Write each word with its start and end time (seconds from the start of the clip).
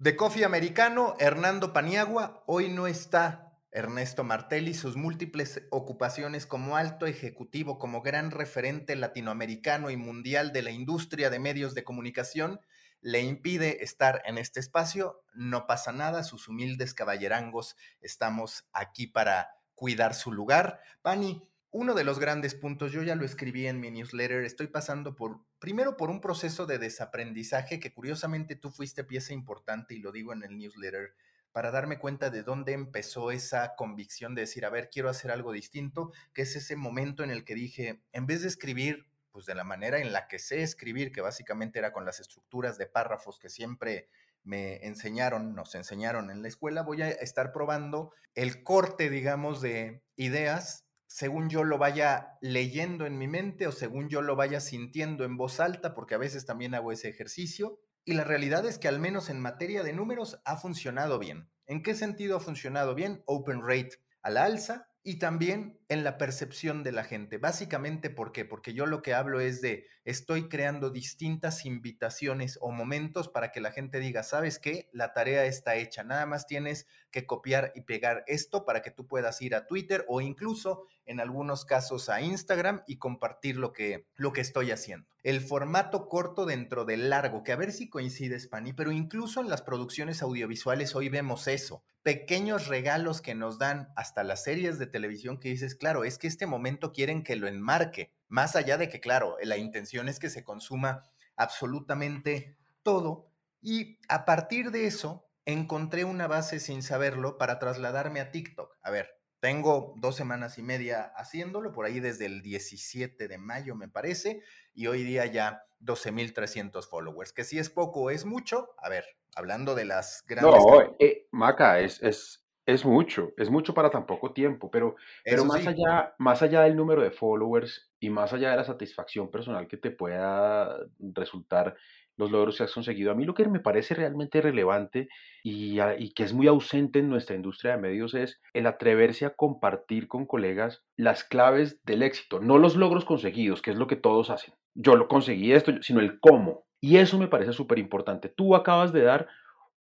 De 0.00 0.14
Coffee 0.14 0.44
Americano, 0.44 1.16
Hernando 1.18 1.72
Paniagua, 1.72 2.44
hoy 2.46 2.68
no 2.68 2.86
está 2.86 3.58
Ernesto 3.72 4.22
Martelli, 4.22 4.72
sus 4.72 4.94
múltiples 4.94 5.62
ocupaciones 5.72 6.46
como 6.46 6.76
alto 6.76 7.04
ejecutivo, 7.06 7.80
como 7.80 8.00
gran 8.00 8.30
referente 8.30 8.94
latinoamericano 8.94 9.90
y 9.90 9.96
mundial 9.96 10.52
de 10.52 10.62
la 10.62 10.70
industria 10.70 11.30
de 11.30 11.40
medios 11.40 11.74
de 11.74 11.82
comunicación, 11.82 12.60
le 13.00 13.22
impide 13.22 13.82
estar 13.82 14.22
en 14.24 14.38
este 14.38 14.60
espacio. 14.60 15.24
No 15.34 15.66
pasa 15.66 15.90
nada, 15.90 16.22
sus 16.22 16.46
humildes 16.46 16.94
caballerangos 16.94 17.74
estamos 18.00 18.68
aquí 18.72 19.08
para 19.08 19.48
cuidar 19.74 20.14
su 20.14 20.30
lugar. 20.30 20.80
Pani, 21.02 21.42
uno 21.70 21.94
de 21.94 22.04
los 22.04 22.20
grandes 22.20 22.54
puntos, 22.54 22.92
yo 22.92 23.02
ya 23.02 23.16
lo 23.16 23.24
escribí 23.24 23.66
en 23.66 23.80
mi 23.80 23.90
newsletter, 23.90 24.44
estoy 24.44 24.68
pasando 24.68 25.16
por, 25.16 25.40
primero 25.58 25.96
por 25.96 26.10
un 26.10 26.20
proceso 26.20 26.66
de 26.66 26.78
desaprendizaje 26.78 27.80
que 27.80 27.92
curiosamente 27.92 28.56
tú 28.56 28.70
fuiste 28.70 29.04
pieza 29.04 29.32
importante 29.32 29.94
y 29.94 29.98
lo 29.98 30.12
digo 30.12 30.32
en 30.32 30.42
el 30.42 30.56
newsletter, 30.56 31.14
para 31.52 31.70
darme 31.70 31.98
cuenta 31.98 32.30
de 32.30 32.42
dónde 32.42 32.72
empezó 32.72 33.30
esa 33.30 33.74
convicción 33.74 34.34
de 34.34 34.42
decir, 34.42 34.64
a 34.64 34.70
ver, 34.70 34.90
quiero 34.90 35.08
hacer 35.08 35.30
algo 35.30 35.52
distinto, 35.52 36.12
que 36.32 36.42
es 36.42 36.54
ese 36.56 36.76
momento 36.76 37.24
en 37.24 37.30
el 37.30 37.44
que 37.44 37.54
dije, 37.54 38.02
en 38.12 38.26
vez 38.26 38.42
de 38.42 38.48
escribir, 38.48 39.06
pues 39.32 39.46
de 39.46 39.54
la 39.54 39.64
manera 39.64 39.98
en 39.98 40.12
la 40.12 40.28
que 40.28 40.38
sé 40.38 40.62
escribir, 40.62 41.12
que 41.12 41.20
básicamente 41.20 41.78
era 41.78 41.92
con 41.92 42.04
las 42.04 42.20
estructuras 42.20 42.78
de 42.78 42.86
párrafos 42.86 43.38
que 43.38 43.48
siempre 43.48 44.08
me 44.44 44.76
enseñaron, 44.86 45.54
nos 45.54 45.74
enseñaron 45.74 46.30
en 46.30 46.42
la 46.42 46.48
escuela, 46.48 46.82
voy 46.82 47.02
a 47.02 47.08
estar 47.08 47.52
probando 47.52 48.12
el 48.34 48.62
corte, 48.62 49.10
digamos, 49.10 49.60
de 49.60 50.02
ideas 50.16 50.87
según 51.08 51.48
yo 51.48 51.64
lo 51.64 51.78
vaya 51.78 52.38
leyendo 52.40 53.06
en 53.06 53.18
mi 53.18 53.26
mente 53.26 53.66
o 53.66 53.72
según 53.72 54.08
yo 54.08 54.22
lo 54.22 54.36
vaya 54.36 54.60
sintiendo 54.60 55.24
en 55.24 55.36
voz 55.36 55.58
alta, 55.58 55.94
porque 55.94 56.14
a 56.14 56.18
veces 56.18 56.46
también 56.46 56.74
hago 56.74 56.92
ese 56.92 57.08
ejercicio. 57.08 57.80
Y 58.04 58.12
la 58.12 58.24
realidad 58.24 58.64
es 58.66 58.78
que 58.78 58.88
al 58.88 59.00
menos 59.00 59.28
en 59.28 59.40
materia 59.40 59.82
de 59.82 59.92
números 59.92 60.40
ha 60.44 60.56
funcionado 60.56 61.18
bien. 61.18 61.50
¿En 61.66 61.82
qué 61.82 61.94
sentido 61.94 62.36
ha 62.36 62.40
funcionado 62.40 62.94
bien? 62.94 63.22
Open 63.26 63.62
rate 63.62 63.98
a 64.22 64.30
la 64.30 64.44
alza, 64.44 64.88
y 65.08 65.18
también 65.18 65.80
en 65.88 66.04
la 66.04 66.18
percepción 66.18 66.82
de 66.82 66.92
la 66.92 67.02
gente. 67.02 67.38
Básicamente, 67.38 68.10
¿por 68.10 68.30
qué? 68.30 68.44
Porque 68.44 68.74
yo 68.74 68.84
lo 68.84 69.00
que 69.00 69.14
hablo 69.14 69.40
es 69.40 69.62
de, 69.62 69.86
estoy 70.08 70.48
creando 70.48 70.88
distintas 70.88 71.66
invitaciones 71.66 72.58
o 72.62 72.70
momentos 72.70 73.28
para 73.28 73.52
que 73.52 73.60
la 73.60 73.72
gente 73.72 74.00
diga, 74.00 74.22
¿sabes 74.22 74.58
qué? 74.58 74.88
La 74.90 75.12
tarea 75.12 75.44
está 75.44 75.76
hecha, 75.76 76.02
nada 76.02 76.24
más 76.24 76.46
tienes 76.46 76.86
que 77.10 77.26
copiar 77.26 77.72
y 77.74 77.82
pegar 77.82 78.24
esto 78.26 78.64
para 78.64 78.80
que 78.80 78.90
tú 78.90 79.06
puedas 79.06 79.42
ir 79.42 79.54
a 79.54 79.66
Twitter 79.66 80.06
o 80.08 80.22
incluso 80.22 80.86
en 81.04 81.20
algunos 81.20 81.66
casos 81.66 82.08
a 82.08 82.22
Instagram 82.22 82.84
y 82.86 82.96
compartir 82.96 83.56
lo 83.56 83.74
que, 83.74 84.06
lo 84.16 84.32
que 84.32 84.40
estoy 84.40 84.70
haciendo. 84.70 85.06
El 85.22 85.42
formato 85.42 86.08
corto 86.08 86.46
dentro 86.46 86.86
del 86.86 87.10
largo, 87.10 87.42
que 87.42 87.52
a 87.52 87.56
ver 87.56 87.70
si 87.70 87.90
coincide, 87.90 88.40
Spani, 88.40 88.72
pero 88.72 88.92
incluso 88.92 89.42
en 89.42 89.50
las 89.50 89.60
producciones 89.60 90.22
audiovisuales 90.22 90.94
hoy 90.94 91.10
vemos 91.10 91.48
eso. 91.48 91.82
Pequeños 92.02 92.68
regalos 92.68 93.20
que 93.20 93.34
nos 93.34 93.58
dan 93.58 93.92
hasta 93.94 94.24
las 94.24 94.44
series 94.44 94.78
de 94.78 94.86
televisión 94.86 95.38
que 95.38 95.50
dices, 95.50 95.74
claro, 95.74 96.04
es 96.04 96.16
que 96.16 96.28
este 96.28 96.46
momento 96.46 96.94
quieren 96.94 97.22
que 97.22 97.36
lo 97.36 97.46
enmarque, 97.46 98.10
más 98.28 98.56
allá 98.56 98.76
de 98.76 98.88
que, 98.88 99.00
claro, 99.00 99.36
la 99.42 99.56
intención 99.56 100.08
es 100.08 100.18
que 100.18 100.30
se 100.30 100.44
consuma 100.44 101.02
absolutamente 101.36 102.56
todo. 102.82 103.30
Y 103.60 103.98
a 104.08 104.24
partir 104.24 104.70
de 104.70 104.86
eso, 104.86 105.26
encontré 105.44 106.04
una 106.04 106.26
base 106.26 106.60
sin 106.60 106.82
saberlo 106.82 107.38
para 107.38 107.58
trasladarme 107.58 108.20
a 108.20 108.30
TikTok. 108.30 108.76
A 108.82 108.90
ver, 108.90 109.18
tengo 109.40 109.94
dos 109.96 110.16
semanas 110.16 110.58
y 110.58 110.62
media 110.62 111.12
haciéndolo, 111.16 111.72
por 111.72 111.86
ahí 111.86 112.00
desde 112.00 112.26
el 112.26 112.42
17 112.42 113.28
de 113.28 113.38
mayo 113.38 113.74
me 113.74 113.88
parece, 113.88 114.42
y 114.74 114.88
hoy 114.88 115.04
día 115.04 115.26
ya 115.26 115.64
12.300 115.80 116.88
followers, 116.88 117.32
que 117.32 117.44
si 117.44 117.58
es 117.58 117.70
poco 117.70 118.00
o 118.02 118.10
es 118.10 118.24
mucho, 118.24 118.74
a 118.78 118.88
ver, 118.88 119.04
hablando 119.34 119.74
de 119.74 119.84
las 119.84 120.24
grandes... 120.26 120.60
No, 120.60 120.96
eh, 120.98 121.28
Maca, 121.30 121.80
es, 121.80 122.02
es, 122.02 122.47
es, 122.68 122.84
mucho, 122.84 123.32
es 123.38 123.48
mucho 123.48 123.72
para 123.72 123.88
tan 123.88 124.04
poco 124.04 124.34
tiempo, 124.34 124.70
pero, 124.70 124.96
pero 125.24 125.46
más, 125.46 125.66
allá, 125.66 126.14
más 126.18 126.42
allá 126.42 126.60
del 126.60 126.76
número 126.76 127.00
de 127.00 127.10
followers 127.10 127.90
y 127.98 128.10
más 128.10 128.34
allá 128.34 128.50
de 128.50 128.56
la 128.58 128.64
satisfacción 128.64 129.30
personal 129.30 129.66
que 129.66 129.78
te 129.78 129.90
pueda 129.90 130.76
resultar 130.98 131.76
los 132.18 132.30
logros 132.30 132.58
que 132.58 132.64
has 132.64 132.74
conseguido. 132.74 133.10
A 133.10 133.14
mí 133.14 133.24
lo 133.24 133.32
que 133.32 133.48
me 133.48 133.60
parece 133.60 133.94
realmente 133.94 134.42
relevante 134.42 135.08
y, 135.42 135.78
que 136.12 136.24
es 136.24 136.34
muy 136.34 136.46
ausente 136.46 136.98
en 136.98 137.08
nuestra 137.08 137.36
industria 137.36 137.72
de 137.72 137.80
medios 137.80 138.12
es 138.12 138.38
el 138.52 138.66
atreverse 138.66 139.24
a 139.24 139.34
compartir 139.34 140.06
con 140.06 140.26
colegas 140.26 140.84
las 140.94 141.24
claves 141.24 141.80
del 141.84 142.02
éxito, 142.02 142.38
no 142.38 142.58
los 142.58 142.76
logros 142.76 143.06
conseguidos, 143.06 143.62
que 143.62 143.70
es 143.70 143.78
lo 143.78 143.86
que 143.86 143.96
todos 143.96 144.28
hacen. 144.28 144.52
Yo 144.74 144.94
lo 144.94 145.08
conseguí 145.08 145.52
esto, 145.52 145.72
sino 145.80 146.00
el 146.00 146.20
cómo. 146.20 146.66
Y 146.82 146.98
eso 146.98 147.18
me 147.18 147.28
parece 147.28 147.54
súper 147.54 147.78
importante. 147.78 148.28
Tú 148.28 148.54
acabas 148.54 148.92
de 148.92 149.04
dar 149.04 149.26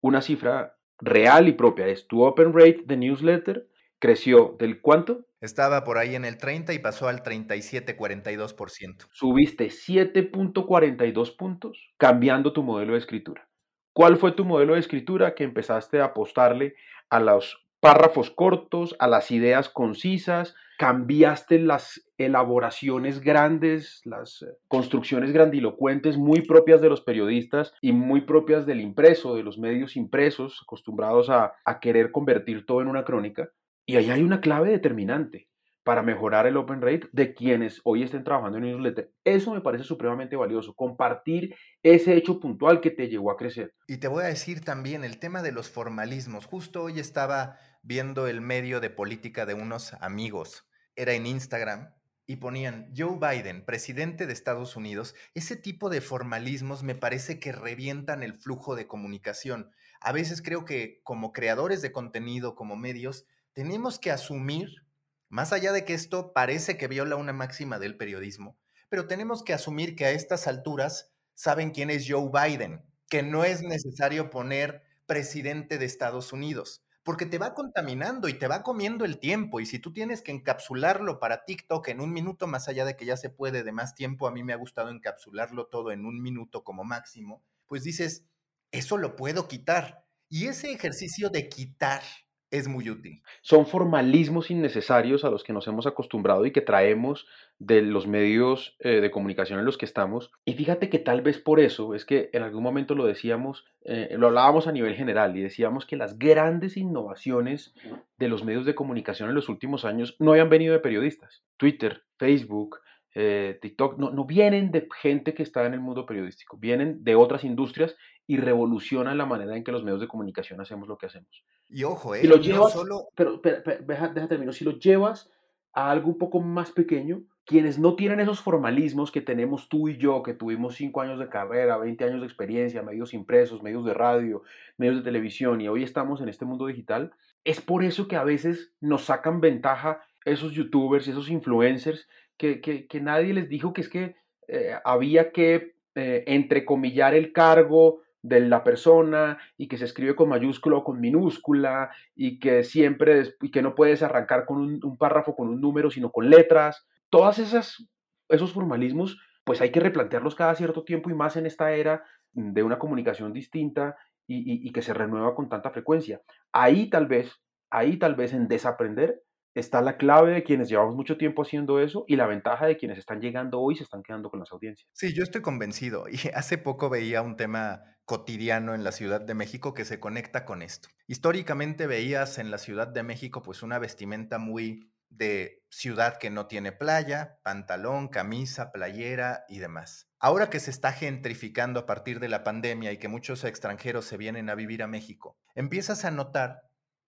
una 0.00 0.22
cifra 0.22 0.75
real 0.98 1.48
y 1.48 1.52
propia. 1.52 1.86
Es 1.86 2.06
tu 2.06 2.22
open 2.22 2.52
rate 2.52 2.82
de 2.86 2.96
newsletter 2.96 3.68
creció 3.98 4.56
del 4.58 4.80
cuánto? 4.80 5.26
Estaba 5.40 5.84
por 5.84 5.98
ahí 5.98 6.14
en 6.14 6.24
el 6.24 6.38
30 6.38 6.72
y 6.72 6.78
pasó 6.78 7.08
al 7.08 7.22
37,42%. 7.22 9.06
Subiste 9.12 9.66
7.42 9.66 11.36
puntos 11.36 11.90
cambiando 11.96 12.52
tu 12.52 12.62
modelo 12.62 12.92
de 12.94 12.98
escritura. 12.98 13.48
¿Cuál 13.92 14.16
fue 14.16 14.32
tu 14.32 14.44
modelo 14.44 14.74
de 14.74 14.80
escritura 14.80 15.34
que 15.34 15.44
empezaste 15.44 16.00
a 16.00 16.06
apostarle 16.06 16.74
a 17.08 17.20
los 17.20 17.66
párrafos 17.80 18.30
cortos, 18.30 18.96
a 18.98 19.08
las 19.08 19.30
ideas 19.30 19.68
concisas? 19.68 20.54
Cambiaste 20.78 21.58
las 21.58 22.06
elaboraciones 22.18 23.20
grandes, 23.20 24.00
las 24.04 24.42
eh, 24.42 24.46
construcciones 24.68 25.32
grandilocuentes 25.32 26.16
muy 26.16 26.42
propias 26.42 26.80
de 26.80 26.88
los 26.88 27.00
periodistas 27.00 27.72
y 27.80 27.92
muy 27.92 28.22
propias 28.22 28.66
del 28.66 28.80
impreso, 28.80 29.34
de 29.34 29.42
los 29.42 29.58
medios 29.58 29.96
impresos, 29.96 30.60
acostumbrados 30.62 31.30
a, 31.30 31.52
querer 31.80 32.10
convertir 32.10 32.66
todo 32.66 32.80
en 32.80 32.88
una 32.88 33.04
crónica. 33.04 33.50
Y 33.84 33.96
ahí 33.96 34.10
hay 34.10 34.22
una 34.22 34.40
clave 34.40 34.70
determinante 34.70 35.48
para 35.84 36.02
mejorar 36.02 36.48
el 36.48 36.56
open 36.56 36.82
rate 36.82 37.08
de 37.12 37.32
quienes 37.32 37.80
hoy 37.84 38.02
estén 38.02 38.24
trabajando 38.24 38.58
en 38.58 38.64
newsletter. 38.64 39.12
Eso 39.22 39.54
me 39.54 39.60
parece 39.60 39.84
supremamente 39.84 40.34
valioso, 40.34 40.74
compartir 40.74 41.54
ese 41.82 42.16
hecho 42.16 42.40
puntual 42.40 42.80
que 42.80 42.90
te 42.90 43.08
llevó 43.08 43.30
a 43.30 43.36
crecer. 43.36 43.72
Y 43.86 43.98
te 43.98 44.08
voy 44.08 44.24
a 44.24 44.26
decir 44.26 44.62
también 44.64 45.04
el 45.04 45.20
tema 45.20 45.42
de 45.42 45.52
los 45.52 45.70
formalismos. 45.70 46.46
Justo 46.46 46.82
hoy 46.82 46.98
estaba 46.98 47.58
viendo 47.82 48.26
el 48.26 48.40
medio 48.40 48.80
de 48.80 48.90
política 48.90 49.46
de 49.46 49.54
unos 49.54 49.94
amigos. 50.00 50.65
Era 50.96 51.12
en 51.12 51.26
Instagram 51.26 51.94
y 52.26 52.36
ponían 52.36 52.92
Joe 52.96 53.18
Biden, 53.20 53.64
presidente 53.64 54.26
de 54.26 54.32
Estados 54.32 54.76
Unidos. 54.76 55.14
Ese 55.34 55.56
tipo 55.56 55.88
de 55.88 56.00
formalismos 56.00 56.82
me 56.82 56.94
parece 56.94 57.38
que 57.38 57.52
revientan 57.52 58.22
el 58.22 58.34
flujo 58.34 58.74
de 58.74 58.86
comunicación. 58.86 59.70
A 60.00 60.12
veces 60.12 60.42
creo 60.42 60.64
que 60.64 61.00
como 61.04 61.32
creadores 61.32 61.82
de 61.82 61.92
contenido, 61.92 62.56
como 62.56 62.76
medios, 62.76 63.26
tenemos 63.52 63.98
que 63.98 64.10
asumir, 64.10 64.84
más 65.28 65.52
allá 65.52 65.72
de 65.72 65.84
que 65.84 65.94
esto 65.94 66.32
parece 66.32 66.76
que 66.76 66.88
viola 66.88 67.16
una 67.16 67.32
máxima 67.32 67.78
del 67.78 67.96
periodismo, 67.96 68.58
pero 68.88 69.06
tenemos 69.06 69.42
que 69.44 69.54
asumir 69.54 69.94
que 69.96 70.04
a 70.04 70.10
estas 70.10 70.46
alturas 70.46 71.12
saben 71.34 71.70
quién 71.70 71.90
es 71.90 72.06
Joe 72.08 72.30
Biden, 72.32 72.82
que 73.08 73.22
no 73.22 73.44
es 73.44 73.62
necesario 73.62 74.30
poner 74.30 74.82
presidente 75.06 75.78
de 75.78 75.84
Estados 75.84 76.32
Unidos, 76.32 76.84
porque 77.06 77.24
te 77.24 77.38
va 77.38 77.54
contaminando 77.54 78.28
y 78.28 78.34
te 78.34 78.48
va 78.48 78.64
comiendo 78.64 79.04
el 79.04 79.20
tiempo. 79.20 79.60
Y 79.60 79.66
si 79.66 79.78
tú 79.78 79.92
tienes 79.92 80.22
que 80.22 80.32
encapsularlo 80.32 81.20
para 81.20 81.44
TikTok 81.44 81.86
en 81.86 82.00
un 82.00 82.12
minuto, 82.12 82.48
más 82.48 82.66
allá 82.66 82.84
de 82.84 82.96
que 82.96 83.06
ya 83.06 83.16
se 83.16 83.30
puede 83.30 83.62
de 83.62 83.70
más 83.70 83.94
tiempo, 83.94 84.26
a 84.26 84.32
mí 84.32 84.42
me 84.42 84.52
ha 84.52 84.56
gustado 84.56 84.90
encapsularlo 84.90 85.68
todo 85.68 85.92
en 85.92 86.04
un 86.04 86.20
minuto 86.20 86.64
como 86.64 86.82
máximo, 86.82 87.44
pues 87.68 87.84
dices, 87.84 88.26
eso 88.72 88.98
lo 88.98 89.14
puedo 89.14 89.46
quitar. 89.46 90.04
Y 90.28 90.48
ese 90.48 90.72
ejercicio 90.72 91.30
de 91.30 91.48
quitar 91.48 92.02
es 92.50 92.66
muy 92.66 92.90
útil. 92.90 93.22
Son 93.40 93.68
formalismos 93.68 94.50
innecesarios 94.50 95.24
a 95.24 95.30
los 95.30 95.44
que 95.44 95.52
nos 95.52 95.68
hemos 95.68 95.86
acostumbrado 95.86 96.44
y 96.44 96.50
que 96.50 96.60
traemos 96.60 97.24
de 97.58 97.80
los 97.82 98.06
medios 98.06 98.76
eh, 98.80 99.00
de 99.00 99.10
comunicación 99.10 99.58
en 99.58 99.64
los 99.64 99.78
que 99.78 99.86
estamos. 99.86 100.30
Y 100.44 100.54
fíjate 100.54 100.90
que 100.90 100.98
tal 100.98 101.22
vez 101.22 101.38
por 101.38 101.60
eso 101.60 101.94
es 101.94 102.04
que 102.04 102.28
en 102.32 102.42
algún 102.42 102.62
momento 102.62 102.94
lo 102.94 103.06
decíamos, 103.06 103.64
eh, 103.84 104.14
lo 104.18 104.26
hablábamos 104.26 104.66
a 104.66 104.72
nivel 104.72 104.94
general 104.94 105.36
y 105.36 105.42
decíamos 105.42 105.86
que 105.86 105.96
las 105.96 106.18
grandes 106.18 106.76
innovaciones 106.76 107.74
de 108.18 108.28
los 108.28 108.44
medios 108.44 108.66
de 108.66 108.74
comunicación 108.74 109.28
en 109.28 109.34
los 109.34 109.48
últimos 109.48 109.84
años 109.84 110.16
no 110.18 110.32
habían 110.32 110.50
venido 110.50 110.74
de 110.74 110.80
periodistas. 110.80 111.44
Twitter, 111.56 112.02
Facebook, 112.18 112.80
eh, 113.18 113.58
TikTok, 113.62 113.96
no, 113.96 114.10
no, 114.10 114.26
vienen 114.26 114.70
de 114.70 114.86
gente 115.00 115.32
que 115.32 115.42
está 115.42 115.64
en 115.64 115.72
el 115.72 115.80
mundo 115.80 116.04
periodístico, 116.04 116.58
vienen 116.58 117.02
de 117.02 117.14
otras 117.14 117.44
industrias 117.44 117.96
y 118.26 118.36
revolucionan 118.36 119.16
la 119.16 119.24
manera 119.24 119.56
en 119.56 119.64
que 119.64 119.72
los 119.72 119.84
medios 119.84 120.02
de 120.02 120.08
comunicación 120.08 120.60
hacemos 120.60 120.86
lo 120.86 120.98
que 120.98 121.06
hacemos. 121.06 121.42
Y 121.70 121.84
ojo, 121.84 122.14
eh, 122.14 122.20
si 122.20 122.26
lo 122.26 122.36
llevas, 122.36 122.74
solo... 122.74 123.08
pero, 123.14 123.40
deja, 123.40 124.12
termino, 124.28 124.52
si 124.52 124.66
lo 124.66 124.72
llevas 124.72 125.30
a 125.72 125.90
algo 125.90 126.08
un 126.08 126.18
poco 126.18 126.40
más 126.40 126.72
pequeño, 126.72 127.22
quienes 127.46 127.78
no 127.78 127.94
tienen 127.94 128.18
esos 128.18 128.40
formalismos 128.40 129.12
que 129.12 129.20
tenemos 129.20 129.68
tú 129.68 129.88
y 129.88 129.96
yo, 129.96 130.24
que 130.24 130.34
tuvimos 130.34 130.74
cinco 130.74 131.00
años 131.00 131.20
de 131.20 131.28
carrera, 131.28 131.78
20 131.78 132.04
años 132.04 132.20
de 132.20 132.26
experiencia, 132.26 132.82
medios 132.82 133.14
impresos, 133.14 133.62
medios 133.62 133.84
de 133.84 133.94
radio, 133.94 134.42
medios 134.76 134.96
de 134.96 135.02
televisión, 135.02 135.60
y 135.60 135.68
hoy 135.68 135.84
estamos 135.84 136.20
en 136.20 136.28
este 136.28 136.44
mundo 136.44 136.66
digital, 136.66 137.12
es 137.44 137.60
por 137.60 137.84
eso 137.84 138.08
que 138.08 138.16
a 138.16 138.24
veces 138.24 138.72
nos 138.80 139.04
sacan 139.04 139.40
ventaja 139.40 140.00
esos 140.24 140.52
youtubers 140.52 141.06
y 141.06 141.12
esos 141.12 141.30
influencers 141.30 142.08
que, 142.36 142.60
que, 142.60 143.00
nadie 143.00 143.32
les 143.32 143.48
dijo 143.48 143.72
que 143.72 143.80
es 143.80 143.88
que 143.88 144.16
eh, 144.48 144.74
había 144.84 145.30
que 145.30 145.76
eh, 145.94 146.24
entrecomillar 146.26 147.14
el 147.14 147.32
cargo 147.32 148.02
de 148.22 148.40
la 148.40 148.64
persona 148.64 149.38
y 149.56 149.68
que 149.68 149.78
se 149.78 149.84
escribe 149.84 150.16
con 150.16 150.28
mayúscula 150.28 150.78
o 150.78 150.84
con 150.84 151.00
minúscula 151.00 151.90
y 152.16 152.40
que 152.40 152.64
siempre 152.64 153.22
y 153.40 153.52
que 153.52 153.62
no 153.62 153.76
puedes 153.76 154.02
arrancar 154.02 154.46
con 154.46 154.58
un 154.82 154.96
párrafo 154.98 155.36
con 155.36 155.48
un 155.48 155.60
número 155.60 155.92
sino 155.92 156.10
con 156.10 156.28
letras. 156.28 156.84
Todas 157.10 157.38
esas 157.38 157.88
esos 158.28 158.52
formalismos 158.52 159.18
pues 159.44 159.60
hay 159.60 159.70
que 159.70 159.80
replantearlos 159.80 160.34
cada 160.34 160.54
cierto 160.56 160.82
tiempo 160.82 161.08
y 161.08 161.14
más 161.14 161.36
en 161.36 161.46
esta 161.46 161.72
era 161.72 162.04
de 162.32 162.62
una 162.64 162.78
comunicación 162.78 163.32
distinta 163.32 163.96
y, 164.28 164.72
que 164.72 164.82
se 164.82 164.92
renueva 164.92 165.36
con 165.36 165.48
tanta 165.48 165.70
frecuencia. 165.70 166.20
Ahí 166.52 166.90
tal 166.90 167.06
vez, 167.06 167.30
ahí 167.70 167.96
tal 167.96 168.16
vez 168.16 168.32
en 168.32 168.48
desaprender 168.48 169.22
está 169.54 169.80
la 169.80 169.96
clave 169.96 170.32
de 170.32 170.42
quienes 170.42 170.68
llevamos 170.68 170.96
mucho 170.96 171.16
tiempo 171.16 171.42
haciendo 171.42 171.80
eso 171.80 172.04
y 172.08 172.16
la 172.16 172.26
ventaja 172.26 172.66
de 172.66 172.76
quienes 172.76 172.98
están 172.98 173.20
llegando 173.20 173.60
hoy 173.60 173.74
y 173.74 173.76
se 173.78 173.84
están 173.84 174.02
quedando 174.02 174.30
con 174.30 174.40
las 174.40 174.50
audiencias. 174.50 174.90
Sí, 174.92 175.14
yo 175.14 175.22
estoy 175.22 175.42
convencido. 175.42 176.06
Y 176.08 176.16
hace 176.34 176.58
poco 176.58 176.90
veía 176.90 177.22
un 177.22 177.36
tema 177.36 177.82
cotidiano 178.04 178.74
en 178.74 178.82
la 178.82 178.90
Ciudad 178.92 179.20
de 179.20 179.34
México 179.34 179.72
que 179.72 179.84
se 179.84 180.00
conecta 180.00 180.44
con 180.44 180.60
esto. 180.60 180.88
Históricamente 181.06 181.86
veías 181.86 182.38
en 182.38 182.50
la 182.50 182.58
Ciudad 182.58 182.88
de 182.88 183.04
México 183.04 183.42
pues 183.42 183.62
una 183.62 183.78
vestimenta 183.78 184.38
muy 184.38 184.90
de 185.08 185.62
ciudad 185.70 186.18
que 186.18 186.30
no 186.30 186.46
tiene 186.46 186.72
playa, 186.72 187.38
pantalón, 187.42 188.08
camisa, 188.08 188.72
playera 188.72 189.44
y 189.48 189.58
demás. 189.58 190.08
Ahora 190.18 190.50
que 190.50 190.60
se 190.60 190.70
está 190.70 190.92
gentrificando 190.92 191.80
a 191.80 191.86
partir 191.86 192.20
de 192.20 192.28
la 192.28 192.44
pandemia 192.44 192.92
y 192.92 192.98
que 192.98 193.08
muchos 193.08 193.44
extranjeros 193.44 194.04
se 194.06 194.16
vienen 194.16 194.48
a 194.50 194.54
vivir 194.54 194.82
a 194.82 194.86
México, 194.86 195.36
empiezas 195.54 196.04
a 196.04 196.10
notar 196.10 196.62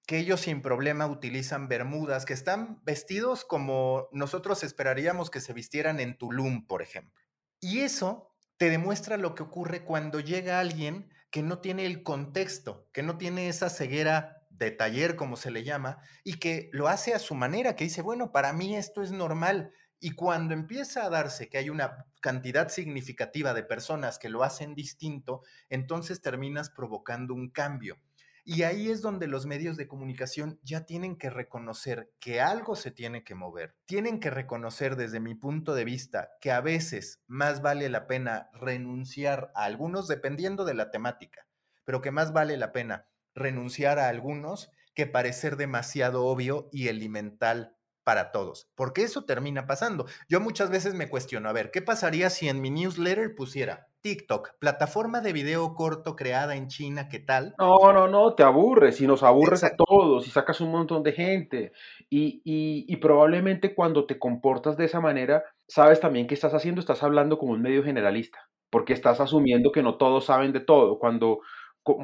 que 0.07 0.19
ellos 0.19 0.41
sin 0.41 0.63
problema 0.63 1.07
utilizan 1.07 1.69
bermudas 1.69 2.25
que 2.25 2.33
están 2.33 2.83
vestidos 2.83 3.45
como 3.45 4.09
nosotros 4.11 4.65
esperaríamos 4.65 5.31
que 5.31 5.41
se 5.41 5.53
vistieran 5.53 6.01
en 6.01 6.17
Tulum, 6.17 6.67
por 6.67 6.81
ejemplo. 6.81 7.23
Y 7.61 7.81
eso 7.81 8.35
te 8.57 8.71
demuestra 8.71 9.19
lo 9.19 9.35
que 9.35 9.43
ocurre 9.43 9.85
cuando 9.85 10.21
llega 10.21 10.61
alguien 10.61 11.11
que 11.31 11.43
no 11.43 11.59
tiene 11.59 11.85
el 11.85 12.03
contexto, 12.03 12.89
que 12.93 13.03
no 13.03 13.19
tiene 13.19 13.49
esa 13.49 13.69
ceguera 13.69 14.38
de 14.59 14.71
taller, 14.71 15.17
como 15.17 15.37
se 15.37 15.51
le 15.51 15.65
llama, 15.65 15.99
y 16.25 16.35
que 16.35 16.69
lo 16.73 16.89
hace 16.89 17.15
a 17.15 17.19
su 17.19 17.35
manera, 17.35 17.77
que 17.77 17.85
dice, 17.85 18.03
bueno, 18.03 18.33
para 18.33 18.53
mí 18.53 18.77
esto 18.77 19.03
es 19.03 19.13
normal. 19.13 19.73
Y 20.01 20.13
cuando 20.13 20.55
empieza 20.55 21.05
a 21.05 21.11
darse 21.11 21.49
que 21.49 21.59
hay 21.59 21.71
una 21.71 22.07
cantidad 22.21 22.69
significativa 22.69 23.55
de 23.55 23.65
personas 23.65 24.19
que 24.19 24.29
lo 24.29 24.45
hacen 24.45 24.75
distinto, 24.75 25.43
entonces 25.69 26.21
terminas 26.21 26.71
provocando 26.71 27.35
un 27.35 27.51
cambio. 27.51 27.97
Y 28.45 28.63
ahí 28.63 28.89
es 28.89 29.03
donde 29.03 29.27
los 29.27 29.45
medios 29.45 29.77
de 29.77 29.87
comunicación 29.87 30.59
ya 30.63 30.87
tienen 30.87 31.17
que 31.17 31.29
reconocer 31.29 32.11
que 32.19 32.41
algo 32.41 32.77
se 32.77 32.91
tiene 32.91 33.23
que 33.23 33.35
mover. 33.35 33.77
Tienen 33.85 34.21
que 34.21 34.31
reconocer 34.31 34.97
desde 34.97 35.21
mi 35.21 35.35
punto 35.35 35.75
de 35.75 35.85
vista 35.85 36.31
que 36.41 36.51
a 36.51 36.63
veces 36.63 37.21
más 37.27 37.61
vale 37.61 37.91
la 37.91 38.07
pena 38.07 38.49
renunciar 38.55 39.53
a 39.55 39.65
algunos 39.65 40.09
dependiendo 40.09 40.65
de 40.65 40.73
la 40.73 40.91
temática, 40.91 41.47
pero 41.85 42.01
que 42.01 42.11
más 42.11 42.33
vale 42.33 42.57
la 42.57 42.73
pena 42.73 43.07
renunciar 43.39 43.99
a 43.99 44.09
algunos 44.09 44.71
que 44.95 45.07
parecer 45.07 45.57
demasiado 45.57 46.27
obvio 46.27 46.69
y 46.73 46.89
elemental 46.89 47.77
para 48.05 48.33
todos, 48.33 48.71
porque 48.75 49.03
eso 49.03 49.25
termina 49.25 49.67
pasando. 49.67 50.07
Yo 50.29 50.41
muchas 50.41 50.71
veces 50.71 50.95
me 50.95 51.09
cuestiono, 51.09 51.49
a 51.49 51.53
ver, 51.53 51.71
¿qué 51.71 51.83
pasaría 51.83 52.31
si 52.31 52.49
en 52.49 52.61
mi 52.61 52.71
newsletter 52.71 53.35
pusiera 53.35 53.89
TikTok, 54.01 54.51
plataforma 54.59 55.21
de 55.21 55.33
video 55.33 55.75
corto 55.75 56.15
creada 56.15 56.57
en 56.57 56.69
China, 56.69 57.09
¿qué 57.09 57.19
tal? 57.19 57.55
No, 57.59 57.93
no, 57.93 58.07
no, 58.09 58.35
te 58.35 58.45
aburres 58.45 59.01
y 59.01 59.07
nos 59.07 59.23
aburres 59.23 59.65
a 59.65 59.75
todos 59.77 60.27
y 60.27 60.31
sacas 60.31 60.61
un 60.61 60.71
montón 60.71 61.03
de 61.03 61.13
gente. 61.13 61.73
Y, 62.09 62.41
y, 62.45 62.97
probablemente 62.97 63.75
cuando 63.75 64.07
te 64.07 64.19
comportas 64.19 64.77
de 64.77 64.85
esa 64.85 65.01
manera, 65.01 65.45
sabes 65.67 66.01
también 66.01 66.27
que 66.27 66.35
estás 66.35 66.55
haciendo, 66.55 66.81
estás 66.81 67.03
hablando 67.03 67.39
como 67.39 67.53
un 67.53 67.63
medio 67.63 67.83
generalista, 67.83 68.39
porque 68.71 68.93
estás 68.93 69.21
asumiendo 69.21 69.73
que 69.73 69.83
no 69.83 69.97
todos 69.97 70.27
saben 70.27 70.53
de 70.53 70.61
todo. 70.61 70.99
Cuando, 70.99 71.41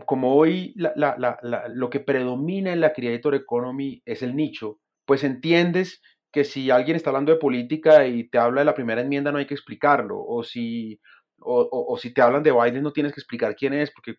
como 0.07 0.35
hoy 0.37 0.75
lo 0.75 1.91
que 1.91 2.01
predomina 2.01 2.73
en 2.73 2.81
la 2.81 2.93
Creator 2.93 3.35
Economy 3.35 4.03
es 4.05 4.23
el 4.23 4.35
nicho, 4.37 4.79
pues 5.05 5.25
entiendes 5.25 6.01
que 6.33 6.45
si 6.45 6.71
alguien 6.71 6.97
está 6.97 7.11
hablando 7.11 7.33
de 7.33 7.39
política 7.39 8.07
y 8.07 8.29
te 8.29 8.39
habla 8.39 8.63
de 8.63 8.65
la 8.65 8.75
primera 8.75 9.01
enmienda 9.01 9.31
no 9.31 9.39
hay 9.39 9.47
que 9.47 9.55
explicarlo, 9.55 10.19
o 10.21 10.43
si, 10.43 11.01
o, 11.39 11.97
si 11.97 12.13
te 12.13 12.23
hablan 12.23 12.43
de 12.43 12.53
Biden 12.53 12.83
no 12.83 12.93
tienes 12.93 13.13
que 13.13 13.21
explicar 13.21 13.55
quién 13.55 13.73
es, 13.73 13.93
porque 13.93 14.17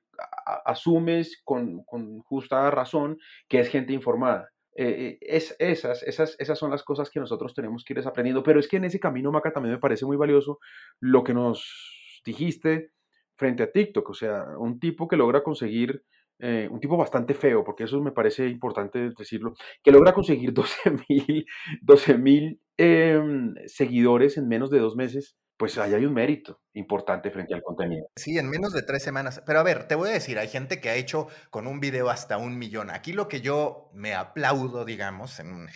asumes 0.66 1.42
con, 1.44 1.84
justa 2.24 2.72
razón 2.72 3.18
que 3.50 3.60
es 3.60 3.70
gente 3.70 3.94
informada. 3.94 4.50
Eh, 4.78 4.88
eh, 4.88 5.18
es, 5.22 5.56
esas, 5.60 6.04
esas, 6.04 6.36
esas 6.38 6.60
son 6.60 6.72
las 6.72 6.84
cosas 6.84 7.10
que 7.10 7.20
nosotros 7.20 7.54
tenemos 7.54 7.84
que 7.84 7.94
ir 7.94 7.98
desaprendiendo, 7.98 8.44
pero 8.44 8.60
es 8.60 8.68
que 8.68 8.78
en 8.78 8.86
ese 8.86 9.00
camino, 9.00 9.32
Maca, 9.32 9.52
también 9.52 9.76
me 9.76 9.80
parece 9.80 10.06
muy 10.06 10.18
valioso 10.18 10.60
lo 11.00 11.24
que 11.24 11.34
nos 11.34 12.22
dijiste 12.26 12.92
frente 13.36 13.64
a 13.64 13.72
TikTok, 13.72 14.10
o 14.10 14.14
sea, 14.14 14.46
un 14.58 14.80
tipo 14.80 15.08
que 15.08 15.18
logra 15.18 15.44
conseguir, 15.44 16.04
eh, 16.40 16.68
un 16.72 16.80
tipo 16.80 16.98
bastante 16.98 17.34
feo, 17.34 17.64
porque 17.64 17.84
eso 17.86 18.02
me 18.02 18.12
parece 18.12 18.48
importante 18.48 19.12
decirlo, 19.18 19.54
que 19.84 19.92
logra 19.92 20.14
conseguir 20.14 20.54
12 20.54 20.92
mil 21.10 21.46
12, 21.82 22.60
em, 22.78 23.54
seguidores 23.68 24.38
en 24.38 24.48
menos 24.48 24.70
de 24.70 24.80
dos 24.80 24.96
meses 24.96 25.38
pues 25.58 25.78
ahí 25.78 25.94
hay 25.94 26.06
un 26.06 26.14
mérito 26.14 26.60
importante 26.76 27.32
frente 27.32 27.54
al 27.54 27.64
contenido. 27.64 28.10
Sí, 28.16 28.38
en 28.38 28.50
menos 28.50 28.74
de 28.74 28.82
tres 28.82 29.02
semanas. 29.02 29.42
Pero 29.46 29.60
a 29.60 29.64
ver, 29.64 29.88
te 29.88 29.96
voy 29.96 30.10
a 30.10 30.14
decir, 30.14 30.38
hay 30.38 30.50
gente 30.50 30.82
que 30.82 30.90
ha 30.90 30.96
hecho 30.96 31.28
con 31.50 31.68
un 31.68 31.80
video 31.80 32.10
hasta 32.10 32.38
un 32.38 32.58
millón. 32.58 32.90
Aquí 32.90 33.14
lo 33.14 33.30
que 33.30 33.40
yo 33.40 33.90
me 33.94 34.14
aplaudo, 34.14 34.84
digamos, 34.84 35.40
en 35.40 35.54
un, 35.54 35.70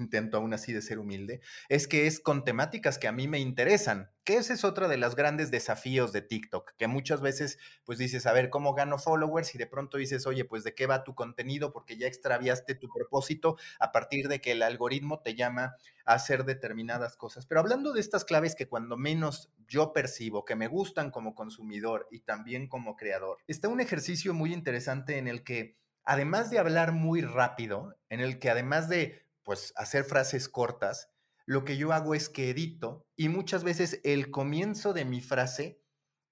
intento 0.00 0.38
aún 0.38 0.54
así 0.54 0.72
de 0.72 0.80
ser 0.80 0.98
humilde, 0.98 1.40
es 1.68 1.86
que 1.86 2.06
es 2.06 2.20
con 2.20 2.44
temáticas 2.44 2.98
que 2.98 3.08
a 3.08 3.12
mí 3.12 3.28
me 3.28 3.38
interesan. 3.38 4.10
Que 4.24 4.38
ese 4.38 4.54
es 4.54 4.64
otro 4.64 4.88
de 4.88 4.96
los 4.96 5.14
grandes 5.14 5.52
desafíos 5.52 6.12
de 6.12 6.20
TikTok, 6.20 6.72
que 6.76 6.88
muchas 6.88 7.20
veces 7.20 7.58
pues 7.84 7.98
dices, 7.98 8.26
a 8.26 8.32
ver, 8.32 8.50
¿cómo 8.50 8.74
gano 8.74 8.98
followers? 8.98 9.54
Y 9.54 9.58
de 9.58 9.68
pronto 9.68 9.98
dices, 9.98 10.26
oye, 10.26 10.44
pues 10.44 10.64
¿de 10.64 10.74
qué 10.74 10.86
va 10.86 11.04
tu 11.04 11.14
contenido? 11.14 11.72
Porque 11.72 11.96
ya 11.96 12.08
extraviaste 12.08 12.74
tu 12.74 12.88
propósito 12.88 13.56
a 13.78 13.92
partir 13.92 14.26
de 14.26 14.40
que 14.40 14.52
el 14.52 14.62
algoritmo 14.62 15.20
te 15.20 15.36
llama 15.36 15.76
a 16.06 16.14
hacer 16.14 16.44
determinadas 16.44 17.16
cosas. 17.16 17.46
Pero 17.46 17.60
hablando 17.60 17.92
de 17.92 18.00
estas 18.00 18.24
claves 18.24 18.56
que 18.56 18.68
cuando 18.68 18.96
menos 18.96 19.25
yo 19.68 19.92
percibo, 19.92 20.44
que 20.44 20.56
me 20.56 20.68
gustan 20.68 21.10
como 21.10 21.34
consumidor 21.34 22.06
y 22.10 22.20
también 22.20 22.68
como 22.68 22.96
creador, 22.96 23.38
está 23.46 23.68
un 23.68 23.80
ejercicio 23.80 24.34
muy 24.34 24.52
interesante 24.52 25.18
en 25.18 25.28
el 25.28 25.42
que, 25.42 25.76
además 26.04 26.50
de 26.50 26.58
hablar 26.58 26.92
muy 26.92 27.20
rápido, 27.20 27.96
en 28.08 28.20
el 28.20 28.38
que 28.38 28.50
además 28.50 28.88
de 28.88 29.26
pues 29.42 29.72
hacer 29.76 30.04
frases 30.04 30.48
cortas, 30.48 31.10
lo 31.44 31.64
que 31.64 31.76
yo 31.76 31.92
hago 31.92 32.14
es 32.14 32.28
que 32.28 32.50
edito 32.50 33.06
y 33.14 33.28
muchas 33.28 33.62
veces 33.62 34.00
el 34.02 34.30
comienzo 34.30 34.92
de 34.92 35.04
mi 35.04 35.20
frase 35.20 35.80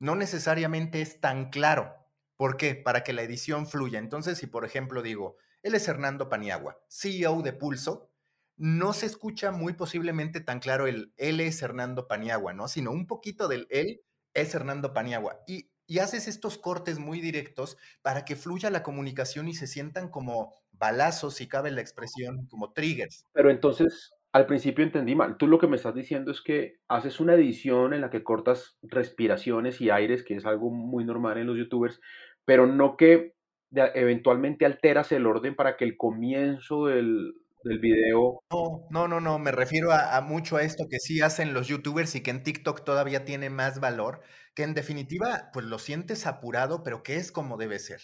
no 0.00 0.16
necesariamente 0.16 1.00
es 1.00 1.20
tan 1.20 1.50
claro. 1.50 1.94
¿Por 2.36 2.56
qué? 2.56 2.74
Para 2.74 3.04
que 3.04 3.12
la 3.12 3.22
edición 3.22 3.68
fluya. 3.68 4.00
Entonces, 4.00 4.38
si 4.38 4.48
por 4.48 4.64
ejemplo 4.64 5.02
digo, 5.02 5.36
él 5.62 5.76
es 5.76 5.86
Hernando 5.86 6.28
Paniagua, 6.28 6.78
CEO 6.88 7.42
de 7.42 7.52
Pulso, 7.52 8.10
no 8.56 8.92
se 8.92 9.06
escucha 9.06 9.50
muy 9.50 9.72
posiblemente 9.74 10.40
tan 10.40 10.60
claro 10.60 10.86
el 10.86 11.12
él 11.16 11.40
es 11.40 11.60
Hernando 11.62 12.06
Paniagua, 12.06 12.52
¿no? 12.52 12.68
Sino 12.68 12.90
un 12.90 13.06
poquito 13.06 13.48
del 13.48 13.66
él 13.70 14.02
es 14.32 14.54
Hernando 14.54 14.92
Paniagua. 14.92 15.40
Y, 15.46 15.70
y 15.86 15.98
haces 15.98 16.28
estos 16.28 16.58
cortes 16.58 16.98
muy 16.98 17.20
directos 17.20 17.76
para 18.02 18.24
que 18.24 18.36
fluya 18.36 18.70
la 18.70 18.82
comunicación 18.82 19.48
y 19.48 19.54
se 19.54 19.66
sientan 19.66 20.08
como 20.08 20.54
balazos, 20.72 21.34
si 21.34 21.48
cabe 21.48 21.70
la 21.70 21.80
expresión, 21.80 22.46
como 22.46 22.72
triggers. 22.72 23.26
Pero 23.32 23.50
entonces, 23.50 24.12
al 24.32 24.46
principio 24.46 24.84
entendí 24.84 25.14
mal. 25.14 25.36
Tú 25.36 25.46
lo 25.46 25.58
que 25.58 25.66
me 25.66 25.76
estás 25.76 25.94
diciendo 25.94 26.30
es 26.30 26.40
que 26.40 26.78
haces 26.88 27.20
una 27.20 27.34
edición 27.34 27.94
en 27.94 28.00
la 28.00 28.10
que 28.10 28.24
cortas 28.24 28.76
respiraciones 28.82 29.80
y 29.80 29.90
aires, 29.90 30.24
que 30.24 30.36
es 30.36 30.46
algo 30.46 30.70
muy 30.70 31.04
normal 31.04 31.38
en 31.38 31.46
los 31.46 31.56
youtubers, 31.56 32.00
pero 32.44 32.66
no 32.66 32.96
que 32.96 33.34
eventualmente 33.70 34.66
alteras 34.66 35.12
el 35.12 35.26
orden 35.26 35.54
para 35.54 35.76
que 35.76 35.84
el 35.84 35.96
comienzo 35.96 36.86
del, 36.86 37.34
del 37.64 37.78
video. 37.78 38.42
No, 38.50 38.86
no, 38.90 39.08
no, 39.08 39.20
no, 39.20 39.38
me 39.38 39.50
refiero 39.50 39.92
a, 39.92 40.20
mucho 40.20 40.56
a 40.56 40.62
esto 40.62 40.86
que 40.88 41.00
sí 41.00 41.20
hacen 41.20 41.54
los 41.54 41.66
youtubers 41.66 42.14
y 42.14 42.22
que 42.22 42.30
en 42.30 42.42
TikTok 42.42 42.84
todavía 42.84 43.24
tiene 43.24 43.50
más 43.50 43.80
valor, 43.80 44.20
que 44.54 44.62
en 44.62 44.74
definitiva, 44.74 45.50
pues 45.52 45.66
lo 45.66 45.78
sientes 45.78 46.26
apurado, 46.26 46.82
pero 46.82 47.02
que 47.02 47.16
es 47.16 47.32
como 47.32 47.56
debe 47.56 47.78
ser. 47.78 48.00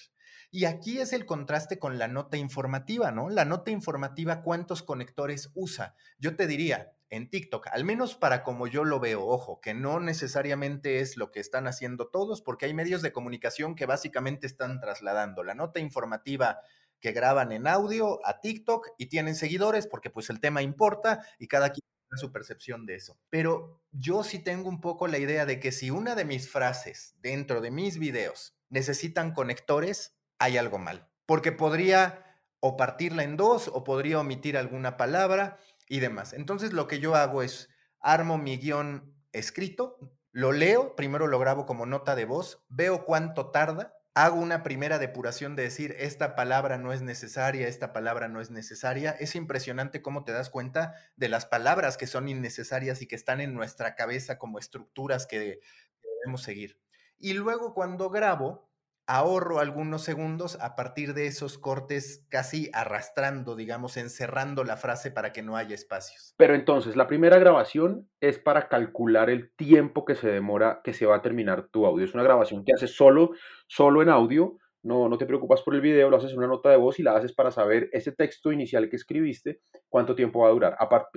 Y 0.51 0.65
aquí 0.65 0.99
es 0.99 1.13
el 1.13 1.27
contraste 1.27 1.79
con 1.79 1.99
la 1.99 2.09
nota 2.09 2.37
informativa, 2.37 3.13
¿no? 3.13 3.29
La 3.29 3.45
nota 3.45 3.71
informativa, 3.71 4.43
¿cuántos 4.43 4.83
conectores 4.83 5.53
usa? 5.55 5.95
Yo 6.19 6.35
te 6.35 6.49
diría, 6.49 6.93
en 7.09 7.29
TikTok, 7.31 7.69
al 7.73 7.85
menos 7.85 8.17
para 8.17 8.43
como 8.43 8.67
yo 8.67 8.85
lo 8.85 8.99
veo, 8.99 9.27
ojo, 9.27 9.61
que 9.61 9.75
no 9.75 10.01
necesariamente 10.01 11.01
es 11.01 11.17
lo 11.17 11.31
que 11.31 11.39
están 11.39 11.69
haciendo 11.69 12.09
todos, 12.09 12.43
porque 12.43 12.67
hay 12.67 12.75
medios 12.75 13.03
de 13.03 13.13
comunicación 13.13 13.77
que 13.77 13.87
básicamente 13.87 14.47
están 14.47 14.81
trasladando 14.81 15.45
la 15.45 15.55
nota 15.55 15.79
informativa 15.79 16.61
que 17.01 17.13
graban 17.13 17.53
en 17.53 17.67
audio 17.67 18.25
a 18.27 18.41
TikTok 18.41 18.89
y 18.99 19.07
tienen 19.07 19.35
seguidores 19.35 19.87
porque 19.87 20.11
pues 20.11 20.31
el 20.31 20.41
tema 20.41 20.63
importa 20.63 21.25
y 21.39 21.49
cada 21.49 21.71
quien 21.71 21.83
tiene 21.83 22.21
su 22.21 22.33
percepción 22.33 22.87
de 22.87 22.97
eso. 22.97 23.19
Pero 23.31 23.83
yo 23.91 24.23
sí 24.23 24.39
tengo 24.39 24.69
un 24.69 24.81
poco 24.81 25.09
la 25.09 25.19
idea 25.19 25.47
de 25.47 25.61
que 25.61 25.73
si 25.73 25.91
una 25.91 26.15
de 26.15 26.25
mis 26.25 26.51
frases 26.51 27.15
dentro 27.21 27.61
de 27.61 27.71
mis 27.71 27.99
videos 27.99 28.57
necesitan 28.69 29.33
conectores, 29.33 30.17
hay 30.39 30.57
algo 30.57 30.79
mal, 30.79 31.09
porque 31.27 31.53
podría 31.53 32.25
o 32.61 32.77
partirla 32.77 33.25
en 33.25 33.37
dos 33.37 33.69
o 33.69 33.85
podría 33.85 34.21
omitir 34.21 34.57
alguna 34.57 34.97
palabra 34.97 35.59
y 35.89 36.01
demás. 36.01 36.33
Entonces 36.33 36.73
lo 36.73 36.87
que 36.87 37.01
yo 37.01 37.15
hago 37.15 37.43
es 37.43 37.71
armo 38.01 38.39
mi 38.39 38.59
guion 38.59 39.15
escrito, 39.33 39.99
lo 40.33 40.53
leo, 40.53 40.95
primero 40.95 41.27
lo 41.27 41.39
grabo 41.39 41.67
como 41.67 41.87
nota 41.87 42.15
de 42.15 42.25
voz, 42.25 42.65
veo 42.69 43.05
cuánto 43.05 43.51
tarda, 43.51 43.95
hago 44.25 44.41
una 44.41 44.63
primera 44.63 44.99
depuración 44.99 45.57
de 45.57 45.65
decir, 45.65 45.95
esta 45.99 46.35
palabra 46.35 46.79
no 46.79 46.93
es 46.93 47.03
necesaria, 47.03 47.69
esta 47.69 47.93
palabra 47.93 48.29
no 48.29 48.41
es 48.41 48.51
necesaria. 48.51 49.13
Es 49.13 49.35
impresionante 49.35 50.03
cómo 50.03 50.25
te 50.25 50.33
das 50.33 50.51
cuenta 50.51 50.95
de 51.17 51.29
las 51.29 51.47
palabras 51.47 51.97
que 51.97 52.07
son 52.07 52.29
innecesarias 52.29 53.03
y 53.03 53.07
que 53.07 53.17
están 53.17 53.41
en 53.41 53.55
nuestra 53.55 53.95
cabeza 53.95 54.39
como 54.39 54.59
estructuras 54.59 55.27
que 55.27 55.61
debemos 56.03 56.43
seguir. 56.43 56.79
Y 57.19 57.35
luego 57.35 57.75
cuando 57.75 58.11
grabo, 58.11 58.70
ahorro 59.11 59.59
algunos 59.59 60.03
segundos 60.03 60.57
a 60.61 60.77
partir 60.77 61.15
de 61.15 61.27
esos 61.27 61.59
cortes 61.59 62.25
casi 62.29 62.71
arrastrando, 62.73 63.57
digamos, 63.57 63.97
encerrando 63.97 64.63
la 64.63 64.77
frase 64.77 65.11
para 65.11 65.33
que 65.33 65.43
no 65.43 65.57
haya 65.57 65.75
espacios. 65.75 66.35
Pero 66.37 66.55
entonces, 66.55 66.95
la 66.95 67.09
primera 67.09 67.39
grabación 67.39 68.09
es 68.21 68.39
para 68.39 68.69
calcular 68.69 69.29
el 69.29 69.53
tiempo 69.57 70.05
que 70.05 70.15
se 70.15 70.29
demora, 70.29 70.81
que 70.85 70.93
se 70.93 71.07
va 71.07 71.17
a 71.17 71.23
terminar 71.23 71.67
tu 71.69 71.87
audio. 71.87 72.05
Es 72.05 72.15
una 72.15 72.23
grabación 72.23 72.65
que 72.65 72.73
haces 72.73 72.95
solo, 72.95 73.33
solo 73.67 74.01
en 74.01 74.11
audio. 74.11 74.57
No, 74.83 75.09
no 75.09 75.19
te 75.19 75.27
preocupas 75.27 75.61
por 75.63 75.75
el 75.75 75.81
video, 75.81 76.09
lo 76.09 76.17
haces 76.17 76.31
en 76.31 76.39
una 76.39 76.47
nota 76.47 76.71
de 76.71 76.77
voz 76.77 77.01
y 77.01 77.03
la 77.03 77.17
haces 77.17 77.35
para 77.35 77.51
saber 77.51 77.91
ese 77.93 78.13
texto 78.13 78.53
inicial 78.53 78.89
que 78.89 78.97
escribiste, 78.97 79.61
cuánto 79.89 80.15
tiempo 80.15 80.41
va 80.41 80.49
a 80.49 80.53
durar. 80.53 80.77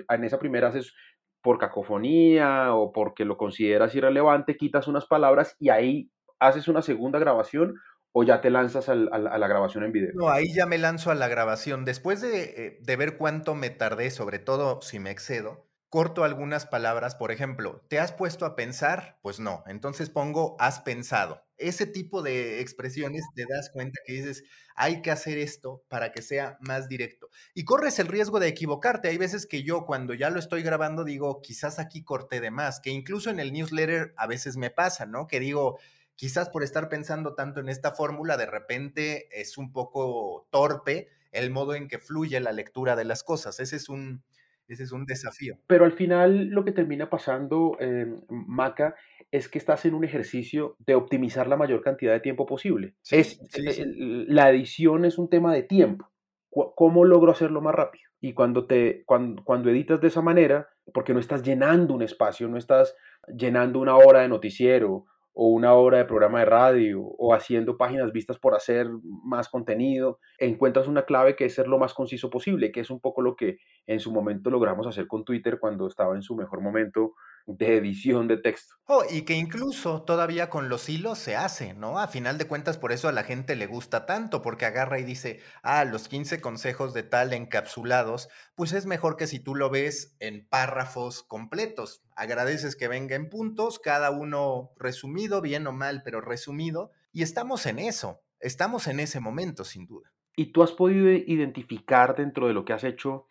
en 0.09 0.23
esa 0.23 0.39
primera 0.39 0.69
haces 0.69 0.93
por 1.41 1.59
cacofonía 1.59 2.73
o 2.73 2.91
porque 2.91 3.23
lo 3.23 3.37
consideras 3.37 3.93
irrelevante, 3.93 4.57
quitas 4.57 4.87
unas 4.87 5.05
palabras 5.05 5.55
y 5.59 5.69
ahí 5.69 6.09
haces 6.39 6.67
una 6.67 6.81
segunda 6.81 7.19
grabación 7.19 7.75
o 8.11 8.23
ya 8.23 8.41
te 8.41 8.51
lanzas 8.51 8.89
a 8.89 8.95
la 8.95 9.47
grabación 9.47 9.83
en 9.83 9.91
video? 9.91 10.11
No, 10.13 10.29
ahí 10.29 10.53
ya 10.53 10.65
me 10.65 10.77
lanzo 10.77 11.09
a 11.09 11.15
la 11.15 11.27
grabación. 11.27 11.83
Después 11.83 12.21
de, 12.21 12.43
eh, 12.43 12.79
de, 12.81 12.95
ver 12.95 13.17
cuánto 13.17 13.55
me 13.55 13.71
tardé, 13.71 14.11
sobre 14.11 14.37
todo 14.39 14.81
si 14.81 14.99
me 14.99 15.09
excedo, 15.09 15.65
corto 15.89 16.23
algunas 16.23 16.65
palabras. 16.65 17.15
Por 17.15 17.31
ejemplo, 17.31 17.85
¿te 17.87 17.99
has 17.99 18.11
puesto 18.11 18.45
a 18.45 18.55
pensar? 18.55 19.19
Pues 19.21 19.39
no. 19.39 19.63
Entonces 19.67 20.09
pongo 20.09 20.55
has 20.59 20.79
pensado. 20.79 21.43
Ese 21.57 21.87
tipo 21.87 22.21
de 22.21 22.61
expresiones 22.61 23.23
te 23.35 23.45
das 23.47 23.71
cuenta 23.71 23.99
que 24.05 24.13
dices, 24.13 24.43
hay 24.75 25.01
que 25.01 25.11
hacer 25.11 25.37
esto 25.37 25.83
para 25.87 26.11
que 26.11 26.21
sea 26.21 26.57
más 26.61 26.87
directo. 26.87 27.29
Y 27.53 27.63
corres 27.63 27.99
el 27.99 28.07
riesgo 28.07 28.39
de 28.39 28.47
equivocarte. 28.47 29.07
Hay 29.07 29.17
veces 29.17 29.45
que 29.45 29.63
yo 29.63 29.85
cuando 29.85 30.13
ya 30.13 30.29
lo 30.29 30.39
estoy 30.39 30.61
grabando 30.63 31.03
digo, 31.03 31.41
quizás 31.41 31.79
aquí 31.79 32.03
corté 32.03 32.41
de 32.41 32.51
más, 32.51 32.79
que 32.79 32.89
incluso 32.89 33.29
en 33.29 33.39
el 33.39 33.53
newsletter 33.53 34.13
a 34.17 34.27
veces 34.27 34.57
me 34.57 34.69
pasa, 34.69 35.05
¿no? 35.05 35.27
Que 35.27 35.39
digo, 35.39 35.79
quizás 36.15 36.49
por 36.49 36.63
estar 36.63 36.89
pensando 36.89 37.35
tanto 37.35 37.59
en 37.59 37.69
esta 37.69 37.91
fórmula, 37.91 38.37
de 38.37 38.45
repente 38.45 39.27
es 39.31 39.57
un 39.57 39.71
poco 39.71 40.47
torpe 40.51 41.09
el 41.31 41.51
modo 41.51 41.73
en 41.73 41.87
que 41.87 41.99
fluye 41.99 42.39
la 42.39 42.51
lectura 42.51 42.95
de 42.95 43.05
las 43.05 43.23
cosas. 43.23 43.59
Ese 43.59 43.75
es 43.75 43.89
un, 43.89 44.23
ese 44.67 44.83
es 44.83 44.91
un 44.91 45.05
desafío. 45.05 45.57
Pero 45.67 45.85
al 45.85 45.93
final 45.93 46.47
lo 46.47 46.63
que 46.63 46.71
termina 46.71 47.09
pasando, 47.09 47.75
eh, 47.79 48.07
Maca, 48.29 48.95
es 49.31 49.49
que 49.49 49.57
estás 49.57 49.85
en 49.85 49.95
un 49.95 50.03
ejercicio 50.03 50.75
de 50.79 50.95
optimizar 50.95 51.47
la 51.47 51.57
mayor 51.57 51.81
cantidad 51.81 52.13
de 52.13 52.19
tiempo 52.19 52.45
posible. 52.45 52.93
es, 53.09 53.39
eh, 53.57 53.85
La 54.27 54.49
edición 54.51 55.05
es 55.05 55.17
un 55.17 55.29
tema 55.29 55.53
de 55.53 55.63
tiempo. 55.63 56.09
¿Cómo 56.49 57.03
logro 57.03 57.31
hacerlo 57.31 57.61
más 57.61 57.73
rápido? 57.73 58.03
Y 58.21 58.33
cuando, 58.33 58.67
te, 58.67 59.03
cuando, 59.05 59.43
cuando 59.43 59.71
editas 59.71 59.99
de 59.99 60.07
esa 60.07 60.21
manera, 60.21 60.69
porque 60.93 61.15
no 61.15 61.19
estás 61.19 61.41
llenando 61.41 61.95
un 61.95 62.03
espacio, 62.03 62.47
no 62.47 62.57
estás 62.57 62.95
llenando 63.27 63.79
una 63.79 63.95
hora 63.95 64.21
de 64.21 64.27
noticiero 64.27 65.07
o 65.33 65.47
una 65.47 65.73
hora 65.73 65.97
de 65.97 66.05
programa 66.05 66.39
de 66.39 66.45
radio 66.45 67.01
o 67.01 67.33
haciendo 67.33 67.77
páginas 67.77 68.11
vistas 68.11 68.37
por 68.37 68.55
hacer 68.55 68.87
más 69.23 69.49
contenido, 69.49 70.19
encuentras 70.37 70.87
una 70.87 71.05
clave 71.05 71.35
que 71.35 71.45
es 71.45 71.55
ser 71.55 71.67
lo 71.67 71.79
más 71.79 71.93
conciso 71.93 72.29
posible, 72.29 72.71
que 72.71 72.81
es 72.81 72.89
un 72.89 72.99
poco 72.99 73.21
lo 73.21 73.35
que 73.35 73.57
en 73.87 73.99
su 73.99 74.11
momento 74.11 74.49
logramos 74.49 74.87
hacer 74.87 75.07
con 75.07 75.25
Twitter 75.25 75.59
cuando 75.59 75.87
estaba 75.87 76.15
en 76.15 76.21
su 76.21 76.35
mejor 76.35 76.61
momento 76.61 77.13
de 77.45 77.77
edición 77.77 78.27
de 78.27 78.37
texto. 78.37 78.75
Oh, 78.85 79.03
y 79.09 79.23
que 79.23 79.33
incluso 79.33 80.03
todavía 80.03 80.49
con 80.49 80.69
los 80.69 80.87
hilos 80.87 81.17
se 81.19 81.35
hace, 81.35 81.73
¿no? 81.73 81.99
A 81.99 82.07
final 82.07 82.37
de 82.37 82.47
cuentas, 82.47 82.77
por 82.77 82.91
eso 82.91 83.07
a 83.07 83.11
la 83.11 83.23
gente 83.23 83.55
le 83.55 83.67
gusta 83.67 84.05
tanto, 84.05 84.41
porque 84.41 84.65
agarra 84.65 84.99
y 84.99 85.03
dice, 85.03 85.41
ah, 85.61 85.83
los 85.85 86.07
15 86.07 86.41
consejos 86.41 86.93
de 86.93 87.03
tal 87.03 87.33
encapsulados, 87.33 88.29
pues 88.55 88.73
es 88.73 88.85
mejor 88.85 89.17
que 89.17 89.27
si 89.27 89.39
tú 89.39 89.55
lo 89.55 89.69
ves 89.69 90.15
en 90.19 90.47
párrafos 90.47 91.23
completos. 91.23 92.03
Agradeces 92.15 92.75
que 92.75 92.87
venga 92.87 93.15
en 93.15 93.29
puntos, 93.29 93.79
cada 93.79 94.11
uno 94.11 94.71
resumido, 94.77 95.41
bien 95.41 95.67
o 95.67 95.71
mal, 95.71 96.01
pero 96.03 96.21
resumido, 96.21 96.91
y 97.11 97.23
estamos 97.23 97.65
en 97.65 97.79
eso, 97.79 98.21
estamos 98.39 98.87
en 98.87 98.99
ese 98.99 99.19
momento, 99.19 99.63
sin 99.63 99.85
duda. 99.85 100.11
¿Y 100.35 100.51
tú 100.51 100.63
has 100.63 100.71
podido 100.71 101.11
identificar 101.11 102.15
dentro 102.15 102.47
de 102.47 102.53
lo 102.53 102.65
que 102.65 102.73
has 102.73 102.83
hecho 102.83 103.27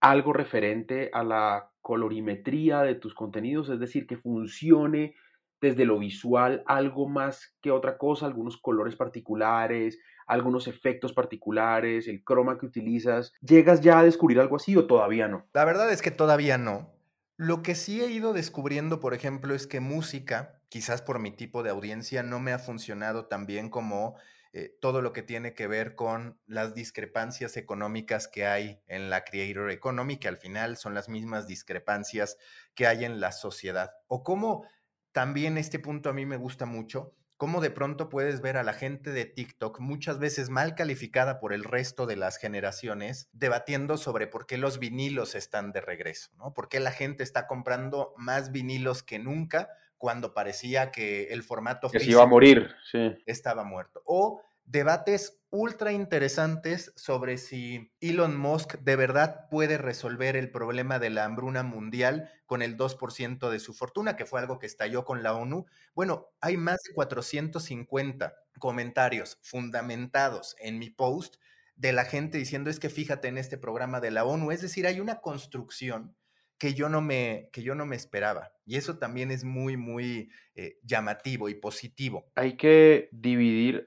algo 0.00 0.32
referente 0.32 1.10
a 1.12 1.24
la 1.24 1.70
colorimetría 1.80 2.82
de 2.82 2.94
tus 2.94 3.14
contenidos, 3.14 3.68
es 3.68 3.80
decir, 3.80 4.06
que 4.06 4.16
funcione 4.16 5.14
desde 5.60 5.84
lo 5.84 5.98
visual 5.98 6.62
algo 6.66 7.08
más 7.08 7.56
que 7.62 7.70
otra 7.70 7.96
cosa, 7.96 8.26
algunos 8.26 8.56
colores 8.56 8.96
particulares, 8.96 9.98
algunos 10.26 10.66
efectos 10.66 11.12
particulares, 11.12 12.08
el 12.08 12.22
croma 12.22 12.58
que 12.58 12.66
utilizas. 12.66 13.32
¿Llegas 13.40 13.80
ya 13.80 14.00
a 14.00 14.04
descubrir 14.04 14.40
algo 14.40 14.56
así 14.56 14.76
o 14.76 14.86
todavía 14.86 15.28
no? 15.28 15.46
La 15.54 15.64
verdad 15.64 15.90
es 15.90 16.02
que 16.02 16.10
todavía 16.10 16.58
no. 16.58 16.95
Lo 17.38 17.62
que 17.62 17.74
sí 17.74 18.00
he 18.00 18.10
ido 18.10 18.32
descubriendo, 18.32 18.98
por 18.98 19.12
ejemplo, 19.12 19.54
es 19.54 19.66
que 19.66 19.80
música, 19.80 20.62
quizás 20.70 21.02
por 21.02 21.18
mi 21.18 21.30
tipo 21.30 21.62
de 21.62 21.68
audiencia, 21.68 22.22
no 22.22 22.40
me 22.40 22.52
ha 22.52 22.58
funcionado 22.58 23.26
tan 23.26 23.44
bien 23.44 23.68
como 23.68 24.16
eh, 24.54 24.74
todo 24.80 25.02
lo 25.02 25.12
que 25.12 25.22
tiene 25.22 25.52
que 25.52 25.66
ver 25.66 25.96
con 25.96 26.40
las 26.46 26.74
discrepancias 26.74 27.58
económicas 27.58 28.26
que 28.26 28.46
hay 28.46 28.80
en 28.86 29.10
la 29.10 29.22
Creator 29.22 29.70
Economy, 29.70 30.16
que 30.16 30.28
al 30.28 30.38
final 30.38 30.78
son 30.78 30.94
las 30.94 31.10
mismas 31.10 31.46
discrepancias 31.46 32.38
que 32.74 32.86
hay 32.86 33.04
en 33.04 33.20
la 33.20 33.32
sociedad. 33.32 33.90
O 34.06 34.22
cómo 34.22 34.66
también 35.12 35.58
este 35.58 35.78
punto 35.78 36.08
a 36.08 36.14
mí 36.14 36.24
me 36.24 36.38
gusta 36.38 36.64
mucho, 36.64 37.12
cómo 37.36 37.60
de 37.60 37.70
pronto 37.70 38.08
puedes 38.08 38.40
ver 38.40 38.56
a 38.56 38.62
la 38.62 38.72
gente 38.72 39.10
de 39.12 39.26
TikTok, 39.26 39.80
muchas 39.80 40.18
veces 40.18 40.50
mal 40.50 40.74
calificada 40.74 41.38
por 41.38 41.52
el 41.52 41.64
resto 41.64 42.06
de 42.06 42.16
las 42.16 42.38
generaciones, 42.38 43.28
debatiendo 43.32 43.96
sobre 43.96 44.26
por 44.26 44.46
qué 44.46 44.56
los 44.56 44.78
vinilos 44.78 45.34
están 45.34 45.72
de 45.72 45.80
regreso, 45.80 46.30
¿no? 46.36 46.54
¿Por 46.54 46.68
qué 46.68 46.80
la 46.80 46.92
gente 46.92 47.22
está 47.22 47.46
comprando 47.46 48.14
más 48.16 48.52
vinilos 48.52 49.02
que 49.02 49.18
nunca? 49.18 49.68
cuando 49.98 50.34
parecía 50.34 50.90
que 50.90 51.28
el 51.28 51.42
formato 51.42 51.88
que 51.88 52.00
se 52.00 52.10
iba 52.10 52.22
a 52.22 52.26
morir, 52.26 52.70
sí. 52.90 53.16
estaba 53.24 53.64
muerto. 53.64 54.02
O 54.04 54.42
debates 54.66 55.40
ultra 55.50 55.92
interesantes 55.92 56.92
sobre 56.96 57.38
si 57.38 57.92
Elon 58.00 58.36
Musk 58.36 58.74
de 58.80 58.96
verdad 58.96 59.48
puede 59.50 59.78
resolver 59.78 60.36
el 60.36 60.50
problema 60.50 60.98
de 60.98 61.10
la 61.10 61.24
hambruna 61.24 61.62
mundial 61.62 62.30
con 62.46 62.62
el 62.62 62.76
2% 62.76 63.48
de 63.48 63.60
su 63.60 63.72
fortuna, 63.72 64.16
que 64.16 64.26
fue 64.26 64.40
algo 64.40 64.58
que 64.58 64.66
estalló 64.66 65.04
con 65.04 65.22
la 65.22 65.34
ONU. 65.34 65.66
Bueno, 65.94 66.28
hay 66.40 66.56
más 66.56 66.82
de 66.82 66.94
450 66.94 68.34
comentarios 68.58 69.38
fundamentados 69.42 70.56
en 70.58 70.78
mi 70.78 70.90
post 70.90 71.36
de 71.76 71.92
la 71.92 72.04
gente 72.04 72.38
diciendo 72.38 72.70
es 72.70 72.80
que 72.80 72.88
fíjate 72.90 73.28
en 73.28 73.38
este 73.38 73.58
programa 73.58 74.00
de 74.00 74.10
la 74.10 74.24
ONU, 74.24 74.50
es 74.50 74.62
decir, 74.62 74.86
hay 74.86 75.00
una 75.00 75.20
construcción 75.20 76.16
que 76.58 76.74
yo 76.74 76.88
no 76.88 77.00
me, 77.00 77.48
que 77.52 77.62
yo 77.62 77.74
no 77.74 77.86
me 77.86 77.96
esperaba. 77.96 78.52
Y 78.64 78.76
eso 78.76 78.98
también 78.98 79.30
es 79.30 79.44
muy, 79.44 79.76
muy 79.76 80.30
eh, 80.54 80.78
llamativo 80.82 81.48
y 81.48 81.54
positivo. 81.54 82.26
Hay 82.34 82.56
que 82.56 83.08
dividir, 83.12 83.84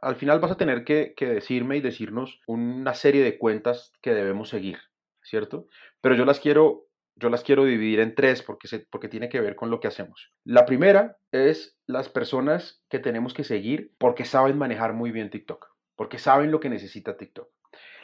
al 0.00 0.16
final 0.16 0.40
vas 0.40 0.52
a 0.52 0.56
tener 0.56 0.84
que, 0.84 1.14
decirme 1.18 1.76
y 1.76 1.80
decirnos 1.80 2.40
una 2.46 2.94
serie 2.94 3.22
de 3.22 3.38
cuentas 3.38 3.92
que 4.02 4.14
debemos 4.14 4.50
seguir, 4.50 4.78
¿cierto? 5.22 5.66
Pero 6.00 6.14
yo 6.14 6.24
las 6.24 6.38
quiero, 6.38 6.88
yo 7.16 7.30
las 7.30 7.42
quiero 7.42 7.64
dividir 7.64 8.00
en 8.00 8.14
tres 8.14 8.42
porque, 8.42 8.68
se, 8.68 8.80
porque 8.80 9.08
tiene 9.08 9.28
que 9.28 9.40
ver 9.40 9.56
con 9.56 9.70
lo 9.70 9.80
que 9.80 9.88
hacemos. 9.88 10.32
La 10.44 10.66
primera 10.66 11.16
es 11.32 11.78
las 11.86 12.08
personas 12.08 12.82
que 12.88 12.98
tenemos 12.98 13.34
que 13.34 13.44
seguir 13.44 13.92
porque 13.98 14.24
saben 14.24 14.58
manejar 14.58 14.92
muy 14.92 15.10
bien 15.12 15.30
TikTok, 15.30 15.66
porque 15.96 16.18
saben 16.18 16.50
lo 16.50 16.60
que 16.60 16.68
necesita 16.68 17.16
TikTok. 17.16 17.48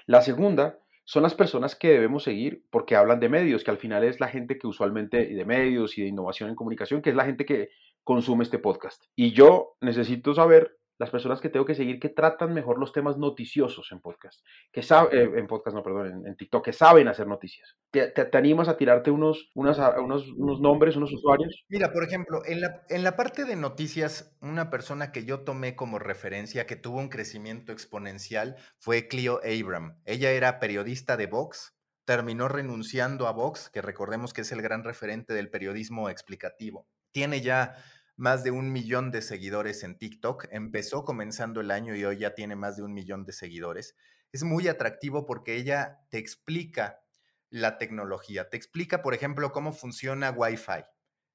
La 0.06 0.22
segunda 0.22 0.78
son 1.08 1.22
las 1.22 1.34
personas 1.34 1.74
que 1.74 1.88
debemos 1.88 2.22
seguir 2.22 2.66
porque 2.68 2.94
hablan 2.94 3.18
de 3.18 3.30
medios, 3.30 3.64
que 3.64 3.70
al 3.70 3.78
final 3.78 4.04
es 4.04 4.20
la 4.20 4.28
gente 4.28 4.58
que 4.58 4.66
usualmente, 4.66 5.24
de 5.24 5.44
medios 5.46 5.96
y 5.96 6.02
de 6.02 6.08
innovación 6.08 6.50
en 6.50 6.54
comunicación, 6.54 7.00
que 7.00 7.08
es 7.08 7.16
la 7.16 7.24
gente 7.24 7.46
que 7.46 7.70
consume 8.04 8.44
este 8.44 8.58
podcast. 8.58 9.02
Y 9.16 9.32
yo 9.32 9.78
necesito 9.80 10.34
saber 10.34 10.77
las 10.98 11.10
personas 11.10 11.40
que 11.40 11.48
tengo 11.48 11.64
que 11.64 11.74
seguir 11.74 12.00
que 12.00 12.08
tratan 12.08 12.52
mejor 12.52 12.78
los 12.78 12.92
temas 12.92 13.16
noticiosos 13.16 13.90
en 13.92 14.00
podcast, 14.00 14.44
que 14.72 14.82
saben, 14.82 15.16
eh, 15.16 15.38
en 15.38 15.46
podcast, 15.46 15.74
no, 15.74 15.82
perdón, 15.82 16.26
en, 16.26 16.36
TikTok, 16.36 16.64
que 16.64 16.72
saben 16.72 17.08
hacer 17.08 17.26
noticias. 17.26 17.76
¿Te, 17.90 18.12
animas 18.32 18.68
a 18.68 18.76
tirarte 18.76 19.10
unos, 19.10 19.50
unos, 19.54 19.78
unos, 19.78 20.60
nombres, 20.60 20.96
unos 20.96 21.12
usuarios? 21.12 21.64
Mira, 21.68 21.92
por 21.92 22.04
ejemplo, 22.04 22.42
en 22.44 22.60
la, 22.60 22.82
en 22.88 23.04
la 23.04 23.16
parte 23.16 23.44
de 23.44 23.56
noticias, 23.56 24.36
una 24.40 24.70
persona 24.70 25.12
que 25.12 25.24
yo 25.24 25.40
tomé 25.40 25.76
como 25.76 25.98
referencia, 25.98 26.66
que 26.66 26.76
tuvo 26.76 26.98
un 26.98 27.08
crecimiento 27.08 27.72
exponencial, 27.72 28.56
fue 28.78 29.08
Clio 29.08 29.40
Abram. 29.44 30.00
Ella 30.04 30.32
era 30.32 30.58
periodista 30.58 31.16
de 31.16 31.26
Vox, 31.26 31.78
terminó 32.04 32.48
renunciando 32.48 33.28
a 33.28 33.32
Vox, 33.32 33.70
que 33.70 33.82
recordemos 33.82 34.32
que 34.32 34.40
es 34.40 34.50
el 34.50 34.62
gran 34.62 34.82
referente 34.82 35.32
del 35.32 35.50
periodismo 35.50 36.08
explicativo. 36.08 36.88
Tiene 37.12 37.40
ya 37.40 37.76
más 38.18 38.42
de 38.42 38.50
un 38.50 38.72
millón 38.72 39.12
de 39.12 39.22
seguidores 39.22 39.84
en 39.84 39.96
TikTok. 39.96 40.48
Empezó 40.50 41.04
comenzando 41.04 41.60
el 41.60 41.70
año 41.70 41.94
y 41.94 42.04
hoy 42.04 42.18
ya 42.18 42.34
tiene 42.34 42.56
más 42.56 42.76
de 42.76 42.82
un 42.82 42.92
millón 42.92 43.24
de 43.24 43.32
seguidores. 43.32 43.94
Es 44.32 44.42
muy 44.42 44.66
atractivo 44.66 45.24
porque 45.24 45.54
ella 45.54 46.00
te 46.10 46.18
explica 46.18 47.00
la 47.48 47.78
tecnología, 47.78 48.50
te 48.50 48.56
explica, 48.56 49.02
por 49.02 49.14
ejemplo, 49.14 49.52
cómo 49.52 49.72
funciona 49.72 50.32
Wi-Fi. 50.32 50.84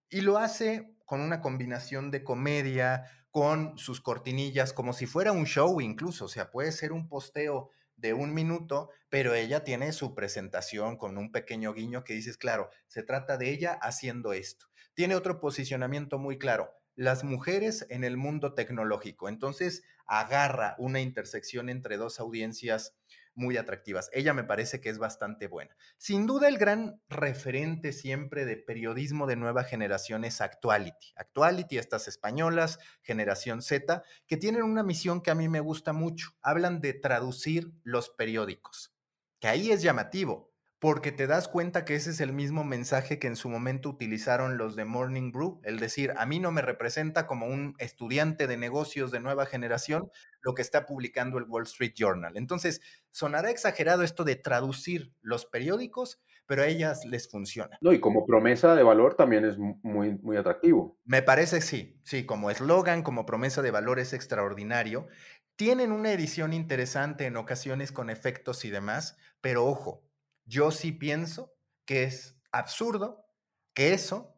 Y 0.10 0.22
lo 0.22 0.38
hace 0.38 0.98
con 1.06 1.22
una 1.22 1.40
combinación 1.40 2.12
de 2.12 2.24
comedia, 2.24 3.06
con 3.32 3.78
sus 3.78 4.02
cortinillas, 4.02 4.74
como 4.74 4.92
si 4.92 5.06
fuera 5.06 5.32
un 5.32 5.46
show 5.46 5.80
incluso, 5.80 6.26
o 6.26 6.28
sea, 6.28 6.52
puede 6.52 6.74
ser 6.74 6.92
un 6.92 7.08
posteo 7.08 7.72
de 7.96 8.14
un 8.14 8.34
minuto, 8.34 8.90
pero 9.10 9.34
ella 9.34 9.64
tiene 9.64 9.94
su 9.94 10.14
presentación 10.14 10.98
con 10.98 11.18
un 11.18 11.32
pequeño 11.32 11.74
guiño 11.74 12.04
que 12.04 12.14
dices, 12.14 12.38
claro, 12.38 12.70
se 12.88 13.04
trata 13.04 13.38
de 13.38 13.52
ella 13.52 13.80
haciendo 13.82 14.34
esto. 14.34 14.68
Tiene 14.94 15.16
otro 15.16 15.40
posicionamiento 15.40 16.20
muy 16.20 16.38
claro, 16.38 16.72
las 16.96 17.24
mujeres 17.24 17.86
en 17.90 18.04
el 18.04 18.18
mundo 18.18 18.54
tecnológico. 18.54 19.28
Entonces, 19.28 19.84
agarra 20.06 20.76
una 20.78 21.02
intersección 21.02 21.70
entre 21.70 21.98
dos 21.98 22.20
audiencias 22.20 22.96
muy 23.36 23.58
atractivas. 23.58 24.12
Ella 24.14 24.34
me 24.34 24.44
parece 24.44 24.80
que 24.80 24.90
es 24.90 25.00
bastante 25.00 25.48
buena. 25.48 25.76
Sin 25.98 26.28
duda, 26.28 26.48
el 26.48 26.60
gran 26.60 27.02
referente 27.10 27.92
siempre 27.92 28.46
de 28.46 28.58
periodismo 28.58 29.26
de 29.26 29.36
nueva 29.36 29.64
generación 29.64 30.24
es 30.24 30.42
Actuality. 30.42 31.14
Actuality, 31.16 31.80
estas 31.80 32.08
españolas, 32.08 32.78
generación 33.02 33.64
Z, 33.64 34.04
que 34.28 34.38
tienen 34.38 34.64
una 34.64 34.84
misión 34.84 35.22
que 35.22 35.32
a 35.32 35.36
mí 35.36 35.50
me 35.50 35.62
gusta 35.62 35.94
mucho. 35.94 36.30
Hablan 36.42 36.80
de 36.82 36.94
traducir 36.94 37.72
los 37.84 38.10
periódicos, 38.10 38.94
que 39.40 39.48
ahí 39.48 39.72
es 39.72 39.82
llamativo 39.82 40.53
porque 40.84 41.14
te 41.14 41.28
das 41.28 41.48
cuenta 41.48 41.86
que 41.86 41.96
ese 41.96 42.10
es 42.10 42.20
el 42.20 42.34
mismo 42.34 42.66
mensaje 42.66 43.18
que 43.18 43.28
en 43.28 43.38
su 43.38 43.48
momento 43.48 43.88
utilizaron 43.88 44.58
los 44.58 44.76
de 44.76 44.84
Morning 44.84 45.32
Brew, 45.32 45.62
el 45.64 45.80
decir, 45.80 46.12
a 46.18 46.26
mí 46.26 46.42
no 46.42 46.52
me 46.52 46.62
representa 46.62 47.26
como 47.26 47.46
un 47.46 47.74
estudiante 47.78 48.48
de 48.48 48.58
negocios 48.58 49.10
de 49.10 49.22
nueva 49.22 49.46
generación 49.46 50.12
lo 50.42 50.54
que 50.54 50.62
está 50.62 50.86
publicando 50.86 51.38
el 51.38 51.46
Wall 51.48 51.64
Street 51.64 51.94
Journal. 51.96 52.36
Entonces, 52.36 52.82
sonará 53.12 53.50
exagerado 53.50 54.04
esto 54.04 54.26
de 54.26 54.36
traducir 54.36 55.14
los 55.22 55.46
periódicos, 55.46 56.22
pero 56.48 56.64
a 56.64 56.68
ellas 56.68 57.06
les 57.06 57.30
funciona. 57.30 57.78
No, 57.80 57.94
y 57.94 58.02
como 58.02 58.26
promesa 58.26 58.76
de 58.76 58.84
valor 58.84 59.16
también 59.16 59.46
es 59.46 59.58
muy, 59.58 60.20
muy 60.22 60.36
atractivo. 60.36 60.98
Me 61.06 61.22
parece 61.22 61.62
sí, 61.62 61.98
sí, 62.04 62.26
como 62.26 62.52
eslogan, 62.52 63.04
como 63.04 63.26
promesa 63.26 63.62
de 63.62 63.72
valor 63.72 64.00
es 64.00 64.12
extraordinario. 64.12 65.08
Tienen 65.56 65.94
una 65.94 66.12
edición 66.12 66.52
interesante 66.52 67.26
en 67.26 67.38
ocasiones 67.38 67.94
con 67.94 68.10
efectos 68.10 68.66
y 68.66 68.70
demás, 68.70 69.16
pero 69.40 69.66
ojo, 69.66 70.04
yo 70.46 70.72
sí 70.72 70.92
pienso 70.92 71.54
que 71.86 72.04
es 72.04 72.36
absurdo 72.52 73.26
que 73.74 73.94
eso 73.94 74.34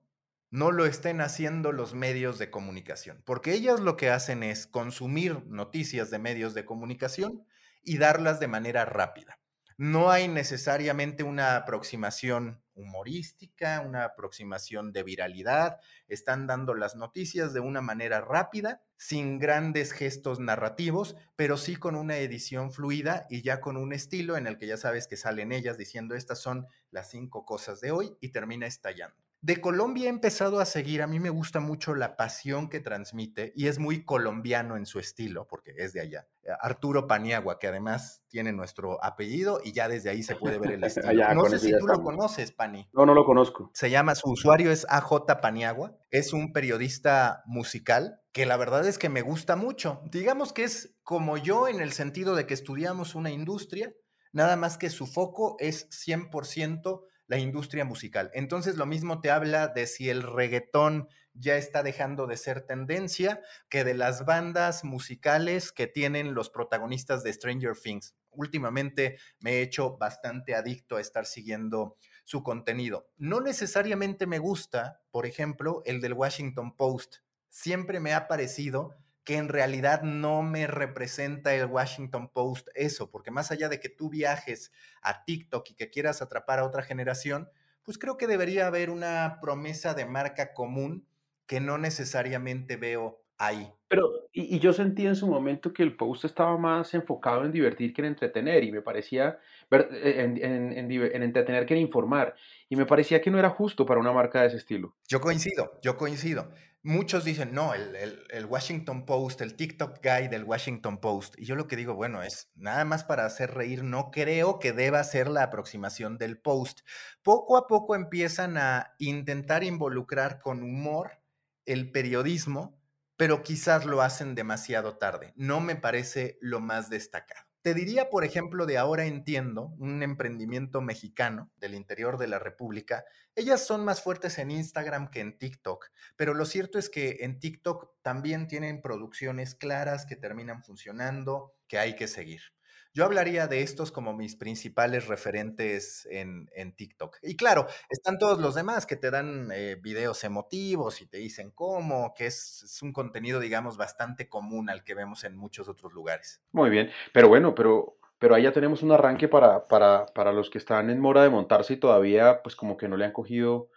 no 0.49 0.71
lo 0.71 0.85
estén 0.85 1.19
haciendo 1.21 1.71
los 1.71 1.93
medios 1.93 2.39
de 2.39 2.49
comunicación, 2.49 3.21
porque 3.25 3.53
ellas 3.53 3.79
lo 3.79 3.97
que 3.97 4.09
hacen 4.09 4.43
es 4.43 4.67
consumir 4.67 5.45
noticias 5.47 6.09
de 6.09 6.19
medios 6.19 6.53
de 6.53 6.65
comunicación 6.65 7.45
y 7.83 7.97
darlas 7.97 8.39
de 8.39 8.47
manera 8.47 8.85
rápida. 8.85 9.39
No 9.77 10.09
hay 10.09 10.27
necesariamente 10.27 11.23
una 11.23 11.57
aproximación 11.57 12.63
humorística, 12.75 13.81
una 13.81 14.03
aproximación 14.03 14.91
de 14.93 15.03
viralidad. 15.03 15.79
Están 16.07 16.47
dando 16.47 16.73
las 16.73 16.95
noticias 16.95 17.53
de 17.53 17.59
una 17.59 17.81
manera 17.81 18.21
rápida, 18.21 18.81
sin 18.97 19.39
grandes 19.39 19.91
gestos 19.91 20.39
narrativos, 20.39 21.15
pero 21.35 21.57
sí 21.57 21.75
con 21.75 21.95
una 21.95 22.17
edición 22.17 22.71
fluida 22.71 23.25
y 23.29 23.41
ya 23.41 23.59
con 23.59 23.77
un 23.77 23.93
estilo 23.93 24.37
en 24.37 24.47
el 24.47 24.57
que 24.57 24.67
ya 24.67 24.77
sabes 24.77 25.07
que 25.07 25.17
salen 25.17 25.51
ellas 25.51 25.77
diciendo 25.77 26.15
estas 26.15 26.39
son 26.39 26.67
las 26.91 27.09
cinco 27.09 27.45
cosas 27.45 27.81
de 27.81 27.91
hoy 27.91 28.15
y 28.21 28.29
termina 28.29 28.67
estallando. 28.67 29.24
De 29.41 29.61
Colombia 29.61 30.05
he 30.05 30.09
empezado 30.09 30.59
a 30.59 30.65
seguir, 30.65 31.01
a 31.01 31.07
mí 31.07 31.19
me 31.19 31.29
gusta 31.29 31.59
mucho 31.59 31.93
la 31.93 32.15
pasión 32.15 32.67
que 32.67 32.79
transmite 32.79 33.53
y 33.55 33.67
es 33.67 33.77
muy 33.77 34.03
colombiano 34.03 34.75
en 34.75 34.87
su 34.87 34.99
estilo, 34.99 35.47
porque 35.47 35.73
es 35.77 35.93
de 35.93 36.01
allá. 36.01 36.27
Eh, 36.41 36.49
Arturo 36.59 37.05
Paniagua, 37.05 37.59
que 37.59 37.67
además 37.67 38.23
tiene 38.27 38.53
nuestro 38.53 39.03
apellido 39.03 39.61
y 39.63 39.71
ya 39.71 39.87
desde 39.87 40.09
ahí 40.09 40.23
se 40.23 40.35
puede 40.35 40.57
ver 40.57 40.71
el 40.71 40.83
estilo. 40.83 41.33
no 41.35 41.49
sé 41.49 41.59
si 41.59 41.77
tú 41.77 41.85
lo 41.85 42.01
conoces, 42.01 42.51
Pani. 42.51 42.89
No, 42.91 43.05
no 43.05 43.13
lo 43.13 43.23
conozco. 43.23 43.69
Se 43.73 43.89
llama, 43.89 44.15
su 44.15 44.31
usuario 44.31 44.71
es 44.71 44.87
AJ 44.89 45.39
Paniagua, 45.41 45.95
es 46.09 46.33
un 46.33 46.51
periodista 46.51 47.43
musical 47.45 48.21
que 48.31 48.45
la 48.45 48.57
verdad 48.57 48.85
es 48.87 48.97
que 48.97 49.09
me 49.09 49.21
gusta 49.21 49.55
mucho. 49.55 50.01
Digamos 50.11 50.53
que 50.53 50.63
es 50.63 50.97
como 51.03 51.37
yo 51.37 51.67
en 51.67 51.81
el 51.81 51.93
sentido 51.93 52.35
de 52.35 52.47
que 52.47 52.53
estudiamos 52.53 53.15
una 53.15 53.31
industria, 53.31 53.93
nada 54.33 54.55
más 54.55 54.77
que 54.77 54.89
su 54.89 55.07
foco 55.07 55.55
es 55.59 55.87
100% 55.89 57.05
la 57.27 57.37
industria 57.37 57.85
musical. 57.85 58.31
Entonces 58.33 58.75
lo 58.77 58.85
mismo 58.85 59.21
te 59.21 59.31
habla 59.31 59.67
de 59.67 59.87
si 59.87 60.09
el 60.09 60.21
reggaetón 60.21 61.07
ya 61.33 61.57
está 61.57 61.83
dejando 61.83 62.27
de 62.27 62.37
ser 62.37 62.61
tendencia 62.61 63.41
que 63.69 63.83
de 63.83 63.93
las 63.93 64.25
bandas 64.25 64.83
musicales 64.83 65.71
que 65.71 65.87
tienen 65.87 66.33
los 66.33 66.49
protagonistas 66.49 67.23
de 67.23 67.33
Stranger 67.33 67.75
Things. 67.75 68.15
Últimamente 68.31 69.17
me 69.39 69.53
he 69.53 69.61
hecho 69.61 69.97
bastante 69.97 70.55
adicto 70.55 70.97
a 70.97 71.01
estar 71.01 71.25
siguiendo 71.25 71.97
su 72.23 72.43
contenido. 72.43 73.09
No 73.17 73.41
necesariamente 73.41 74.27
me 74.27 74.39
gusta, 74.39 75.01
por 75.11 75.25
ejemplo, 75.25 75.81
el 75.85 76.01
del 76.01 76.13
Washington 76.13 76.75
Post. 76.75 77.17
Siempre 77.49 77.99
me 77.99 78.13
ha 78.13 78.27
parecido 78.27 78.95
que 79.25 79.37
en 79.37 79.49
realidad 79.49 80.03
no 80.03 80.43
me 80.43 80.67
representa 80.67 81.53
el 81.55 81.65
Washington 81.65 82.29
Post 82.29 82.69
eso, 82.75 83.09
porque 83.09 83.31
más 83.31 83.51
allá 83.51 83.67
de 83.69 83.79
que 83.79 83.89
tú 83.89 84.09
viajes 84.09 84.71
a 85.01 85.25
TikTok 85.25 85.71
y 85.71 85.73
que 85.73 85.89
quieras 85.89 86.21
atrapar 86.21 86.59
a 86.59 86.65
otra 86.65 86.83
generación, 86.83 87.49
pues 87.83 87.97
creo 87.97 88.17
que 88.17 88.27
debería 88.27 88.67
haber 88.67 88.91
una 88.91 89.39
promesa 89.41 89.95
de 89.95 90.05
marca 90.05 90.53
común 90.53 91.07
que 91.47 91.59
no 91.59 91.79
necesariamente 91.79 92.77
veo 92.77 93.19
ahí. 93.37 93.67
Pero, 93.87 94.27
y, 94.31 94.59
yo 94.59 94.73
sentí 94.73 95.07
en 95.07 95.15
su 95.15 95.27
momento 95.27 95.73
que 95.73 95.83
el 95.83 95.95
post 95.95 96.25
estaba 96.25 96.57
más 96.57 96.93
enfocado 96.93 97.45
en 97.45 97.51
divertir 97.51 97.93
que 97.93 98.01
en 98.01 98.07
entretener, 98.07 98.63
y 98.63 98.71
me 98.71 98.81
parecía, 98.81 99.39
eh, 99.71 100.15
en, 100.17 100.71
en, 100.71 101.23
entretener 101.23 101.65
que 101.65 101.73
en 101.73 101.81
informar, 101.81 102.35
y 102.69 102.75
me 102.75 102.85
parecía 102.85 103.21
que 103.21 103.31
no 103.31 103.39
era 103.39 103.49
justo 103.49 103.85
para 103.85 103.99
una 103.99 104.11
marca 104.11 104.41
de 104.41 104.47
ese 104.47 104.57
estilo. 104.57 104.95
Yo 105.07 105.19
coincido, 105.19 105.79
yo 105.81 105.97
coincido 105.97 106.51
muchos 106.85 107.25
dicen, 107.25 107.53
no, 107.53 107.73
el, 107.73 108.45
Washington 108.45 109.05
Post, 109.05 109.41
el 109.41 109.55
TikTok 109.55 109.99
guy 110.03 110.27
del 110.27 110.43
Washington 110.43 110.99
Post. 110.99 111.33
Y 111.37 111.45
yo 111.45 111.55
lo 111.55 111.67
que 111.67 111.75
digo, 111.75 111.95
bueno, 111.95 112.21
es 112.21 112.51
nada 112.55 112.85
más 112.85 113.03
para 113.03 113.25
hacer 113.25 113.53
reír, 113.53 113.83
no 113.83 114.11
creo 114.11 114.59
que 114.59 114.71
deba 114.71 115.03
ser 115.03 115.27
la 115.27 115.43
aproximación 115.43 116.17
del 116.17 116.37
post. 116.37 116.81
Poco 117.23 117.57
a 117.57 117.67
poco 117.67 117.95
empiezan 117.95 118.57
a 118.57 118.95
intentar 118.99 119.63
involucrar 119.63 120.39
con 120.39 120.61
humor 120.61 121.19
el 121.65 121.91
periodismo, 121.91 122.79
pero 123.17 123.41
quizás 123.41 123.85
lo 123.85 124.01
hacen 124.01 124.35
demasiado 124.35 124.97
tarde. 124.97 125.33
No 125.35 125.59
me 125.59 125.75
parece 125.75 126.37
lo 126.39 126.59
más 126.59 126.89
destacado. 126.89 127.54
Te 127.65 127.73
diría, 127.73 128.11
por 128.11 128.23
ejemplo, 128.23 128.67
de 128.67 128.77
Ahora 128.77 129.07
Entiendo, 129.07 129.73
un 129.79 130.03
emprendimiento 130.03 130.81
mexicano 130.81 131.49
del 131.57 131.73
interior 131.73 132.19
de 132.19 132.27
la 132.27 132.37
República. 132.37 133.05
Ellas 133.33 133.65
son 133.65 133.83
más 133.83 134.03
fuertes 134.03 134.37
en 134.37 134.51
Instagram 134.51 135.09
que 135.09 135.21
en 135.21 135.39
TikTok, 135.39 135.87
pero 136.15 136.35
lo 136.35 136.45
cierto 136.45 136.77
es 136.77 136.91
que 136.91 137.17
en 137.21 137.39
TikTok 137.39 137.89
también 138.03 138.47
tienen 138.47 138.83
producciones 138.83 139.55
claras 139.55 140.05
que 140.05 140.15
terminan 140.15 140.61
funcionando, 140.61 141.55
que 141.67 141.79
hay 141.79 141.95
que 141.95 142.07
seguir. 142.07 142.54
Yo 142.95 143.03
hablaría 143.03 143.47
de 143.47 143.61
estos 143.61 143.91
como 143.91 144.13
mis 144.13 144.37
principales 144.37 145.07
referentes 145.07 146.07
en, 146.09 146.47
TikTok. 146.77 147.17
Y 147.23 147.35
claro, 147.35 147.67
están 147.89 148.17
todos 148.17 148.39
los 148.39 148.55
demás 148.55 148.85
que 148.85 148.95
te 148.95 149.11
dan 149.11 149.49
eh, 149.53 149.75
videos 149.75 150.23
emotivos 150.23 151.01
y 151.01 151.05
te 151.05 151.17
dicen 151.17 151.51
cómo, 151.51 152.13
que 152.15 152.27
es, 152.27 152.63
es, 152.63 152.81
un 152.81 152.93
contenido, 152.93 153.41
digamos, 153.41 153.75
bastante 153.75 154.29
común 154.29 154.69
al 154.69 154.85
que 154.85 154.95
vemos 154.95 155.25
en 155.25 155.35
muchos 155.35 155.67
otros 155.67 155.91
lugares. 155.91 156.41
Muy 156.53 156.69
bien, 156.69 156.89
pero 157.11 157.27
bueno, 157.27 157.53
pero, 157.53 157.97
pero 158.17 158.33
ahí 158.33 158.43
ya 158.43 158.53
tenemos 158.53 158.81
un 158.81 158.93
arranque 158.93 159.27
para, 159.27 159.67
para, 159.67 160.05
para 160.05 160.31
los 160.31 160.49
que 160.49 160.57
están 160.57 160.89
en 160.89 161.01
mora 161.01 161.21
de 161.21 161.29
montarse 161.29 161.73
y 161.73 161.77
todavía 161.77 162.41
pues 162.43 162.55
como 162.55 162.77
que 162.77 162.87
no 162.87 162.95
le 162.95 163.03
han 163.03 163.11
cogido, 163.11 163.71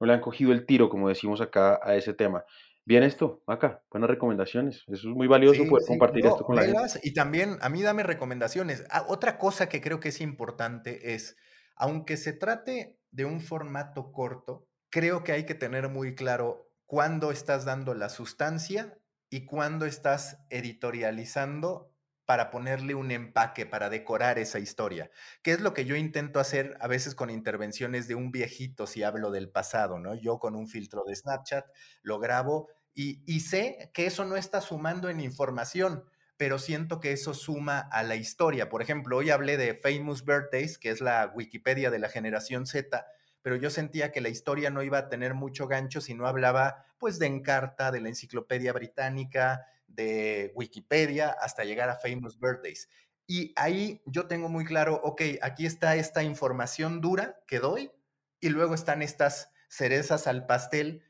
no 0.00 0.08
le 0.08 0.14
han 0.14 0.20
cogido 0.20 0.50
el 0.50 0.66
tiro, 0.66 0.88
como 0.88 1.08
decimos 1.08 1.40
acá, 1.40 1.78
a 1.80 1.94
ese 1.94 2.12
tema. 2.12 2.44
Bien 2.86 3.02
esto, 3.02 3.42
acá, 3.46 3.82
buenas 3.90 4.10
recomendaciones. 4.10 4.84
Eso 4.88 5.08
es 5.08 5.16
muy 5.16 5.26
valioso 5.26 5.64
poder 5.66 5.86
compartir 5.86 6.26
esto 6.26 6.44
con 6.44 6.56
la 6.56 6.64
gente. 6.64 7.00
Y 7.02 7.14
también 7.14 7.56
a 7.62 7.70
mí 7.70 7.82
dame 7.82 8.02
recomendaciones. 8.02 8.84
Ah, 8.90 9.06
otra 9.08 9.38
cosa 9.38 9.68
que 9.68 9.80
creo 9.80 10.00
que 10.00 10.10
es 10.10 10.20
importante 10.20 11.14
es, 11.14 11.36
aunque 11.76 12.18
se 12.18 12.34
trate 12.34 12.98
de 13.10 13.24
un 13.24 13.40
formato 13.40 14.12
corto, 14.12 14.68
creo 14.90 15.24
que 15.24 15.32
hay 15.32 15.44
que 15.44 15.54
tener 15.54 15.88
muy 15.88 16.14
claro 16.14 16.70
cuándo 16.84 17.30
estás 17.30 17.64
dando 17.64 17.94
la 17.94 18.10
sustancia 18.10 18.98
y 19.30 19.46
cuándo 19.46 19.86
estás 19.86 20.44
editorializando 20.50 21.93
para 22.26 22.50
ponerle 22.50 22.94
un 22.94 23.10
empaque, 23.10 23.66
para 23.66 23.90
decorar 23.90 24.38
esa 24.38 24.58
historia, 24.58 25.10
que 25.42 25.52
es 25.52 25.60
lo 25.60 25.74
que 25.74 25.84
yo 25.84 25.96
intento 25.96 26.40
hacer 26.40 26.76
a 26.80 26.88
veces 26.88 27.14
con 27.14 27.30
intervenciones 27.30 28.08
de 28.08 28.14
un 28.14 28.30
viejito, 28.30 28.86
si 28.86 29.02
hablo 29.02 29.30
del 29.30 29.50
pasado, 29.50 29.98
¿no? 29.98 30.14
Yo 30.14 30.38
con 30.38 30.56
un 30.56 30.68
filtro 30.68 31.04
de 31.04 31.14
Snapchat 31.16 31.66
lo 32.02 32.18
grabo 32.18 32.68
y, 32.94 33.22
y 33.26 33.40
sé 33.40 33.90
que 33.92 34.06
eso 34.06 34.24
no 34.24 34.36
está 34.36 34.60
sumando 34.60 35.08
en 35.08 35.20
información, 35.20 36.04
pero 36.36 36.58
siento 36.58 37.00
que 37.00 37.12
eso 37.12 37.34
suma 37.34 37.78
a 37.78 38.02
la 38.02 38.16
historia. 38.16 38.68
Por 38.68 38.82
ejemplo, 38.82 39.16
hoy 39.16 39.30
hablé 39.30 39.56
de 39.56 39.74
Famous 39.74 40.24
Birthdays, 40.24 40.78
que 40.78 40.90
es 40.90 41.00
la 41.00 41.30
Wikipedia 41.34 41.90
de 41.90 41.98
la 41.98 42.08
generación 42.08 42.66
Z, 42.66 43.06
pero 43.42 43.56
yo 43.56 43.68
sentía 43.70 44.10
que 44.10 44.22
la 44.22 44.30
historia 44.30 44.70
no 44.70 44.82
iba 44.82 44.96
a 44.98 45.08
tener 45.08 45.34
mucho 45.34 45.68
gancho 45.68 46.00
si 46.00 46.14
no 46.14 46.26
hablaba 46.26 46.86
pues 46.98 47.18
de 47.18 47.26
Encarta, 47.26 47.90
de 47.90 48.00
la 48.00 48.08
Enciclopedia 48.08 48.72
Británica, 48.72 49.66
de 49.94 50.52
Wikipedia 50.54 51.30
hasta 51.30 51.64
llegar 51.64 51.88
a 51.88 51.96
Famous 51.96 52.38
Birthdays. 52.38 52.88
Y 53.26 53.52
ahí 53.56 54.02
yo 54.06 54.26
tengo 54.26 54.48
muy 54.48 54.64
claro, 54.64 55.00
ok, 55.02 55.22
aquí 55.42 55.64
está 55.64 55.96
esta 55.96 56.22
información 56.22 57.00
dura 57.00 57.40
que 57.46 57.58
doy 57.58 57.90
y 58.40 58.50
luego 58.50 58.74
están 58.74 59.00
estas 59.00 59.50
cerezas 59.68 60.26
al 60.26 60.46
pastel 60.46 61.02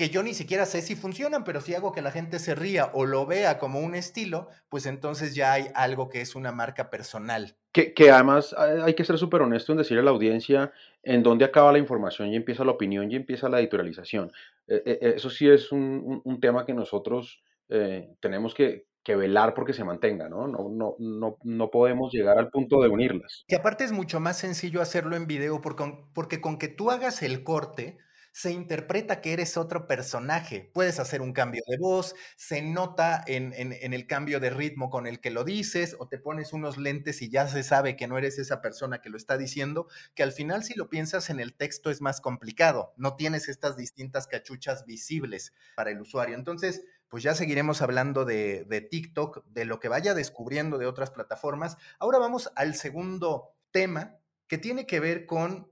que 0.00 0.08
yo 0.08 0.22
ni 0.22 0.32
siquiera 0.32 0.64
sé 0.64 0.80
si 0.80 0.96
funcionan, 0.96 1.44
pero 1.44 1.60
si 1.60 1.74
hago 1.74 1.92
que 1.92 2.00
la 2.00 2.10
gente 2.10 2.38
se 2.38 2.54
ría 2.54 2.90
o 2.94 3.04
lo 3.04 3.26
vea 3.26 3.58
como 3.58 3.80
un 3.80 3.94
estilo, 3.94 4.48
pues 4.70 4.86
entonces 4.86 5.34
ya 5.34 5.52
hay 5.52 5.66
algo 5.74 6.08
que 6.08 6.22
es 6.22 6.34
una 6.34 6.52
marca 6.52 6.88
personal. 6.88 7.54
Que, 7.70 7.92
que 7.92 8.10
además 8.10 8.54
hay 8.54 8.94
que 8.94 9.04
ser 9.04 9.18
súper 9.18 9.42
honesto 9.42 9.72
en 9.72 9.78
decirle 9.78 10.00
a 10.00 10.04
la 10.04 10.10
audiencia 10.10 10.72
en 11.02 11.22
dónde 11.22 11.44
acaba 11.44 11.70
la 11.70 11.78
información 11.78 12.28
y 12.28 12.36
empieza 12.36 12.64
la 12.64 12.72
opinión 12.72 13.12
y 13.12 13.16
empieza 13.16 13.50
la 13.50 13.60
editorialización. 13.60 14.32
Eh, 14.68 14.82
eh, 14.86 15.12
eso 15.16 15.28
sí 15.28 15.48
es 15.50 15.70
un, 15.70 16.22
un, 16.24 16.40
tema 16.40 16.64
que 16.64 16.72
nosotros 16.72 17.42
eh, 17.70 18.14
tenemos 18.20 18.54
que, 18.54 18.86
que 19.02 19.16
velar 19.16 19.54
porque 19.54 19.72
se 19.72 19.84
mantenga, 19.84 20.28
¿no? 20.28 20.46
No, 20.46 20.68
no, 20.68 20.96
no, 20.98 21.36
no 21.42 21.70
podemos 21.70 22.12
llegar 22.12 22.38
al 22.38 22.50
punto 22.50 22.80
de 22.82 22.88
unirlas. 22.88 23.44
Que 23.48 23.56
aparte 23.56 23.84
es 23.84 23.92
mucho 23.92 24.20
más 24.20 24.38
sencillo 24.38 24.82
hacerlo 24.82 25.16
en 25.16 25.26
video 25.26 25.60
porque, 25.60 25.84
porque 26.14 26.40
con 26.40 26.58
que 26.58 26.68
tú 26.68 26.90
hagas 26.90 27.22
el 27.22 27.42
corte, 27.44 27.98
se 28.32 28.52
interpreta 28.52 29.20
que 29.20 29.32
eres 29.32 29.56
otro 29.56 29.86
personaje. 29.86 30.70
Puedes 30.72 31.00
hacer 31.00 31.20
un 31.20 31.32
cambio 31.32 31.62
de 31.66 31.78
voz, 31.78 32.14
se 32.36 32.62
nota 32.62 33.22
en, 33.26 33.52
el 33.54 34.06
cambio 34.06 34.40
de 34.40 34.50
ritmo 34.50 34.90
con 34.90 35.06
el 35.06 35.20
que 35.20 35.30
lo 35.30 35.44
dices, 35.44 35.96
o 35.98 36.08
te 36.08 36.18
pones 36.18 36.52
unos 36.52 36.78
lentes 36.78 37.22
y 37.22 37.30
ya 37.30 37.48
se 37.48 37.62
sabe 37.62 37.96
que 37.96 38.06
no 38.06 38.18
eres 38.18 38.38
esa 38.38 38.60
persona 38.60 39.00
que 39.00 39.10
lo 39.10 39.16
está 39.16 39.36
diciendo, 39.36 39.88
que 40.14 40.22
al 40.22 40.32
final 40.32 40.64
si 40.64 40.74
lo 40.74 40.88
piensas 40.88 41.30
en 41.30 41.40
el 41.40 41.54
texto 41.54 41.90
es 41.90 42.00
más 42.00 42.20
complicado. 42.20 42.92
No 42.96 43.16
tienes 43.16 43.48
estas 43.48 43.76
distintas 43.76 44.26
cachuchas 44.26 44.86
visibles 44.86 45.52
para 45.74 45.90
el 45.90 46.00
usuario. 46.00 46.36
Entonces, 46.36 46.82
pues 47.08 47.22
ya 47.22 47.34
seguiremos 47.34 47.82
hablando 47.82 48.24
de, 48.24 48.64
de 48.64 48.80
TikTok, 48.80 49.44
de 49.46 49.64
lo 49.64 49.80
que 49.80 49.88
vaya 49.88 50.14
descubriendo 50.14 50.78
de 50.78 50.86
otras 50.86 51.10
plataformas. 51.10 51.76
Ahora 51.98 52.18
vamos 52.18 52.50
al 52.54 52.74
segundo 52.74 53.56
tema 53.72 54.16
que 54.46 54.58
tiene 54.58 54.86
que 54.86 55.00
ver 55.00 55.26
con 55.26 55.69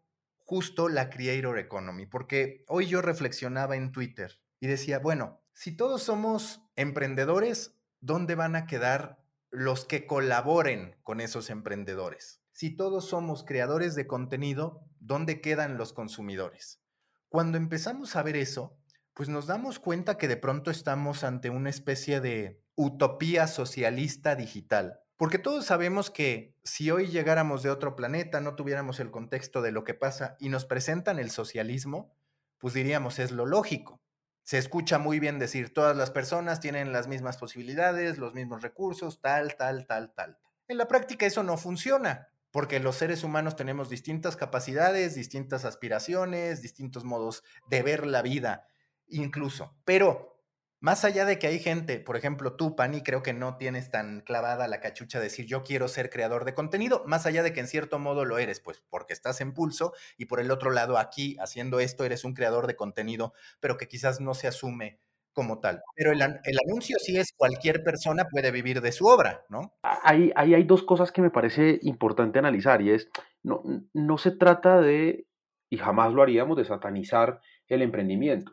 justo 0.49 0.89
la 0.89 1.11
Creator 1.11 1.59
Economy, 1.59 2.07
porque 2.07 2.65
hoy 2.69 2.87
yo 2.87 3.03
reflexionaba 3.03 3.77
en 3.77 3.93
Twitter 3.93 4.41
y 4.61 4.67
decía, 4.67 4.99
bueno, 4.99 5.43
si 5.53 5.77
todos 5.77 6.03
somos 6.03 6.63
emprendedores, 6.75 7.79
¿dónde 8.01 8.35
van 8.35 8.57
a 8.57 8.65
quedar 8.65 9.23
los 9.51 9.85
que 9.85 10.07
colaboren 10.07 10.97
con 11.03 11.21
esos 11.21 11.51
emprendedores? 11.51 12.41
Si 12.53 12.75
todos 12.75 13.11
somos 13.11 13.45
creadores 13.45 13.95
de 13.95 14.07
contenido, 14.07 14.89
¿dónde 15.01 15.43
quedan 15.43 15.77
los 15.77 15.93
consumidores? 15.93 16.81
Cuando 17.29 17.59
empezamos 17.59 18.17
a 18.17 18.23
ver 18.23 18.37
eso, 18.37 18.79
pues 19.13 19.29
nos 19.29 19.49
damos 19.49 19.79
cuenta 19.79 20.17
que 20.17 20.29
de 20.29 20.39
pronto 20.39 20.71
estamos 20.71 21.25
ante 21.25 21.51
una 21.51 21.69
especie 21.69 22.23
de 22.23 22.65
utopía 22.75 23.49
socialista 23.49 24.35
digital, 24.35 25.01
porque 25.19 25.39
todos 25.39 25.67
sabemos 25.67 26.11
que 26.11 26.55
si 26.63 26.93
hoy 26.93 27.09
llegáramos 27.09 27.65
de 27.65 27.71
otro 27.71 27.97
planeta, 27.97 28.41
no 28.41 28.55
tuviéramos 28.55 29.01
el 29.01 29.11
contexto 29.11 29.63
de 29.63 29.73
lo 29.73 29.83
que 29.83 29.93
pasa 29.93 30.37
y 30.39 30.49
nos 30.49 30.65
presentan 30.65 31.19
el 31.19 31.33
socialismo, 31.33 32.15
pues 32.59 32.73
diríamos 32.73 33.19
es 33.19 33.33
lo 33.33 33.45
lógico. 33.45 34.01
Se 34.45 34.59
escucha 34.59 34.99
muy 34.99 35.19
bien 35.19 35.41
decir 35.41 35.75
todas 35.75 35.97
las 35.97 36.13
personas 36.13 36.61
tienen 36.61 36.93
las 36.93 37.09
mismas 37.09 37.37
posibilidades, 37.37 38.17
los 38.17 38.33
mismos 38.33 38.63
recursos, 38.63 39.21
tal, 39.21 39.57
tal, 39.57 39.87
tal, 39.89 40.15
tal. 40.15 40.39
En 40.69 40.79
la 40.79 40.87
práctica 40.87 41.27
eso 41.27 41.43
no 41.43 41.59
funciona, 41.59 42.29
porque 42.53 42.79
los 42.79 42.95
seres 42.95 43.25
humanos 43.25 43.57
tenemos 43.57 43.91
distintas 43.91 44.37
capacidades, 44.37 45.17
distintas 45.17 45.65
aspiraciones, 45.65 46.63
distintos 46.63 47.03
modos 47.05 47.43
de 47.69 47.83
ver 47.83 48.07
la 48.07 48.23
vida, 48.23 48.69
incluso. 49.09 49.77
Pero 49.85 50.38
más 50.81 51.05
allá 51.05 51.25
de 51.25 51.39
que 51.39 51.49
hay 51.49 51.59
gente, 51.59 51.99
por 51.99 52.17
ejemplo, 52.17 52.55
tú, 52.55 52.77
Pani, 52.77 53.03
creo 53.03 53.23
que 53.23 53.33
no 53.33 53.57
tienes 53.57 53.91
tan 53.91 54.21
clavada 54.21 54.69
la 54.69 54.81
cachucha 54.81 55.19
de 55.19 55.25
decir 55.25 55.47
yo 55.47 55.65
quiero 55.65 55.89
ser 55.89 56.09
creador 56.09 56.45
de 56.45 56.55
contenido, 56.55 57.03
más 57.07 57.27
allá 57.27 57.43
de 57.43 57.53
que 57.53 57.61
en 57.61 57.67
cierto 57.67 57.99
modo 57.99 58.25
lo 58.25 58.39
eres, 58.39 58.61
pues 58.61 58.83
porque 58.89 59.13
estás 59.13 59.41
en 59.41 59.55
pulso 59.55 59.93
y 60.17 60.27
por 60.27 60.41
el 60.41 60.51
otro 60.51 60.71
lado 60.71 60.99
aquí 60.99 61.37
haciendo 61.41 61.81
esto 61.81 62.05
eres 62.05 62.25
un 62.25 62.35
creador 62.35 62.67
de 62.67 62.77
contenido, 62.77 63.33
pero 63.61 63.77
que 63.77 63.89
quizás 63.89 64.21
no 64.21 64.35
se 64.35 64.47
asume 64.47 65.01
como 65.33 65.61
tal. 65.61 65.83
Pero 65.95 66.13
el, 66.13 66.23
anuncio 66.23 66.97
sí 66.99 67.17
es 67.17 67.33
cualquier 67.37 67.85
persona 67.85 68.25
puede 68.29 68.51
vivir 68.51 68.81
de 68.81 68.93
su 68.93 69.07
obra, 69.07 69.45
¿no? 69.49 69.73
Ahí, 69.83 70.33
hay 70.35 70.65
dos 70.65 70.83
cosas 70.83 71.13
que 71.13 71.23
me 71.23 71.31
parece 71.31 71.79
importante 71.83 72.39
analizar 72.39 72.83
y 72.83 72.91
es, 72.91 73.09
no, 73.43 73.63
no 73.93 74.19
se 74.19 74.33
trata 74.33 74.81
de, 74.81 75.27
y 75.71 75.79
jamás 75.79 76.13
lo 76.13 76.23
haríamos, 76.23 76.57
de 76.57 76.65
satanizar 76.65 77.41
el 77.69 77.83
emprendimiento. 77.83 78.53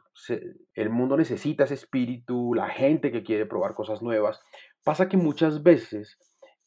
el 0.74 0.90
mundo 0.90 1.18
necesita 1.18 1.64
ese 1.64 1.76
espíritu, 1.76 2.54
la 2.54 2.70
gente 2.70 3.12
que 3.12 3.24
quiere 3.24 3.46
probar 3.46 3.74
cosas 3.74 4.02
nuevas. 4.02 4.42
Pasa 4.84 5.08
que 5.08 5.18
muchas 5.18 5.64
veces 5.64 6.18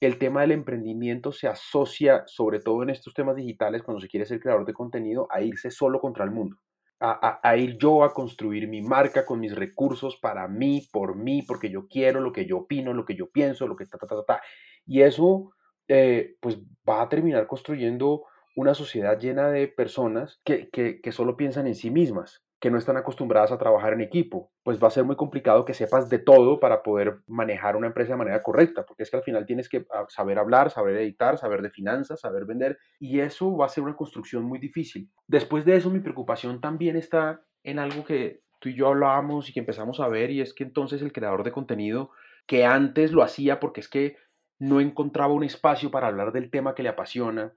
el 0.01 0.19
tema 0.19 0.43
del 0.43 0.53
emprendimiento 0.53 1.33
se 1.33 1.49
asocia, 1.49 2.23
sobre 2.27 2.61
todo 2.61 2.83
en 2.83 2.91
estos 2.91 3.15
temas 3.15 3.37
digitales, 3.37 3.83
cuando 3.83 4.01
se 4.01 4.09
quiere 4.09 4.27
ser 4.27 4.41
creador 4.41 4.65
de 4.65 4.73
contenido, 4.73 5.27
a 5.31 5.43
irse 5.43 5.71
solo 5.71 6.01
contra 6.01 6.25
el 6.25 6.31
mundo. 6.31 6.57
A, 7.01 7.57
ir 7.57 7.79
yo 7.79 8.03
a 8.03 8.13
construir 8.13 8.67
mi 8.67 8.83
marca 8.83 9.25
con 9.25 9.39
mis 9.39 9.55
recursos 9.55 10.17
para 10.21 10.49
mí, 10.49 10.89
por 10.93 11.15
mí, 11.15 11.43
porque 11.43 11.71
yo 11.71 11.87
quiero, 11.87 12.21
lo 12.21 12.33
que 12.33 12.45
yo 12.45 12.59
opino, 12.59 12.93
lo 12.93 13.05
que 13.05 13.15
yo 13.15 13.31
pienso, 13.31 13.69
lo 13.69 13.77
que 13.77 13.87
ta, 13.87 13.99
ta, 13.99 14.07
ta, 14.09 14.25
ta. 14.25 14.43
Y 14.85 15.03
eso, 15.03 15.53
eh, 15.87 16.35
pues, 16.41 16.59
va 16.89 17.03
a 17.03 17.09
terminar 17.09 17.47
construyendo 17.47 18.25
una 18.59 18.75
sociedad 18.75 19.21
llena 19.21 19.51
de 19.51 19.69
personas 19.69 20.41
que, 20.45 20.69
que, 20.69 21.13
solo 21.13 21.37
piensan 21.37 21.69
en 21.69 21.77
sí 21.77 21.93
mismas, 21.93 22.43
que 22.59 22.73
no 22.73 22.79
están 22.79 22.97
acostumbradas 22.97 23.53
a 23.53 23.59
trabajar 23.59 23.93
en 23.93 24.01
equipo, 24.01 24.51
pues 24.65 24.83
va 24.83 24.89
a 24.89 24.91
ser 24.91 25.05
muy 25.05 25.15
complicado 25.15 25.65
que 25.65 25.75
sepas 25.75 26.11
de 26.11 26.19
todo 26.19 26.59
para 26.59 26.83
poder 26.83 27.21
manejar 27.29 27.77
una 27.77 27.87
empresa 27.87 28.15
de 28.15 28.19
manera 28.19 28.43
correcta, 28.43 28.85
porque 28.85 29.05
es 29.05 29.13
que 29.13 29.17
al 29.17 29.23
final 29.23 29.47
tienes 29.47 29.69
que 29.69 29.87
ah, 29.95 30.07
saber 30.09 30.41
hablar, 30.41 30.73
saber 30.73 30.97
editar, 30.97 31.39
saber 31.39 31.63
de 31.63 31.71
finanzas, 31.71 32.19
saber 32.19 32.47
vender, 32.47 32.77
y 32.99 33.21
eso 33.21 33.57
va 33.57 33.67
a 33.67 33.69
ser 33.69 33.85
una 33.85 33.95
construcción 33.95 34.43
muy 34.43 34.59
difícil. 34.59 35.09
Después 35.29 35.65
de 35.65 35.77
eso, 35.77 35.89
mi 35.89 36.01
preocupación 36.01 36.61
también 36.61 36.97
está 36.97 37.41
en 37.63 37.79
algo 37.79 38.05
que 38.05 38.43
tú 38.59 38.71
y 38.71 38.75
yo 38.75 38.89
hablábamos 38.89 39.49
y 39.49 39.53
que 39.53 39.61
empezamos 39.61 40.01
a 40.01 40.09
ver, 40.09 40.33
y 40.33 40.41
es 40.41 40.53
que 40.53 40.65
entonces 40.65 41.01
el 41.01 41.13
creador 41.13 41.45
de 41.45 41.53
contenido, 41.53 42.11
que 42.49 42.65
antes 42.65 43.13
lo 43.13 43.23
hacía 43.23 43.61
porque 43.61 43.83
es 43.83 43.89
que 43.89 44.17
no 44.59 44.81
encontraba 44.81 45.33
un 45.33 45.45
espacio 45.45 45.93
para 45.93 46.09
hablar 46.09 46.33
del 46.33 46.51
tema 46.51 46.75
que 46.75 46.83
le 46.83 46.89
apasiona, 46.89 47.53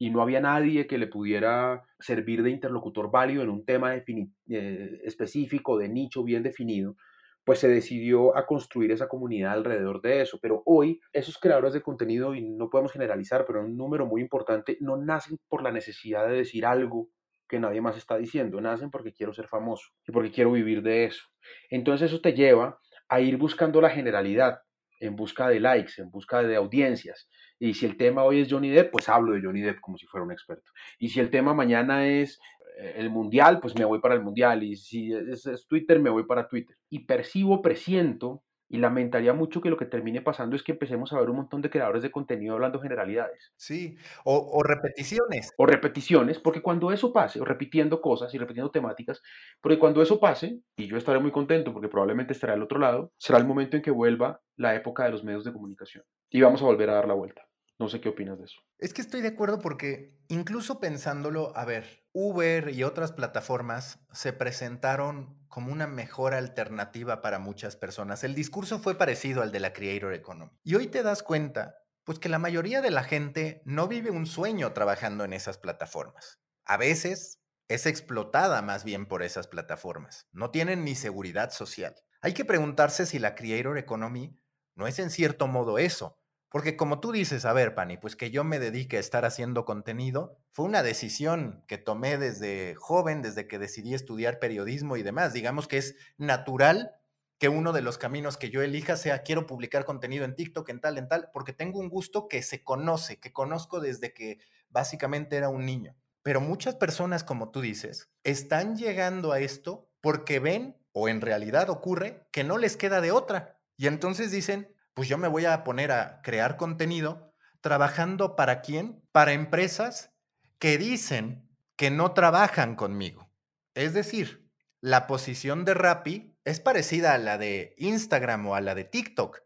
y 0.00 0.08
no 0.08 0.22
había 0.22 0.40
nadie 0.40 0.86
que 0.86 0.96
le 0.96 1.08
pudiera 1.08 1.84
servir 1.98 2.42
de 2.42 2.50
interlocutor 2.50 3.10
válido 3.10 3.42
en 3.42 3.50
un 3.50 3.66
tema 3.66 3.94
eh, 3.94 5.00
específico, 5.04 5.76
de 5.76 5.90
nicho 5.90 6.24
bien 6.24 6.42
definido, 6.42 6.96
pues 7.44 7.58
se 7.58 7.68
decidió 7.68 8.34
a 8.34 8.46
construir 8.46 8.92
esa 8.92 9.08
comunidad 9.08 9.52
alrededor 9.52 10.00
de 10.00 10.22
eso. 10.22 10.38
Pero 10.40 10.62
hoy 10.64 11.02
esos 11.12 11.36
creadores 11.36 11.74
de 11.74 11.82
contenido, 11.82 12.34
y 12.34 12.40
no 12.40 12.70
podemos 12.70 12.92
generalizar, 12.92 13.44
pero 13.46 13.60
un 13.60 13.76
número 13.76 14.06
muy 14.06 14.22
importante, 14.22 14.78
no 14.80 14.96
nacen 14.96 15.36
por 15.48 15.62
la 15.62 15.70
necesidad 15.70 16.26
de 16.26 16.36
decir 16.36 16.64
algo 16.64 17.10
que 17.46 17.60
nadie 17.60 17.82
más 17.82 17.98
está 17.98 18.16
diciendo, 18.16 18.58
nacen 18.58 18.90
porque 18.90 19.12
quiero 19.12 19.34
ser 19.34 19.48
famoso 19.48 19.90
y 20.08 20.12
porque 20.12 20.30
quiero 20.30 20.52
vivir 20.52 20.80
de 20.82 21.04
eso. 21.04 21.24
Entonces 21.68 22.10
eso 22.10 22.22
te 22.22 22.32
lleva 22.32 22.78
a 23.10 23.20
ir 23.20 23.36
buscando 23.36 23.82
la 23.82 23.90
generalidad, 23.90 24.60
en 25.00 25.16
busca 25.16 25.48
de 25.48 25.58
likes, 25.58 25.94
en 25.98 26.10
busca 26.10 26.42
de 26.42 26.56
audiencias. 26.56 27.28
Y 27.58 27.74
si 27.74 27.86
el 27.86 27.96
tema 27.96 28.22
hoy 28.22 28.40
es 28.40 28.48
Johnny 28.50 28.70
Depp, 28.70 28.92
pues 28.92 29.08
hablo 29.08 29.32
de 29.32 29.42
Johnny 29.42 29.62
Depp 29.62 29.80
como 29.80 29.98
si 29.98 30.06
fuera 30.06 30.24
un 30.24 30.32
experto. 30.32 30.70
Y 30.98 31.08
si 31.08 31.20
el 31.20 31.30
tema 31.30 31.54
mañana 31.54 32.06
es 32.06 32.38
eh, 32.78 32.94
el 32.96 33.10
mundial, 33.10 33.60
pues 33.60 33.74
me 33.76 33.84
voy 33.84 34.00
para 34.00 34.14
el 34.14 34.22
mundial. 34.22 34.62
Y 34.62 34.76
si 34.76 35.12
es, 35.12 35.46
es 35.46 35.66
Twitter, 35.66 35.98
me 35.98 36.10
voy 36.10 36.24
para 36.24 36.46
Twitter. 36.46 36.76
Y 36.88 37.00
percibo, 37.00 37.62
presiento 37.62 38.42
y 38.70 38.78
lamentaría 38.78 39.32
mucho 39.32 39.60
que 39.60 39.68
lo 39.68 39.76
que 39.76 39.84
termine 39.84 40.22
pasando 40.22 40.54
es 40.54 40.62
que 40.62 40.72
empecemos 40.72 41.12
a 41.12 41.18
ver 41.18 41.28
un 41.28 41.36
montón 41.36 41.60
de 41.60 41.70
creadores 41.70 42.02
de 42.02 42.12
contenido 42.12 42.54
hablando 42.54 42.80
generalidades. 42.80 43.52
Sí, 43.56 43.96
o, 44.24 44.62
repeticiones. 44.62 45.52
O 45.58 45.66
repeticiones, 45.66 46.38
porque 46.38 46.62
cuando 46.62 46.92
eso 46.92 47.12
pase, 47.12 47.40
o 47.40 47.44
repitiendo 47.44 48.00
cosas 48.00 48.32
y 48.32 48.38
repitiendo 48.38 48.70
temáticas, 48.70 49.22
porque 49.60 49.80
cuando 49.80 50.00
eso 50.02 50.20
pase, 50.20 50.60
y 50.76 50.86
yo 50.86 50.96
estaré 50.96 51.18
muy 51.18 51.32
contento 51.32 51.72
porque 51.72 51.88
probablemente 51.88 52.32
estaré 52.32 52.52
al 52.52 52.62
otro 52.62 52.78
lado, 52.78 53.12
será 53.18 53.40
el 53.40 53.46
momento 53.46 53.76
en 53.76 53.82
que 53.82 53.90
vuelva 53.90 54.40
la 54.56 54.76
época 54.76 55.04
de 55.04 55.10
los 55.10 55.24
medios 55.24 55.44
de 55.44 55.52
comunicación. 55.52 56.04
Y 56.30 56.40
vamos 56.40 56.62
a 56.62 56.66
volver 56.66 56.90
a 56.90 56.94
dar 56.94 57.08
la 57.08 57.14
vuelta. 57.14 57.42
No 57.80 57.88
sé 57.88 58.00
qué 58.00 58.10
opinas 58.10 58.38
de 58.38 58.44
eso. 58.44 58.60
Es 58.78 58.94
que 58.94 59.00
estoy 59.00 59.20
de 59.20 59.28
acuerdo 59.28 59.58
porque 59.58 60.14
incluso 60.28 60.78
pensándolo, 60.78 61.56
a 61.56 61.64
ver, 61.64 61.99
Uber 62.12 62.70
y 62.70 62.82
otras 62.82 63.12
plataformas 63.12 64.00
se 64.12 64.32
presentaron 64.32 65.38
como 65.48 65.72
una 65.72 65.86
mejor 65.86 66.34
alternativa 66.34 67.22
para 67.22 67.38
muchas 67.38 67.76
personas. 67.76 68.24
El 68.24 68.34
discurso 68.34 68.78
fue 68.80 68.96
parecido 68.96 69.42
al 69.42 69.52
de 69.52 69.60
la 69.60 69.72
Creator 69.72 70.14
Economy. 70.14 70.52
Y 70.62 70.74
hoy 70.74 70.88
te 70.88 71.02
das 71.02 71.22
cuenta, 71.22 71.76
pues 72.04 72.18
que 72.18 72.28
la 72.28 72.38
mayoría 72.38 72.80
de 72.80 72.90
la 72.90 73.04
gente 73.04 73.62
no 73.64 73.88
vive 73.88 74.10
un 74.10 74.26
sueño 74.26 74.72
trabajando 74.72 75.24
en 75.24 75.32
esas 75.32 75.58
plataformas. 75.58 76.40
A 76.64 76.76
veces 76.76 77.40
es 77.68 77.86
explotada 77.86 78.62
más 78.62 78.84
bien 78.84 79.06
por 79.06 79.22
esas 79.22 79.46
plataformas. 79.46 80.28
No 80.32 80.50
tienen 80.50 80.84
ni 80.84 80.94
seguridad 80.94 81.50
social. 81.50 81.94
Hay 82.20 82.34
que 82.34 82.44
preguntarse 82.44 83.06
si 83.06 83.18
la 83.18 83.34
Creator 83.34 83.78
Economy 83.78 84.36
no 84.74 84.86
es 84.86 84.98
en 84.98 85.10
cierto 85.10 85.46
modo 85.46 85.78
eso, 85.78 86.19
porque 86.50 86.76
como 86.76 86.98
tú 87.00 87.12
dices, 87.12 87.44
a 87.44 87.52
ver, 87.52 87.74
Pani, 87.74 87.96
pues 87.96 88.16
que 88.16 88.30
yo 88.30 88.42
me 88.42 88.58
dedique 88.58 88.96
a 88.96 89.00
estar 89.00 89.24
haciendo 89.24 89.64
contenido, 89.64 90.36
fue 90.50 90.64
una 90.64 90.82
decisión 90.82 91.64
que 91.68 91.78
tomé 91.78 92.18
desde 92.18 92.74
joven, 92.74 93.22
desde 93.22 93.46
que 93.46 93.60
decidí 93.60 93.94
estudiar 93.94 94.40
periodismo 94.40 94.96
y 94.96 95.04
demás. 95.04 95.32
Digamos 95.32 95.68
que 95.68 95.78
es 95.78 95.94
natural 96.18 96.96
que 97.38 97.48
uno 97.48 97.72
de 97.72 97.82
los 97.82 97.98
caminos 97.98 98.36
que 98.36 98.50
yo 98.50 98.62
elija 98.62 98.96
sea 98.96 99.22
quiero 99.22 99.46
publicar 99.46 99.84
contenido 99.84 100.24
en 100.24 100.34
TikTok, 100.34 100.68
en 100.68 100.80
tal, 100.80 100.98
en 100.98 101.08
tal, 101.08 101.30
porque 101.32 101.52
tengo 101.52 101.78
un 101.78 101.88
gusto 101.88 102.26
que 102.28 102.42
se 102.42 102.64
conoce, 102.64 103.20
que 103.20 103.32
conozco 103.32 103.78
desde 103.78 104.12
que 104.12 104.40
básicamente 104.68 105.36
era 105.36 105.48
un 105.48 105.64
niño. 105.64 105.96
Pero 106.22 106.40
muchas 106.40 106.74
personas, 106.74 107.22
como 107.22 107.52
tú 107.52 107.60
dices, 107.60 108.10
están 108.24 108.76
llegando 108.76 109.30
a 109.32 109.38
esto 109.38 109.88
porque 110.00 110.40
ven 110.40 110.76
o 110.92 111.08
en 111.08 111.20
realidad 111.20 111.70
ocurre 111.70 112.26
que 112.32 112.42
no 112.42 112.58
les 112.58 112.76
queda 112.76 113.00
de 113.00 113.12
otra. 113.12 113.58
Y 113.76 113.86
entonces 113.86 114.32
dicen, 114.32 114.74
pues 114.94 115.08
yo 115.08 115.18
me 115.18 115.28
voy 115.28 115.46
a 115.46 115.64
poner 115.64 115.92
a 115.92 116.20
crear 116.22 116.56
contenido 116.56 117.32
trabajando 117.60 118.36
para 118.36 118.60
quién? 118.60 119.02
Para 119.12 119.32
empresas 119.32 120.12
que 120.58 120.78
dicen 120.78 121.48
que 121.76 121.90
no 121.90 122.12
trabajan 122.12 122.76
conmigo. 122.76 123.30
Es 123.74 123.94
decir, 123.94 124.50
la 124.80 125.06
posición 125.06 125.64
de 125.64 125.74
Rappi 125.74 126.36
es 126.44 126.60
parecida 126.60 127.14
a 127.14 127.18
la 127.18 127.38
de 127.38 127.74
Instagram 127.78 128.46
o 128.46 128.54
a 128.54 128.60
la 128.60 128.74
de 128.74 128.84
TikTok. 128.84 129.40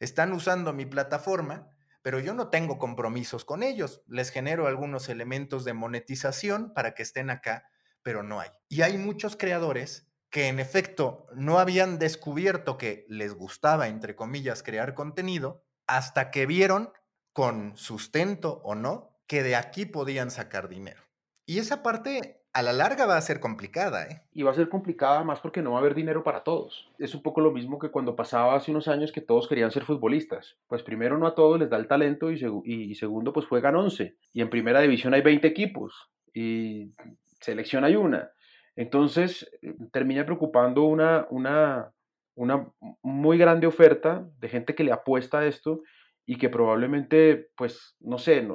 Están 0.00 0.32
usando 0.32 0.72
mi 0.72 0.86
plataforma, 0.86 1.68
pero 2.02 2.20
yo 2.20 2.34
no 2.34 2.48
tengo 2.48 2.78
compromisos 2.78 3.44
con 3.44 3.62
ellos. 3.62 4.02
Les 4.06 4.30
genero 4.30 4.66
algunos 4.66 5.08
elementos 5.08 5.64
de 5.64 5.72
monetización 5.72 6.72
para 6.72 6.94
que 6.94 7.02
estén 7.02 7.30
acá, 7.30 7.68
pero 8.02 8.22
no 8.22 8.40
hay. 8.40 8.50
Y 8.68 8.82
hay 8.82 8.98
muchos 8.98 9.36
creadores 9.36 10.08
que 10.30 10.48
en 10.48 10.58
efecto 10.58 11.26
no 11.34 11.58
habían 11.58 11.98
descubierto 11.98 12.78
que 12.78 13.06
les 13.08 13.34
gustaba, 13.34 13.88
entre 13.88 14.16
comillas, 14.16 14.62
crear 14.62 14.94
contenido, 14.94 15.64
hasta 15.86 16.30
que 16.30 16.46
vieron, 16.46 16.90
con 17.32 17.76
sustento 17.76 18.60
o 18.64 18.74
no, 18.74 19.16
que 19.26 19.42
de 19.42 19.56
aquí 19.56 19.84
podían 19.86 20.30
sacar 20.30 20.68
dinero. 20.68 21.02
Y 21.44 21.58
esa 21.58 21.82
parte 21.82 22.42
a 22.56 22.62
la 22.62 22.72
larga 22.72 23.04
va 23.04 23.18
a 23.18 23.20
ser 23.20 23.38
complicada, 23.38 24.06
¿eh? 24.06 24.22
Y 24.32 24.42
va 24.42 24.50
a 24.50 24.54
ser 24.54 24.70
complicada 24.70 25.22
más 25.22 25.40
porque 25.40 25.60
no 25.60 25.72
va 25.72 25.76
a 25.76 25.80
haber 25.80 25.94
dinero 25.94 26.24
para 26.24 26.42
todos. 26.42 26.90
Es 26.98 27.14
un 27.14 27.22
poco 27.22 27.42
lo 27.42 27.52
mismo 27.52 27.78
que 27.78 27.90
cuando 27.90 28.16
pasaba 28.16 28.56
hace 28.56 28.70
unos 28.70 28.88
años 28.88 29.12
que 29.12 29.20
todos 29.20 29.46
querían 29.46 29.70
ser 29.70 29.84
futbolistas. 29.84 30.56
Pues 30.66 30.82
primero 30.82 31.18
no 31.18 31.26
a 31.26 31.34
todos 31.34 31.60
les 31.60 31.68
da 31.68 31.76
el 31.76 31.86
talento 31.86 32.30
y, 32.32 32.40
y 32.64 32.94
segundo 32.94 33.34
pues 33.34 33.46
juegan 33.46 33.76
11. 33.76 34.16
Y 34.32 34.40
en 34.40 34.48
primera 34.48 34.80
división 34.80 35.12
hay 35.12 35.20
20 35.20 35.46
equipos 35.46 36.10
y 36.32 36.94
selección 37.40 37.84
hay 37.84 37.96
una. 37.96 38.30
Entonces 38.76 39.50
eh, 39.62 39.74
termina 39.92 40.24
preocupando 40.24 40.84
una, 40.84 41.26
una, 41.30 41.92
una 42.36 42.70
muy 43.02 43.38
grande 43.38 43.66
oferta 43.66 44.28
de 44.38 44.48
gente 44.48 44.74
que 44.74 44.84
le 44.84 44.92
apuesta 44.92 45.40
a 45.40 45.46
esto 45.46 45.82
y 46.26 46.36
que 46.38 46.48
probablemente, 46.48 47.48
pues, 47.56 47.96
no 48.00 48.18
sé, 48.18 48.46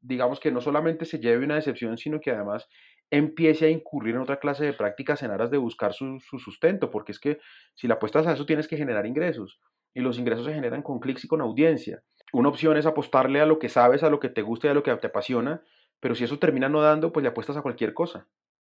digamos 0.00 0.40
que 0.40 0.50
no 0.50 0.60
solamente 0.60 1.04
se 1.04 1.18
lleve 1.18 1.44
una 1.44 1.56
decepción, 1.56 1.98
sino 1.98 2.18
que 2.18 2.30
además 2.30 2.66
empiece 3.10 3.66
a 3.66 3.70
incurrir 3.70 4.14
en 4.14 4.22
otra 4.22 4.40
clase 4.40 4.64
de 4.64 4.72
prácticas 4.72 5.22
en 5.22 5.30
aras 5.30 5.50
de 5.50 5.58
buscar 5.58 5.92
su, 5.92 6.18
sustento, 6.20 6.90
porque 6.90 7.12
es 7.12 7.20
que 7.20 7.38
si 7.74 7.86
la 7.86 7.94
apuestas 7.94 8.26
a 8.26 8.32
eso 8.32 8.46
tienes 8.46 8.66
que 8.66 8.78
generar 8.78 9.06
ingresos 9.06 9.60
y 9.92 10.00
los 10.00 10.18
ingresos 10.18 10.46
se 10.46 10.54
generan 10.54 10.82
con 10.82 10.98
clics 10.98 11.24
y 11.24 11.28
con 11.28 11.42
audiencia. 11.42 12.02
Una 12.32 12.48
opción 12.48 12.76
es 12.76 12.86
apostarle 12.86 13.40
a 13.40 13.46
lo 13.46 13.58
que 13.58 13.68
sabes, 13.68 14.02
a 14.02 14.10
lo 14.10 14.18
que 14.18 14.30
te 14.30 14.42
gusta 14.42 14.66
y 14.66 14.70
a 14.70 14.74
lo 14.74 14.82
que 14.82 14.96
te 14.96 15.06
apasiona, 15.06 15.62
pero 16.00 16.14
si 16.14 16.24
eso 16.24 16.38
termina 16.38 16.68
no 16.68 16.80
dando, 16.80 17.12
pues 17.12 17.22
le 17.22 17.28
apuestas 17.28 17.56
a 17.56 17.62
cualquier 17.62 17.94
cosa, 17.94 18.26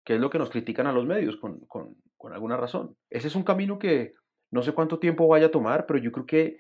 que 0.05 0.15
es 0.15 0.21
lo 0.21 0.31
que 0.31 0.39
nos 0.39 0.51
critican 0.51 0.87
a 0.87 0.93
los 0.93 1.07
medios 1.07 1.37
con, 1.37 1.61
con, 1.67 1.97
alguna 2.33 2.57
razón. 2.57 2.97
Ese 3.11 3.29
es 3.29 3.35
un 3.35 3.43
camino 3.43 3.79
que 3.79 4.15
no 4.51 4.63
sé 4.63 4.73
cuánto 4.73 4.99
tiempo 4.99 5.29
vaya 5.29 5.47
a 5.47 5.51
tomar, 5.51 5.85
pero 5.87 5.99
yo 5.99 6.11
creo 6.11 6.25
que 6.25 6.57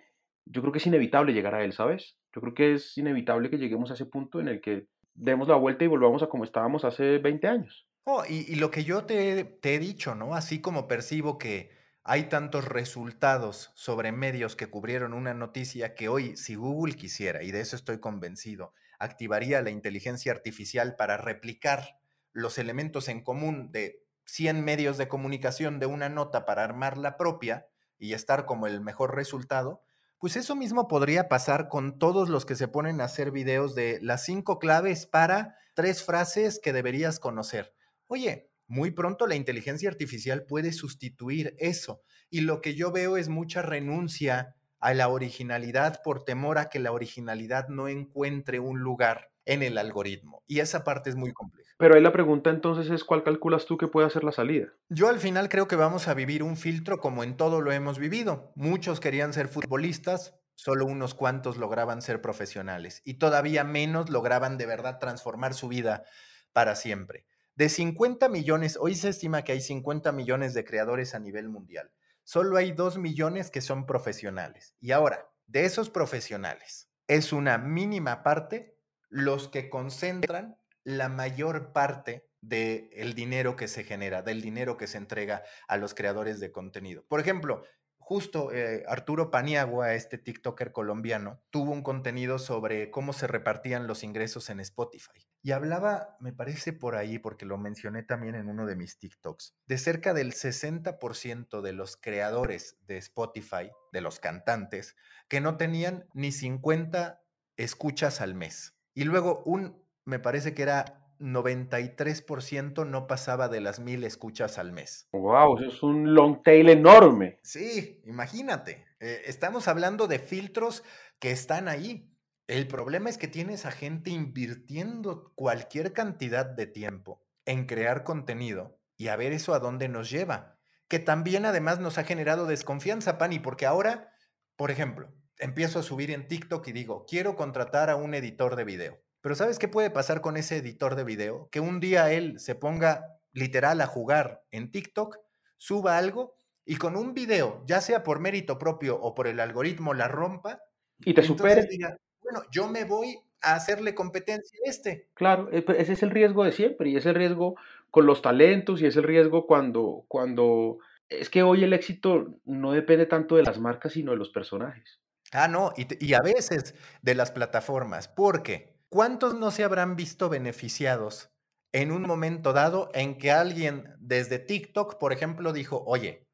yo 0.46 0.60
creo 0.60 0.72
que 0.72 0.78
es 0.78 0.86
inevitable 0.86 1.32
llegar 1.32 1.54
a 1.54 1.64
él, 1.64 1.72
¿sabes? 1.72 2.18
Yo 2.34 2.42
creo 2.42 2.52
que 2.52 2.74
es 2.74 2.98
inevitable 2.98 3.48
que 3.48 3.56
lleguemos 3.56 3.90
a 3.90 3.94
ese 3.94 4.04
punto 4.04 4.40
en 4.40 4.48
el 4.48 4.60
que 4.60 4.88
demos 5.14 5.48
la 5.48 5.56
vuelta 5.56 5.84
y 5.84 5.88
volvamos 5.88 6.22
a 6.22 6.26
como 6.26 6.44
estábamos 6.44 6.84
hace 6.84 7.18
20 7.18 7.46
años. 7.46 7.86
Oh, 8.04 8.22
y, 8.28 8.56
lo 8.56 8.70
que 8.70 8.84
yo 8.84 9.06
te, 9.06 9.58
he 9.62 9.78
dicho, 9.78 10.14
¿no? 10.14 10.34
Así 10.34 10.60
como 10.60 10.86
percibo 10.86 11.38
que 11.38 11.70
hay 12.02 12.24
tantos 12.24 12.66
resultados 12.66 13.72
sobre 13.74 14.12
medios 14.12 14.56
que 14.56 14.66
cubrieron 14.66 15.14
una 15.14 15.32
noticia 15.32 15.94
que 15.94 16.08
hoy, 16.08 16.36
si 16.36 16.54
Google 16.54 16.96
quisiera, 16.96 17.42
y 17.42 17.50
de 17.50 17.60
eso 17.60 17.76
estoy 17.76 18.00
convencido, 18.00 18.74
activaría 18.98 19.62
la 19.62 19.70
inteligencia 19.70 20.32
artificial 20.32 20.96
para 20.96 21.16
replicar 21.16 21.98
los 22.34 22.58
elementos 22.58 23.08
en 23.08 23.22
común 23.22 23.72
de 23.72 24.04
100 24.26 24.62
medios 24.62 24.98
de 24.98 25.08
comunicación 25.08 25.78
de 25.78 25.86
una 25.86 26.10
nota 26.10 26.44
para 26.44 26.64
armar 26.64 26.98
la 26.98 27.16
propia 27.16 27.68
y 27.98 28.12
estar 28.12 28.44
como 28.44 28.66
el 28.66 28.80
mejor 28.82 29.14
resultado, 29.14 29.82
pues 30.18 30.36
eso 30.36 30.56
mismo 30.56 30.88
podría 30.88 31.28
pasar 31.28 31.68
con 31.68 31.98
todos 31.98 32.28
los 32.28 32.44
que 32.44 32.56
se 32.56 32.68
ponen 32.68 33.00
a 33.00 33.04
hacer 33.04 33.30
videos 33.30 33.74
de 33.74 33.98
las 34.02 34.24
cinco 34.24 34.58
claves 34.58 35.06
para 35.06 35.56
tres 35.74 36.02
frases 36.02 36.60
que 36.62 36.72
deberías 36.72 37.20
conocer. 37.20 37.74
Oye, 38.06 38.50
muy 38.66 38.90
pronto 38.90 39.26
la 39.26 39.34
inteligencia 39.34 39.88
artificial 39.88 40.44
puede 40.46 40.72
sustituir 40.72 41.54
eso. 41.58 42.02
Y 42.30 42.40
lo 42.40 42.60
que 42.60 42.74
yo 42.74 42.90
veo 42.90 43.16
es 43.16 43.28
mucha 43.28 43.62
renuncia 43.62 44.56
a 44.80 44.94
la 44.94 45.08
originalidad 45.08 46.02
por 46.02 46.24
temor 46.24 46.58
a 46.58 46.68
que 46.68 46.78
la 46.78 46.92
originalidad 46.92 47.68
no 47.68 47.88
encuentre 47.88 48.60
un 48.60 48.80
lugar 48.80 49.33
en 49.46 49.62
el 49.62 49.78
algoritmo. 49.78 50.42
Y 50.46 50.60
esa 50.60 50.84
parte 50.84 51.10
es 51.10 51.16
muy 51.16 51.32
compleja. 51.32 51.72
Pero 51.78 51.94
ahí 51.94 52.00
la 52.00 52.12
pregunta 52.12 52.50
entonces 52.50 52.90
es, 52.90 53.04
¿cuál 53.04 53.22
calculas 53.22 53.66
tú 53.66 53.76
que 53.76 53.88
puede 53.88 54.06
hacer 54.06 54.24
la 54.24 54.32
salida? 54.32 54.68
Yo 54.88 55.08
al 55.08 55.18
final 55.18 55.48
creo 55.48 55.68
que 55.68 55.76
vamos 55.76 56.08
a 56.08 56.14
vivir 56.14 56.42
un 56.42 56.56
filtro 56.56 56.98
como 56.98 57.24
en 57.24 57.36
todo 57.36 57.60
lo 57.60 57.72
hemos 57.72 57.98
vivido. 57.98 58.52
Muchos 58.54 59.00
querían 59.00 59.32
ser 59.32 59.48
futbolistas, 59.48 60.34
solo 60.54 60.86
unos 60.86 61.14
cuantos 61.14 61.56
lograban 61.56 62.00
ser 62.00 62.20
profesionales 62.20 63.02
y 63.04 63.14
todavía 63.14 63.64
menos 63.64 64.10
lograban 64.10 64.56
de 64.56 64.66
verdad 64.66 64.98
transformar 64.98 65.54
su 65.54 65.68
vida 65.68 66.04
para 66.52 66.76
siempre. 66.76 67.26
De 67.56 67.68
50 67.68 68.28
millones, 68.28 68.76
hoy 68.80 68.94
se 68.94 69.08
estima 69.10 69.42
que 69.42 69.52
hay 69.52 69.60
50 69.60 70.10
millones 70.12 70.54
de 70.54 70.64
creadores 70.64 71.14
a 71.14 71.20
nivel 71.20 71.48
mundial. 71.48 71.90
Solo 72.24 72.56
hay 72.56 72.72
2 72.72 72.98
millones 72.98 73.50
que 73.50 73.60
son 73.60 73.86
profesionales. 73.86 74.74
Y 74.80 74.92
ahora, 74.92 75.28
de 75.46 75.64
esos 75.64 75.90
profesionales, 75.90 76.88
es 77.06 77.32
una 77.32 77.58
mínima 77.58 78.22
parte 78.22 78.73
los 79.14 79.46
que 79.46 79.70
concentran 79.70 80.58
la 80.82 81.08
mayor 81.08 81.72
parte 81.72 82.28
del 82.40 83.14
dinero 83.14 83.54
que 83.54 83.68
se 83.68 83.84
genera, 83.84 84.22
del 84.22 84.42
dinero 84.42 84.76
que 84.76 84.88
se 84.88 84.98
entrega 84.98 85.44
a 85.68 85.76
los 85.76 85.94
creadores 85.94 86.40
de 86.40 86.50
contenido. 86.50 87.04
Por 87.06 87.20
ejemplo, 87.20 87.62
justo 87.96 88.50
eh, 88.52 88.82
Arturo 88.88 89.30
Paniagua, 89.30 89.94
este 89.94 90.18
TikToker 90.18 90.72
colombiano, 90.72 91.40
tuvo 91.50 91.70
un 91.70 91.82
contenido 91.82 92.40
sobre 92.40 92.90
cómo 92.90 93.12
se 93.12 93.28
repartían 93.28 93.86
los 93.86 94.02
ingresos 94.02 94.50
en 94.50 94.58
Spotify. 94.58 95.24
Y 95.42 95.52
hablaba, 95.52 96.16
me 96.18 96.32
parece 96.32 96.72
por 96.72 96.96
ahí, 96.96 97.20
porque 97.20 97.46
lo 97.46 97.56
mencioné 97.56 98.02
también 98.02 98.34
en 98.34 98.48
uno 98.48 98.66
de 98.66 98.74
mis 98.74 98.98
TikToks, 98.98 99.54
de 99.64 99.78
cerca 99.78 100.12
del 100.12 100.32
60% 100.32 101.60
de 101.60 101.72
los 101.72 101.96
creadores 101.96 102.78
de 102.80 102.96
Spotify, 102.96 103.70
de 103.92 104.00
los 104.00 104.18
cantantes, 104.18 104.96
que 105.28 105.40
no 105.40 105.56
tenían 105.56 106.08
ni 106.14 106.32
50 106.32 107.22
escuchas 107.56 108.20
al 108.20 108.34
mes. 108.34 108.73
Y 108.94 109.04
luego 109.04 109.42
un, 109.44 109.76
me 110.04 110.18
parece 110.18 110.54
que 110.54 110.62
era 110.62 111.04
93% 111.18 112.86
no 112.86 113.06
pasaba 113.06 113.48
de 113.48 113.60
las 113.60 113.80
mil 113.80 114.04
escuchas 114.04 114.58
al 114.58 114.72
mes. 114.72 115.08
¡Wow! 115.12 115.58
Eso 115.58 115.68
es 115.68 115.82
un 115.82 116.14
long 116.14 116.42
tail 116.42 116.68
enorme. 116.68 117.38
Sí, 117.42 118.00
imagínate. 118.04 118.86
Eh, 119.00 119.22
estamos 119.26 119.68
hablando 119.68 120.06
de 120.06 120.18
filtros 120.18 120.84
que 121.18 121.30
están 121.30 121.68
ahí. 121.68 122.10
El 122.46 122.66
problema 122.68 123.08
es 123.08 123.16
que 123.16 123.28
tienes 123.28 123.64
a 123.64 123.70
gente 123.70 124.10
invirtiendo 124.10 125.32
cualquier 125.34 125.92
cantidad 125.92 126.44
de 126.44 126.66
tiempo 126.66 127.22
en 127.46 127.66
crear 127.66 128.04
contenido 128.04 128.78
y 128.96 129.08
a 129.08 129.16
ver 129.16 129.32
eso 129.32 129.54
a 129.54 129.60
dónde 129.60 129.88
nos 129.88 130.10
lleva. 130.10 130.58
Que 130.88 130.98
también 130.98 131.46
además 131.46 131.80
nos 131.80 131.96
ha 131.96 132.04
generado 132.04 132.46
desconfianza, 132.46 133.16
Pani, 133.16 133.38
porque 133.38 133.64
ahora, 133.64 134.12
por 134.56 134.70
ejemplo, 134.70 135.08
empiezo 135.44 135.78
a 135.78 135.82
subir 135.82 136.10
en 136.10 136.26
TikTok 136.26 136.66
y 136.68 136.72
digo, 136.72 137.04
quiero 137.06 137.36
contratar 137.36 137.90
a 137.90 137.96
un 137.96 138.14
editor 138.14 138.56
de 138.56 138.64
video. 138.64 138.98
Pero 139.20 139.34
¿sabes 139.34 139.58
qué 139.58 139.68
puede 139.68 139.90
pasar 139.90 140.22
con 140.22 140.38
ese 140.38 140.56
editor 140.56 140.96
de 140.96 141.04
video? 141.04 141.48
Que 141.50 141.60
un 141.60 141.80
día 141.80 142.10
él 142.12 142.40
se 142.40 142.54
ponga 142.54 143.18
literal 143.32 143.80
a 143.82 143.86
jugar 143.86 144.42
en 144.50 144.70
TikTok, 144.70 145.18
suba 145.58 145.98
algo 145.98 146.34
y 146.64 146.76
con 146.76 146.96
un 146.96 147.12
video, 147.12 147.62
ya 147.66 147.82
sea 147.82 148.02
por 148.02 148.20
mérito 148.20 148.58
propio 148.58 148.98
o 148.98 149.14
por 149.14 149.26
el 149.26 149.38
algoritmo, 149.38 149.92
la 149.92 150.08
rompa. 150.08 150.62
Y 151.00 151.12
te 151.12 151.22
supere. 151.22 151.66
Diga, 151.66 151.94
bueno, 152.22 152.42
yo 152.50 152.68
me 152.68 152.84
voy 152.84 153.18
a 153.42 153.54
hacerle 153.54 153.94
competencia 153.94 154.58
a 154.64 154.70
este. 154.70 155.10
Claro, 155.12 155.50
e, 155.52 155.60
pues, 155.60 155.78
ese 155.78 155.92
es 155.92 156.02
el 156.02 156.10
riesgo 156.10 156.44
de 156.44 156.52
siempre 156.52 156.88
y 156.88 156.96
es 156.96 157.04
el 157.04 157.14
riesgo 157.14 157.56
con 157.90 158.06
los 158.06 158.22
talentos 158.22 158.80
y 158.80 158.86
es 158.86 158.96
el 158.96 159.04
riesgo 159.04 159.46
cuando, 159.46 160.06
cuando... 160.08 160.78
Es 161.10 161.28
que 161.28 161.42
hoy 161.42 161.64
el 161.64 161.74
éxito 161.74 162.38
no 162.46 162.72
depende 162.72 163.04
tanto 163.04 163.36
de 163.36 163.42
las 163.42 163.60
marcas, 163.60 163.92
sino 163.92 164.12
de 164.12 164.16
los 164.16 164.30
personajes. 164.30 165.00
Ah, 165.34 165.48
no, 165.48 165.72
y, 165.76 166.14
a 166.14 166.20
veces 166.20 166.76
de 167.02 167.16
las 167.16 167.32
plataformas, 167.32 168.06
porque 168.06 168.78
¿cuántos 168.88 169.34
no 169.34 169.50
se 169.50 169.64
habrán 169.64 169.96
visto 169.96 170.28
beneficiados 170.28 171.32
en 171.72 171.90
un 171.90 172.02
momento 172.02 172.52
dado 172.52 172.88
en 172.94 173.18
que 173.18 173.32
alguien 173.32 173.96
desde 173.98 174.38
TikTok, 174.38 174.96
por 174.96 175.12
ejemplo, 175.12 175.52
dijo, 175.52 175.82
oye, 175.88 176.28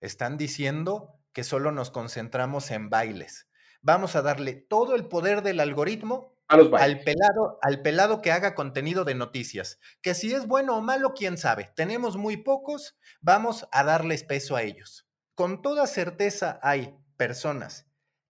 están 0.00 0.38
diciendo 0.38 1.20
que 1.34 1.44
solo 1.44 1.70
nos 1.70 1.90
concentramos 1.90 2.70
en 2.70 2.88
bailes. 2.88 3.46
Vamos 3.82 4.16
a 4.16 4.22
darle 4.22 4.54
todo 4.54 4.94
el 4.94 5.06
poder 5.06 5.42
del 5.42 5.60
algoritmo 5.60 6.34
al 6.48 7.00
pelado, 7.00 7.58
al 7.60 7.82
pelado 7.82 8.22
que 8.22 8.32
haga 8.32 8.54
contenido 8.54 9.04
de 9.04 9.16
noticias. 9.16 9.78
Que 10.00 10.14
si 10.14 10.32
es 10.32 10.46
bueno 10.46 10.78
o 10.78 10.80
malo, 10.80 11.12
quién 11.12 11.36
sabe. 11.36 11.70
Tenemos 11.76 12.16
muy 12.16 12.38
pocos, 12.38 12.96
vamos 13.20 13.68
a 13.70 13.84
darles 13.84 14.24
peso 14.24 14.56
a 14.56 14.62
ellos. 14.62 15.06
Con 15.34 15.60
toda 15.60 15.86
certeza 15.86 16.58
hay 16.62 16.96
personas 17.18 17.85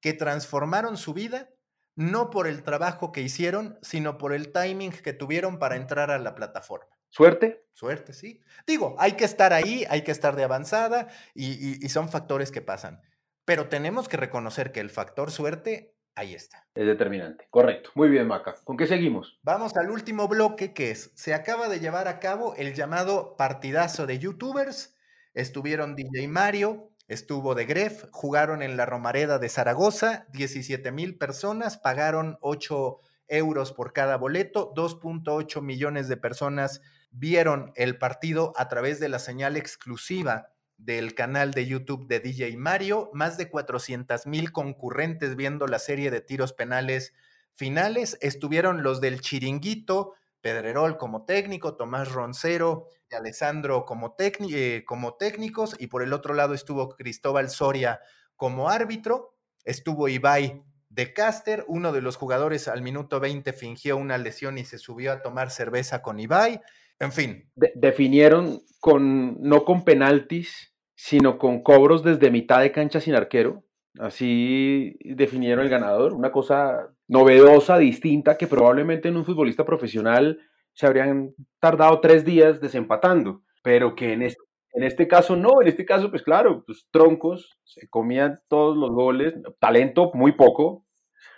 que 0.06 0.12
transformaron 0.12 0.96
su 0.96 1.14
vida 1.14 1.50
no 1.96 2.30
por 2.30 2.46
el 2.46 2.62
trabajo 2.62 3.10
que 3.10 3.22
hicieron, 3.22 3.76
sino 3.82 4.18
por 4.18 4.32
el 4.32 4.52
timing 4.52 4.92
que 4.92 5.12
tuvieron 5.12 5.58
para 5.58 5.74
entrar 5.74 6.12
a 6.12 6.18
la 6.20 6.36
plataforma. 6.36 6.96
¿Suerte? 7.08 7.66
Suerte, 7.72 8.12
sí. 8.12 8.40
Digo, 8.68 8.94
hay 9.00 9.14
que 9.14 9.24
estar 9.24 9.52
ahí, 9.52 9.84
hay 9.90 10.02
que 10.02 10.12
estar 10.12 10.36
de 10.36 10.44
avanzada 10.44 11.08
y, 11.34 11.84
y 11.84 11.88
son 11.88 12.08
factores 12.08 12.52
que 12.52 12.60
pasan. 12.60 13.02
Pero 13.44 13.68
tenemos 13.68 14.08
que 14.08 14.16
reconocer 14.16 14.70
que 14.70 14.78
el 14.78 14.90
factor 14.90 15.32
suerte 15.32 15.96
Ahí 16.14 16.34
está. 16.34 16.66
Es 16.74 16.86
determinante. 16.86 17.46
Correcto. 17.50 17.90
Muy 17.94 18.08
bien, 18.08 18.28
Maca. 18.28 18.54
¿Con 18.64 18.78
qué 18.78 18.86
seguimos? 18.86 19.38
Vamos 19.42 19.76
al 19.76 19.90
último 19.90 20.28
bloque 20.28 20.72
que 20.72 20.90
es, 20.90 21.12
se 21.14 21.34
acaba 21.34 21.68
de 21.68 21.78
llevar 21.78 22.08
a 22.08 22.20
cabo 22.20 22.54
el 22.56 22.74
llamado 22.74 23.36
partidazo 23.36 24.06
de 24.06 24.18
youtubers. 24.18 24.96
Estuvieron 25.34 25.94
DJ 25.94 26.28
Mario, 26.28 26.95
estuvo 27.08 27.54
de 27.54 27.66
Gref, 27.66 28.04
jugaron 28.10 28.62
en 28.62 28.76
la 28.76 28.86
Romareda 28.86 29.38
de 29.38 29.48
Zaragoza, 29.48 30.26
17 30.32 30.90
mil 30.92 31.18
personas, 31.18 31.78
pagaron 31.78 32.38
8 32.40 32.98
euros 33.28 33.72
por 33.72 33.92
cada 33.92 34.16
boleto, 34.16 34.72
2.8 34.74 35.62
millones 35.62 36.08
de 36.08 36.16
personas 36.16 36.80
vieron 37.10 37.72
el 37.76 37.98
partido 37.98 38.52
a 38.56 38.68
través 38.68 39.00
de 39.00 39.08
la 39.08 39.18
señal 39.18 39.56
exclusiva 39.56 40.48
del 40.76 41.14
canal 41.14 41.52
de 41.52 41.66
YouTube 41.66 42.06
de 42.06 42.20
DJ 42.20 42.56
Mario, 42.56 43.10
más 43.12 43.38
de 43.38 43.48
400 43.48 44.26
mil 44.26 44.52
concurrentes 44.52 45.36
viendo 45.36 45.66
la 45.66 45.78
serie 45.78 46.10
de 46.10 46.20
tiros 46.20 46.52
penales 46.52 47.14
finales. 47.54 48.18
Estuvieron 48.20 48.82
los 48.82 49.00
del 49.00 49.20
Chiringuito, 49.20 50.12
Pedrerol 50.46 50.96
como 50.96 51.24
técnico, 51.24 51.74
Tomás 51.74 52.12
Roncero 52.12 52.86
y 53.10 53.16
Alessandro 53.16 53.84
como, 53.84 54.14
eh, 54.20 54.84
como 54.86 55.14
técnicos, 55.16 55.74
y 55.76 55.88
por 55.88 56.04
el 56.04 56.12
otro 56.12 56.34
lado 56.34 56.54
estuvo 56.54 56.90
Cristóbal 56.90 57.50
Soria 57.50 57.98
como 58.36 58.68
árbitro, 58.68 59.34
estuvo 59.64 60.08
Ibai 60.08 60.62
de 60.88 61.12
Caster, 61.12 61.64
uno 61.66 61.90
de 61.90 62.00
los 62.00 62.14
jugadores 62.14 62.68
al 62.68 62.80
minuto 62.82 63.18
20 63.18 63.52
fingió 63.54 63.96
una 63.96 64.18
lesión 64.18 64.56
y 64.56 64.64
se 64.64 64.78
subió 64.78 65.10
a 65.10 65.20
tomar 65.20 65.50
cerveza 65.50 66.00
con 66.00 66.20
Ibai. 66.20 66.60
En 67.00 67.10
fin. 67.10 67.50
definieron 67.74 68.62
con, 68.78 69.42
no 69.42 69.64
con 69.64 69.84
penaltis, 69.84 70.76
sino 70.94 71.38
con 71.38 71.64
cobros 71.64 72.04
desde 72.04 72.30
mitad 72.30 72.60
de 72.60 72.70
cancha 72.70 73.00
sin 73.00 73.16
arquero. 73.16 73.64
Así 73.98 74.96
definieron 75.00 75.64
el 75.64 75.70
ganador. 75.70 76.12
Una 76.12 76.30
cosa 76.30 76.95
novedosa, 77.08 77.78
distinta, 77.78 78.36
que 78.36 78.46
probablemente 78.46 79.08
en 79.08 79.16
un 79.16 79.24
futbolista 79.24 79.64
profesional 79.64 80.38
se 80.72 80.86
habrían 80.86 81.34
tardado 81.60 82.00
tres 82.00 82.24
días 82.24 82.60
desempatando, 82.60 83.42
pero 83.62 83.94
que 83.94 84.12
en 84.12 84.22
este, 84.22 84.42
en 84.72 84.82
este 84.82 85.08
caso 85.08 85.36
no, 85.36 85.62
en 85.62 85.68
este 85.68 85.86
caso 85.86 86.10
pues 86.10 86.22
claro, 86.22 86.64
pues 86.66 86.86
troncos, 86.90 87.58
se 87.64 87.88
comían 87.88 88.40
todos 88.48 88.76
los 88.76 88.90
goles, 88.90 89.34
talento 89.58 90.10
muy 90.14 90.32
poco, 90.32 90.84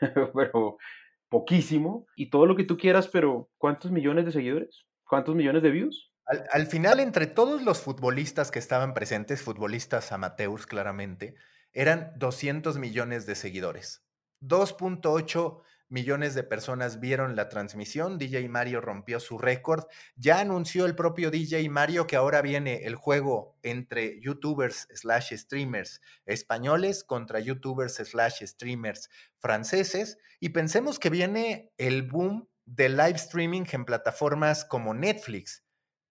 pero 0.34 0.78
poquísimo, 1.28 2.06
y 2.16 2.30
todo 2.30 2.46
lo 2.46 2.56
que 2.56 2.64
tú 2.64 2.76
quieras, 2.76 3.08
pero 3.08 3.48
¿cuántos 3.58 3.90
millones 3.90 4.24
de 4.24 4.32
seguidores? 4.32 4.86
¿Cuántos 5.04 5.34
millones 5.34 5.62
de 5.62 5.70
views? 5.70 6.12
Al, 6.50 6.66
final, 6.66 7.00
entre 7.00 7.26
todos 7.26 7.62
los 7.62 7.80
futbolistas 7.80 8.50
que 8.50 8.58
estaban 8.58 8.92
presentes, 8.92 9.40
futbolistas 9.40 10.12
amateurs 10.12 10.66
claramente, 10.66 11.34
eran 11.72 12.12
200 12.16 12.76
millones 12.76 13.24
de 13.24 13.34
seguidores. 13.34 14.06
2.8 14.40 15.62
millones 15.88 16.34
de 16.34 16.42
personas 16.42 17.00
vieron 17.00 17.36
la 17.36 17.48
transmisión. 17.48 18.18
DJ 18.18 18.48
Mario 18.48 18.80
rompió 18.80 19.20
su 19.20 19.38
récord. 19.38 19.84
Ya 20.16 20.40
anunció 20.40 20.86
el 20.86 20.94
propio 20.94 21.30
DJ 21.30 21.68
Mario 21.70 22.06
que 22.06 22.16
ahora 22.16 22.42
viene 22.42 22.84
el 22.84 22.94
juego 22.94 23.56
entre 23.62 24.20
youtubers 24.20 24.88
slash 24.94 25.34
streamers 25.34 26.00
españoles 26.26 27.04
contra 27.04 27.40
youtubers 27.40 27.94
slash 27.94 28.44
streamers 28.44 29.08
franceses. 29.38 30.18
Y 30.40 30.50
pensemos 30.50 30.98
que 30.98 31.10
viene 31.10 31.72
el 31.78 32.02
boom 32.02 32.48
del 32.66 32.96
live 32.96 33.16
streaming 33.16 33.64
en 33.72 33.84
plataformas 33.84 34.64
como 34.64 34.94
Netflix. 34.94 35.64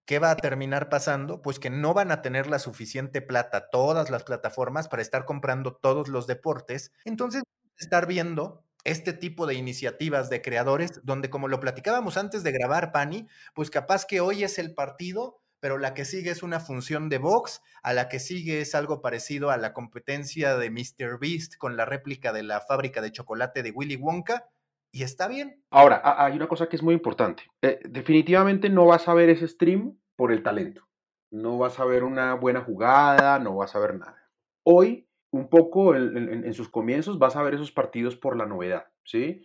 ¿Qué 0.05 0.19
va 0.19 0.31
a 0.31 0.37
terminar 0.37 0.87
pasando? 0.87 1.41
Pues 1.41 1.59
que 1.59 1.69
no 1.69 1.93
van 1.93 2.11
a 2.11 2.21
tener 2.21 2.47
la 2.47 2.59
suficiente 2.59 3.21
plata 3.21 3.69
todas 3.69 4.09
las 4.09 4.23
plataformas 4.23 4.87
para 4.87 5.01
estar 5.01 5.25
comprando 5.25 5.75
todos 5.75 6.07
los 6.07 6.27
deportes. 6.27 6.93
Entonces, 7.03 7.43
estar 7.77 8.07
viendo 8.07 8.63
este 8.83 9.13
tipo 9.13 9.45
de 9.47 9.55
iniciativas 9.55 10.29
de 10.29 10.41
creadores, 10.41 11.01
donde 11.03 11.29
como 11.29 11.47
lo 11.47 11.59
platicábamos 11.59 12.15
antes 12.15 12.43
de 12.43 12.53
grabar, 12.53 12.91
Pani, 12.91 13.27
pues 13.53 13.69
capaz 13.69 14.05
que 14.05 14.21
hoy 14.21 14.43
es 14.43 14.59
el 14.59 14.73
partido, 14.73 15.41
pero 15.59 15.77
la 15.77 15.93
que 15.93 16.05
sigue 16.05 16.31
es 16.31 16.41
una 16.41 16.59
función 16.59 17.09
de 17.09 17.17
box, 17.17 17.61
a 17.83 17.93
la 17.93 18.07
que 18.07 18.19
sigue 18.19 18.61
es 18.61 18.75
algo 18.75 19.01
parecido 19.01 19.49
a 19.49 19.57
la 19.57 19.73
competencia 19.73 20.55
de 20.55 20.69
Mr. 20.69 21.19
Beast 21.19 21.57
con 21.57 21.75
la 21.75 21.85
réplica 21.85 22.31
de 22.31 22.43
la 22.43 22.61
fábrica 22.61 23.01
de 23.01 23.11
chocolate 23.11 23.61
de 23.61 23.71
Willy 23.71 23.97
Wonka, 23.97 24.49
y 24.91 25.03
está 25.03 25.27
bien. 25.27 25.61
Ahora, 25.69 26.01
hay 26.03 26.35
una 26.35 26.47
cosa 26.47 26.67
que 26.67 26.75
es 26.75 26.83
muy 26.83 26.93
importante. 26.93 27.43
Eh, 27.61 27.79
definitivamente 27.89 28.69
no 28.69 28.85
vas 28.85 29.07
a 29.07 29.13
ver 29.13 29.29
ese 29.29 29.47
stream 29.47 29.99
por 30.15 30.31
el 30.31 30.43
talento. 30.43 30.87
No 31.29 31.57
vas 31.57 31.79
a 31.79 31.85
ver 31.85 32.03
una 32.03 32.33
buena 32.35 32.61
jugada, 32.61 33.37
no 33.37 33.57
vas 33.57 33.75
a 33.75 33.79
ver 33.79 33.95
nada. 33.95 34.17
Hoy, 34.63 35.06
un 35.37 35.49
poco 35.49 35.95
en, 35.95 36.53
sus 36.53 36.69
comienzos, 36.69 37.19
vas 37.19 37.35
a 37.35 37.43
ver 37.43 37.53
esos 37.53 37.71
partidos 37.71 38.15
por 38.15 38.35
la 38.35 38.45
novedad, 38.45 38.87
¿sí? 39.03 39.43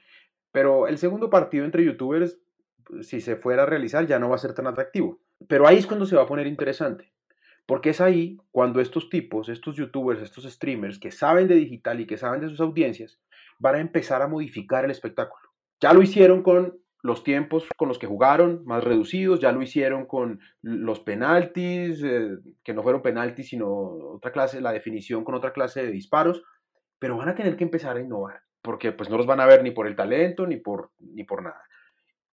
Pero 0.51 0.87
el 0.87 0.99
segundo 0.99 1.31
partido 1.31 1.65
entre 1.65 1.85
youtubers, 1.85 2.39
si 3.01 3.21
se 3.21 3.37
fuera 3.37 3.63
a 3.63 3.67
realizar, 3.67 4.07
ya 4.07 4.19
no 4.19 4.29
va 4.29 4.37
a 4.37 4.39
ser 4.39 4.55
tan 4.55 4.67
atractivo. 4.67 5.21
Pero 5.49 5.67
ahí 5.67 5.77
es 5.77 5.87
cuando 5.87 6.07
se 6.07 6.17
va 6.17 6.23
a 6.23 6.27
poner 6.27 6.47
interesante. 6.47 7.13
Porque 7.67 7.91
es 7.91 8.01
ahí 8.01 8.39
cuando 8.51 8.81
estos 8.81 9.09
tipos, 9.09 9.49
estos 9.49 9.77
youtubers, 9.77 10.21
estos 10.21 10.45
streamers 10.45 10.99
que 10.99 11.11
saben 11.13 11.49
de 11.49 11.55
digital 11.55 12.01
y 12.01 12.07
que 12.07 12.19
saben 12.19 12.41
de 12.41 12.49
sus 12.49 12.61
audiencias, 12.61 13.21
van 13.59 13.77
a 13.77 13.81
empezar 13.81 14.21
a 14.21 14.29
modificar 14.29 14.85
el 14.85 14.91
espectáculo. 14.91 15.51
Ya 15.81 15.93
lo 15.93 16.03
hicieron 16.03 16.43
con 16.43 16.82
los 17.03 17.25
tiempos 17.25 17.67
con 17.77 17.89
los 17.89 17.99
que 17.99 18.07
jugaron, 18.07 18.65
más 18.65 18.85
reducidos, 18.85 19.41
ya 19.41 19.51
lo 19.51 19.61
hicieron 19.61 20.07
con 20.07 20.41
los 20.63 21.01
penaltis, 21.01 22.03
eh, 22.05 22.39
que 22.63 22.75
no 22.75 22.83
fueron 22.83 23.03
penaltis, 23.03 23.49
sino 23.49 23.69
otra 23.69 24.31
clase, 24.31 24.61
la 24.61 24.73
definición 24.73 25.25
con 25.25 25.35
otra 25.35 25.53
clase 25.53 25.83
de 25.83 25.91
disparos, 25.91 26.45
pero 27.01 27.17
van 27.17 27.29
a 27.29 27.35
tener 27.35 27.57
que 27.57 27.65
empezar 27.65 27.97
a 27.97 28.01
innovar, 28.01 28.43
porque 28.63 28.93
pues 28.93 29.11
no 29.11 29.17
los 29.17 29.27
van 29.27 29.41
a 29.41 29.47
ver 29.47 29.65
ni 29.65 29.73
por 29.73 29.89
el 29.89 29.97
talento, 29.97 30.47
ni 30.47 30.57
por, 30.57 30.93
ni 31.01 31.25
por 31.25 31.43
nada. 31.43 31.63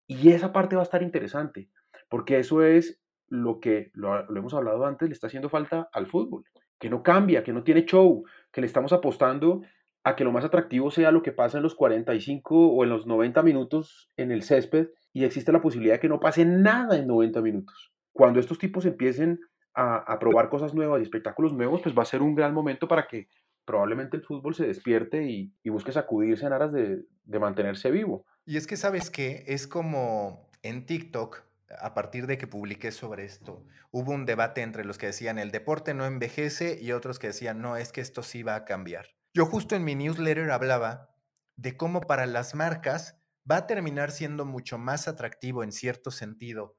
Y 0.05 0.31
esa 0.31 0.53
parte 0.53 0.75
va 0.75 0.83
a 0.83 0.83
estar 0.83 1.01
interesante, 1.01 1.69
porque 2.07 2.37
eso 2.37 2.63
es 2.63 3.01
lo 3.27 3.59
que, 3.59 3.89
lo, 3.95 4.23
lo 4.27 4.39
hemos 4.39 4.53
hablado 4.53 4.85
antes, 4.85 5.09
le 5.09 5.13
está 5.13 5.27
haciendo 5.27 5.49
falta 5.49 5.89
al 5.91 6.05
fútbol, 6.05 6.45
que 6.79 6.91
no 6.91 7.01
cambia, 7.01 7.43
que 7.43 7.53
no 7.53 7.63
tiene 7.63 7.85
show, 7.85 8.23
que 8.51 8.61
le 8.61 8.67
estamos 8.67 8.93
apostando 8.93 9.61
a 10.03 10.15
que 10.15 10.23
lo 10.23 10.31
más 10.31 10.45
atractivo 10.45 10.91
sea 10.91 11.11
lo 11.11 11.21
que 11.21 11.31
pasa 11.31 11.57
en 11.57 11.63
los 11.63 11.75
45 11.75 12.55
o 12.55 12.83
en 12.83 12.89
los 12.89 13.05
90 13.05 13.43
minutos 13.43 14.09
en 14.17 14.31
el 14.31 14.43
césped 14.43 14.89
y 15.13 15.23
existe 15.23 15.51
la 15.51 15.61
posibilidad 15.61 15.95
de 15.95 15.99
que 15.99 16.09
no 16.09 16.19
pase 16.19 16.45
nada 16.45 16.97
en 16.97 17.07
90 17.07 17.41
minutos. 17.41 17.91
Cuando 18.13 18.39
estos 18.39 18.59
tipos 18.59 18.85
empiecen 18.85 19.39
a, 19.73 20.19
probar 20.19 20.49
cosas 20.49 20.73
nuevas 20.73 20.99
y 20.99 21.03
espectáculos 21.03 21.53
nuevos, 21.53 21.81
pues 21.81 21.97
va 21.97 22.03
a 22.03 22.05
ser 22.05 22.21
un 22.21 22.35
gran 22.35 22.53
momento 22.53 22.87
para 22.87 23.07
que 23.07 23.29
probablemente 23.65 24.17
el 24.17 24.23
fútbol 24.23 24.55
se 24.55 24.67
despierte 24.67 25.23
y, 25.23 25.53
busque 25.69 25.91
sacudirse 25.91 26.45
en 26.45 26.53
aras 26.53 26.73
de, 26.73 27.05
mantenerse 27.39 27.91
vivo. 27.91 28.25
Y 28.45 28.57
es 28.57 28.67
que, 28.67 28.75
¿sabes 28.75 29.09
qué? 29.09 29.43
Es 29.47 29.67
como 29.67 30.49
en 30.63 30.85
TikTok, 30.85 31.43
a 31.79 31.93
partir 31.93 32.27
de 32.27 32.37
que 32.37 32.47
publiqué 32.47 32.91
sobre 32.91 33.23
esto, 33.23 33.63
hubo 33.91 34.11
un 34.11 34.25
debate 34.25 34.63
entre 34.63 34.83
los 34.83 34.97
que 34.97 35.05
decían 35.05 35.37
el 35.39 35.51
deporte 35.51 35.93
no 35.93 36.05
envejece 36.05 36.79
y 36.81 36.91
otros 36.91 37.19
que 37.19 37.27
decían 37.27 37.61
no, 37.61 37.77
es 37.77 37.91
que 37.91 38.01
esto 38.01 38.23
sí 38.23 38.43
va 38.43 38.55
a 38.55 38.65
cambiar. 38.65 39.18
Yo 39.33 39.45
justo 39.45 39.75
en 39.75 39.83
mi 39.83 39.95
newsletter 39.95 40.49
hablaba 40.51 41.15
de 41.55 41.77
cómo 41.77 42.01
para 42.01 42.25
las 42.25 42.55
marcas 42.55 43.17
va 43.49 43.57
a 43.57 43.67
terminar 43.67 44.11
siendo 44.11 44.45
mucho 44.45 44.77
más 44.77 45.07
atractivo 45.07 45.63
en 45.63 45.71
cierto 45.71 46.09
sentido, 46.09 46.77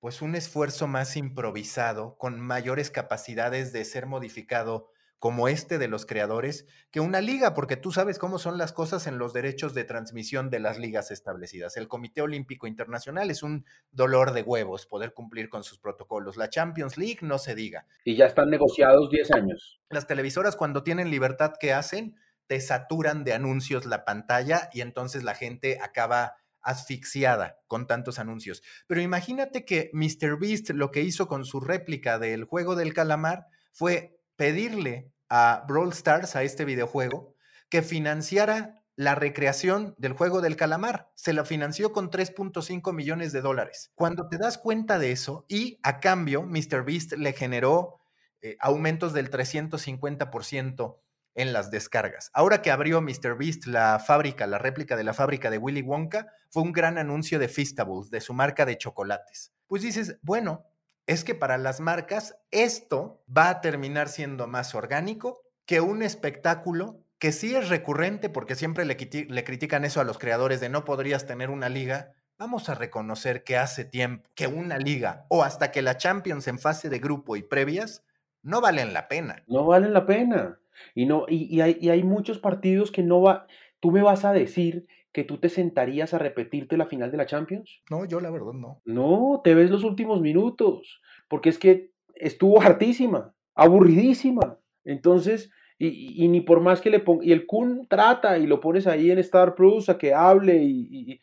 pues 0.00 0.20
un 0.20 0.34
esfuerzo 0.34 0.88
más 0.88 1.16
improvisado, 1.16 2.16
con 2.18 2.40
mayores 2.40 2.90
capacidades 2.90 3.72
de 3.72 3.84
ser 3.84 4.06
modificado 4.06 4.90
como 5.22 5.46
este 5.46 5.78
de 5.78 5.86
los 5.86 6.04
creadores, 6.04 6.66
que 6.90 6.98
una 6.98 7.20
liga, 7.20 7.54
porque 7.54 7.76
tú 7.76 7.92
sabes 7.92 8.18
cómo 8.18 8.40
son 8.40 8.58
las 8.58 8.72
cosas 8.72 9.06
en 9.06 9.18
los 9.18 9.32
derechos 9.32 9.72
de 9.72 9.84
transmisión 9.84 10.50
de 10.50 10.58
las 10.58 10.80
ligas 10.80 11.12
establecidas. 11.12 11.76
El 11.76 11.86
Comité 11.86 12.22
Olímpico 12.22 12.66
Internacional 12.66 13.30
es 13.30 13.44
un 13.44 13.64
dolor 13.92 14.32
de 14.32 14.42
huevos 14.42 14.84
poder 14.86 15.14
cumplir 15.14 15.48
con 15.48 15.62
sus 15.62 15.78
protocolos. 15.78 16.36
La 16.36 16.50
Champions 16.50 16.98
League 16.98 17.18
no 17.20 17.38
se 17.38 17.54
diga. 17.54 17.86
Y 18.04 18.16
ya 18.16 18.26
están 18.26 18.50
negociados 18.50 19.10
10 19.10 19.30
años. 19.30 19.80
Las 19.90 20.08
televisoras 20.08 20.56
cuando 20.56 20.82
tienen 20.82 21.08
libertad, 21.08 21.52
¿qué 21.60 21.72
hacen? 21.72 22.16
Te 22.48 22.58
saturan 22.60 23.22
de 23.22 23.32
anuncios 23.32 23.86
la 23.86 24.04
pantalla 24.04 24.70
y 24.72 24.80
entonces 24.80 25.22
la 25.22 25.36
gente 25.36 25.78
acaba 25.80 26.34
asfixiada 26.62 27.60
con 27.68 27.86
tantos 27.86 28.18
anuncios. 28.18 28.64
Pero 28.88 29.00
imagínate 29.00 29.64
que 29.64 29.88
Mr. 29.92 30.36
Beast 30.40 30.70
lo 30.70 30.90
que 30.90 31.02
hizo 31.02 31.28
con 31.28 31.44
su 31.44 31.60
réplica 31.60 32.18
del 32.18 32.42
juego 32.42 32.74
del 32.74 32.92
calamar 32.92 33.46
fue 33.70 34.18
pedirle 34.34 35.11
a 35.34 35.64
Brawl 35.66 35.92
Stars, 35.92 36.36
a 36.36 36.42
este 36.42 36.66
videojuego, 36.66 37.34
que 37.70 37.80
financiara 37.80 38.84
la 38.96 39.14
recreación 39.14 39.94
del 39.96 40.12
juego 40.12 40.42
del 40.42 40.56
calamar. 40.56 41.10
Se 41.14 41.32
la 41.32 41.46
financió 41.46 41.90
con 41.94 42.10
3.5 42.10 42.92
millones 42.92 43.32
de 43.32 43.40
dólares. 43.40 43.90
Cuando 43.94 44.28
te 44.28 44.36
das 44.36 44.58
cuenta 44.58 44.98
de 44.98 45.10
eso 45.10 45.46
y 45.48 45.80
a 45.82 46.00
cambio 46.00 46.42
MrBeast 46.42 47.14
le 47.14 47.32
generó 47.32 48.00
eh, 48.42 48.58
aumentos 48.60 49.14
del 49.14 49.30
350% 49.30 50.98
en 51.34 51.52
las 51.54 51.70
descargas. 51.70 52.30
Ahora 52.34 52.60
que 52.60 52.70
abrió 52.70 53.00
MrBeast 53.00 53.64
la 53.64 53.98
fábrica, 54.00 54.46
la 54.46 54.58
réplica 54.58 54.96
de 54.96 55.04
la 55.04 55.14
fábrica 55.14 55.48
de 55.48 55.56
Willy 55.56 55.80
Wonka, 55.80 56.26
fue 56.50 56.62
un 56.62 56.72
gran 56.72 56.98
anuncio 56.98 57.38
de 57.38 57.48
Feastables, 57.48 58.10
de 58.10 58.20
su 58.20 58.34
marca 58.34 58.66
de 58.66 58.76
chocolates. 58.76 59.54
Pues 59.66 59.80
dices, 59.80 60.18
bueno, 60.20 60.66
es 61.12 61.24
que 61.24 61.34
para 61.34 61.58
las 61.58 61.80
marcas 61.80 62.36
esto 62.50 63.22
va 63.28 63.50
a 63.50 63.60
terminar 63.60 64.08
siendo 64.08 64.46
más 64.46 64.74
orgánico 64.74 65.42
que 65.66 65.80
un 65.80 66.02
espectáculo 66.02 67.00
que 67.18 67.32
sí 67.32 67.54
es 67.54 67.68
recurrente, 67.68 68.28
porque 68.28 68.56
siempre 68.56 68.84
le, 68.84 68.96
critican 68.96 69.84
eso 69.84 70.00
a 70.00 70.04
los 70.04 70.18
creadores 70.18 70.60
de 70.60 70.68
no 70.68 70.84
podrías 70.84 71.24
tener 71.24 71.50
una 71.50 71.68
liga. 71.68 72.14
Vamos 72.36 72.68
a 72.68 72.74
reconocer 72.74 73.44
que 73.44 73.56
hace 73.56 73.84
tiempo 73.84 74.28
que 74.34 74.48
una 74.48 74.78
liga 74.78 75.26
o 75.28 75.44
hasta 75.44 75.70
que 75.70 75.82
la 75.82 75.96
Champions 75.96 76.48
en 76.48 76.58
fase 76.58 76.88
de 76.88 76.98
grupo 76.98 77.36
y 77.36 77.42
previas 77.42 78.04
no 78.42 78.60
valen 78.60 78.92
la 78.92 79.06
pena. 79.06 79.44
No 79.46 79.66
valen 79.66 79.92
la 79.92 80.04
pena. 80.04 80.58
Y, 80.94 81.06
no, 81.06 81.26
y, 81.28 81.60
hay 81.60 82.02
muchos 82.02 82.38
partidos 82.38 82.90
que 82.90 83.04
no 83.04 83.20
va. 83.22 83.46
Tú 83.78 83.92
me 83.92 84.02
vas 84.02 84.24
a 84.24 84.32
decir 84.32 84.88
que 85.12 85.24
tú 85.24 85.38
te 85.38 85.48
sentarías 85.48 86.14
a 86.14 86.18
repetirte 86.18 86.76
la 86.76 86.86
final 86.86 87.10
de 87.10 87.16
la 87.18 87.26
Champions? 87.26 87.82
No, 87.90 88.04
yo 88.04 88.20
la 88.20 88.30
verdad 88.30 88.52
no. 88.52 88.80
No, 88.84 89.40
te 89.44 89.54
ves 89.54 89.70
los 89.70 89.84
últimos 89.84 90.20
minutos, 90.20 91.00
porque 91.28 91.50
es 91.50 91.58
que 91.58 91.90
estuvo 92.14 92.60
hartísima, 92.60 93.34
aburridísima. 93.54 94.58
Entonces, 94.84 95.50
y, 95.78 96.28
ni 96.28 96.40
por 96.40 96.60
más 96.60 96.80
que 96.80 96.90
le 96.90 97.00
ponga, 97.00 97.24
y 97.24 97.32
el 97.32 97.46
Kun 97.46 97.86
trata 97.88 98.38
y 98.38 98.46
lo 98.46 98.60
pones 98.60 98.86
ahí 98.86 99.10
en 99.10 99.18
Star 99.18 99.54
Plus 99.54 99.88
a 99.88 99.98
que 99.98 100.14
hable 100.14 100.62
y, 100.62 101.20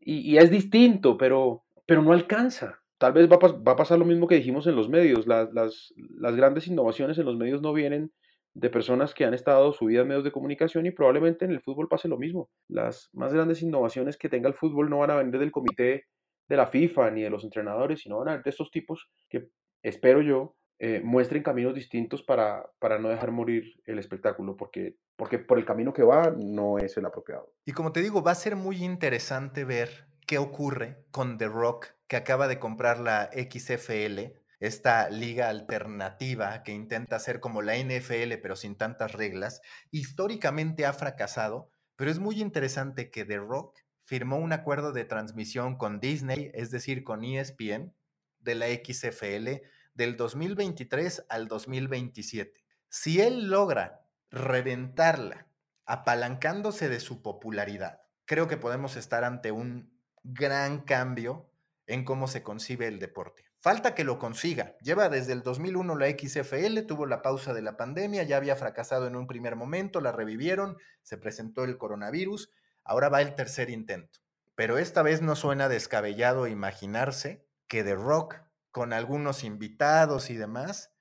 y 0.00 0.36
es 0.36 0.50
distinto, 0.50 1.16
pero, 1.16 1.64
pero 1.86 2.02
no 2.02 2.12
alcanza. 2.12 2.80
Tal 2.98 3.12
vez 3.12 3.28
va, 3.28 3.38
va, 3.38 3.72
a 3.72 3.76
pasar 3.76 3.98
lo 3.98 4.04
mismo 4.04 4.26
que 4.26 4.36
dijimos 4.36 4.66
en 4.66 4.76
los 4.76 4.88
medios. 4.88 5.26
Las, 5.26 5.52
las, 5.52 5.92
las 5.96 6.36
grandes 6.36 6.68
innovaciones 6.68 7.18
en 7.18 7.26
los 7.26 7.36
medios 7.36 7.60
no 7.60 7.72
vienen 7.72 8.12
de 8.54 8.70
personas 8.70 9.14
que 9.14 9.24
han 9.24 9.34
estado 9.34 9.72
subidas 9.72 10.02
en 10.02 10.08
medios 10.08 10.24
de 10.24 10.32
comunicación 10.32 10.86
y 10.86 10.92
probablemente 10.92 11.44
en 11.44 11.50
el 11.50 11.60
fútbol 11.60 11.88
pase 11.88 12.08
lo 12.08 12.18
mismo. 12.18 12.48
Las 12.68 13.10
más 13.12 13.32
grandes 13.32 13.62
innovaciones 13.62 14.16
que 14.16 14.28
tenga 14.28 14.48
el 14.48 14.54
fútbol 14.54 14.88
no 14.88 14.98
van 14.98 15.10
a 15.10 15.16
venir 15.16 15.38
del 15.38 15.50
comité 15.50 16.06
de 16.48 16.56
la 16.56 16.66
FIFA 16.66 17.10
ni 17.10 17.22
de 17.22 17.30
los 17.30 17.44
entrenadores, 17.44 18.00
sino 18.00 18.18
van 18.18 18.28
a 18.28 18.30
venir 18.32 18.44
de 18.44 18.50
estos 18.50 18.70
tipos 18.70 19.10
que, 19.28 19.48
espero 19.82 20.22
yo, 20.22 20.54
eh, 20.78 21.00
muestren 21.02 21.42
caminos 21.42 21.74
distintos 21.74 22.22
para, 22.22 22.68
para 22.78 22.98
no 22.98 23.08
dejar 23.08 23.30
morir 23.30 23.80
el 23.86 23.98
espectáculo, 23.98 24.56
porque, 24.56 24.96
porque 25.16 25.38
por 25.38 25.58
el 25.58 25.64
camino 25.64 25.92
que 25.92 26.02
va 26.02 26.30
no 26.36 26.78
es 26.78 26.96
el 26.96 27.06
apropiado. 27.06 27.52
Y 27.64 27.72
como 27.72 27.92
te 27.92 28.02
digo, 28.02 28.22
va 28.22 28.32
a 28.32 28.36
ser 28.36 28.56
muy 28.56 28.84
interesante 28.84 29.64
ver 29.64 30.06
qué 30.26 30.38
ocurre 30.38 31.04
con 31.10 31.38
The 31.38 31.46
Rock, 31.46 31.88
que 32.06 32.16
acaba 32.16 32.48
de 32.48 32.58
comprar 32.58 32.98
la 33.00 33.30
XFL, 33.32 34.34
esta 34.66 35.10
liga 35.10 35.48
alternativa 35.48 36.62
que 36.62 36.72
intenta 36.72 37.18
ser 37.18 37.40
como 37.40 37.62
la 37.62 37.76
NFL 37.76 38.34
pero 38.42 38.56
sin 38.56 38.76
tantas 38.76 39.12
reglas, 39.12 39.60
históricamente 39.90 40.86
ha 40.86 40.92
fracasado, 40.92 41.70
pero 41.96 42.10
es 42.10 42.18
muy 42.18 42.40
interesante 42.40 43.10
que 43.10 43.24
The 43.24 43.38
Rock 43.38 43.78
firmó 44.04 44.36
un 44.38 44.52
acuerdo 44.52 44.92
de 44.92 45.04
transmisión 45.04 45.76
con 45.76 46.00
Disney, 46.00 46.50
es 46.54 46.70
decir, 46.70 47.04
con 47.04 47.24
ESPN, 47.24 47.94
de 48.40 48.54
la 48.54 48.66
XFL 48.66 49.62
del 49.94 50.16
2023 50.16 51.26
al 51.28 51.48
2027. 51.48 52.64
Si 52.88 53.20
él 53.20 53.48
logra 53.48 54.06
reventarla 54.30 55.46
apalancándose 55.86 56.88
de 56.88 57.00
su 57.00 57.22
popularidad, 57.22 58.02
creo 58.24 58.48
que 58.48 58.56
podemos 58.56 58.96
estar 58.96 59.24
ante 59.24 59.52
un 59.52 59.92
gran 60.22 60.80
cambio 60.80 61.50
en 61.86 62.04
cómo 62.04 62.28
se 62.28 62.42
concibe 62.42 62.86
el 62.86 62.98
deporte. 62.98 63.44
Falta 63.60 63.94
que 63.94 64.04
lo 64.04 64.18
consiga. 64.18 64.76
Lleva 64.82 65.08
desde 65.08 65.32
el 65.32 65.42
2001 65.42 65.96
la 65.96 66.10
XFL, 66.10 66.80
tuvo 66.86 67.06
la 67.06 67.22
pausa 67.22 67.54
de 67.54 67.62
la 67.62 67.76
pandemia, 67.76 68.22
ya 68.22 68.36
había 68.36 68.56
fracasado 68.56 69.06
en 69.06 69.16
un 69.16 69.26
primer 69.26 69.56
momento, 69.56 70.00
la 70.00 70.12
revivieron, 70.12 70.76
se 71.02 71.16
presentó 71.16 71.64
el 71.64 71.78
coronavirus, 71.78 72.50
ahora 72.84 73.08
va 73.08 73.22
el 73.22 73.34
tercer 73.34 73.70
intento. 73.70 74.20
Pero 74.54 74.78
esta 74.78 75.02
vez 75.02 75.22
no 75.22 75.34
suena 75.34 75.68
descabellado 75.68 76.46
imaginarse 76.46 77.46
que 77.66 77.82
The 77.82 77.94
Rock, 77.94 78.36
con 78.70 78.92
algunos 78.92 79.44
invitados 79.44 80.30
y 80.30 80.36
demás, 80.36 80.92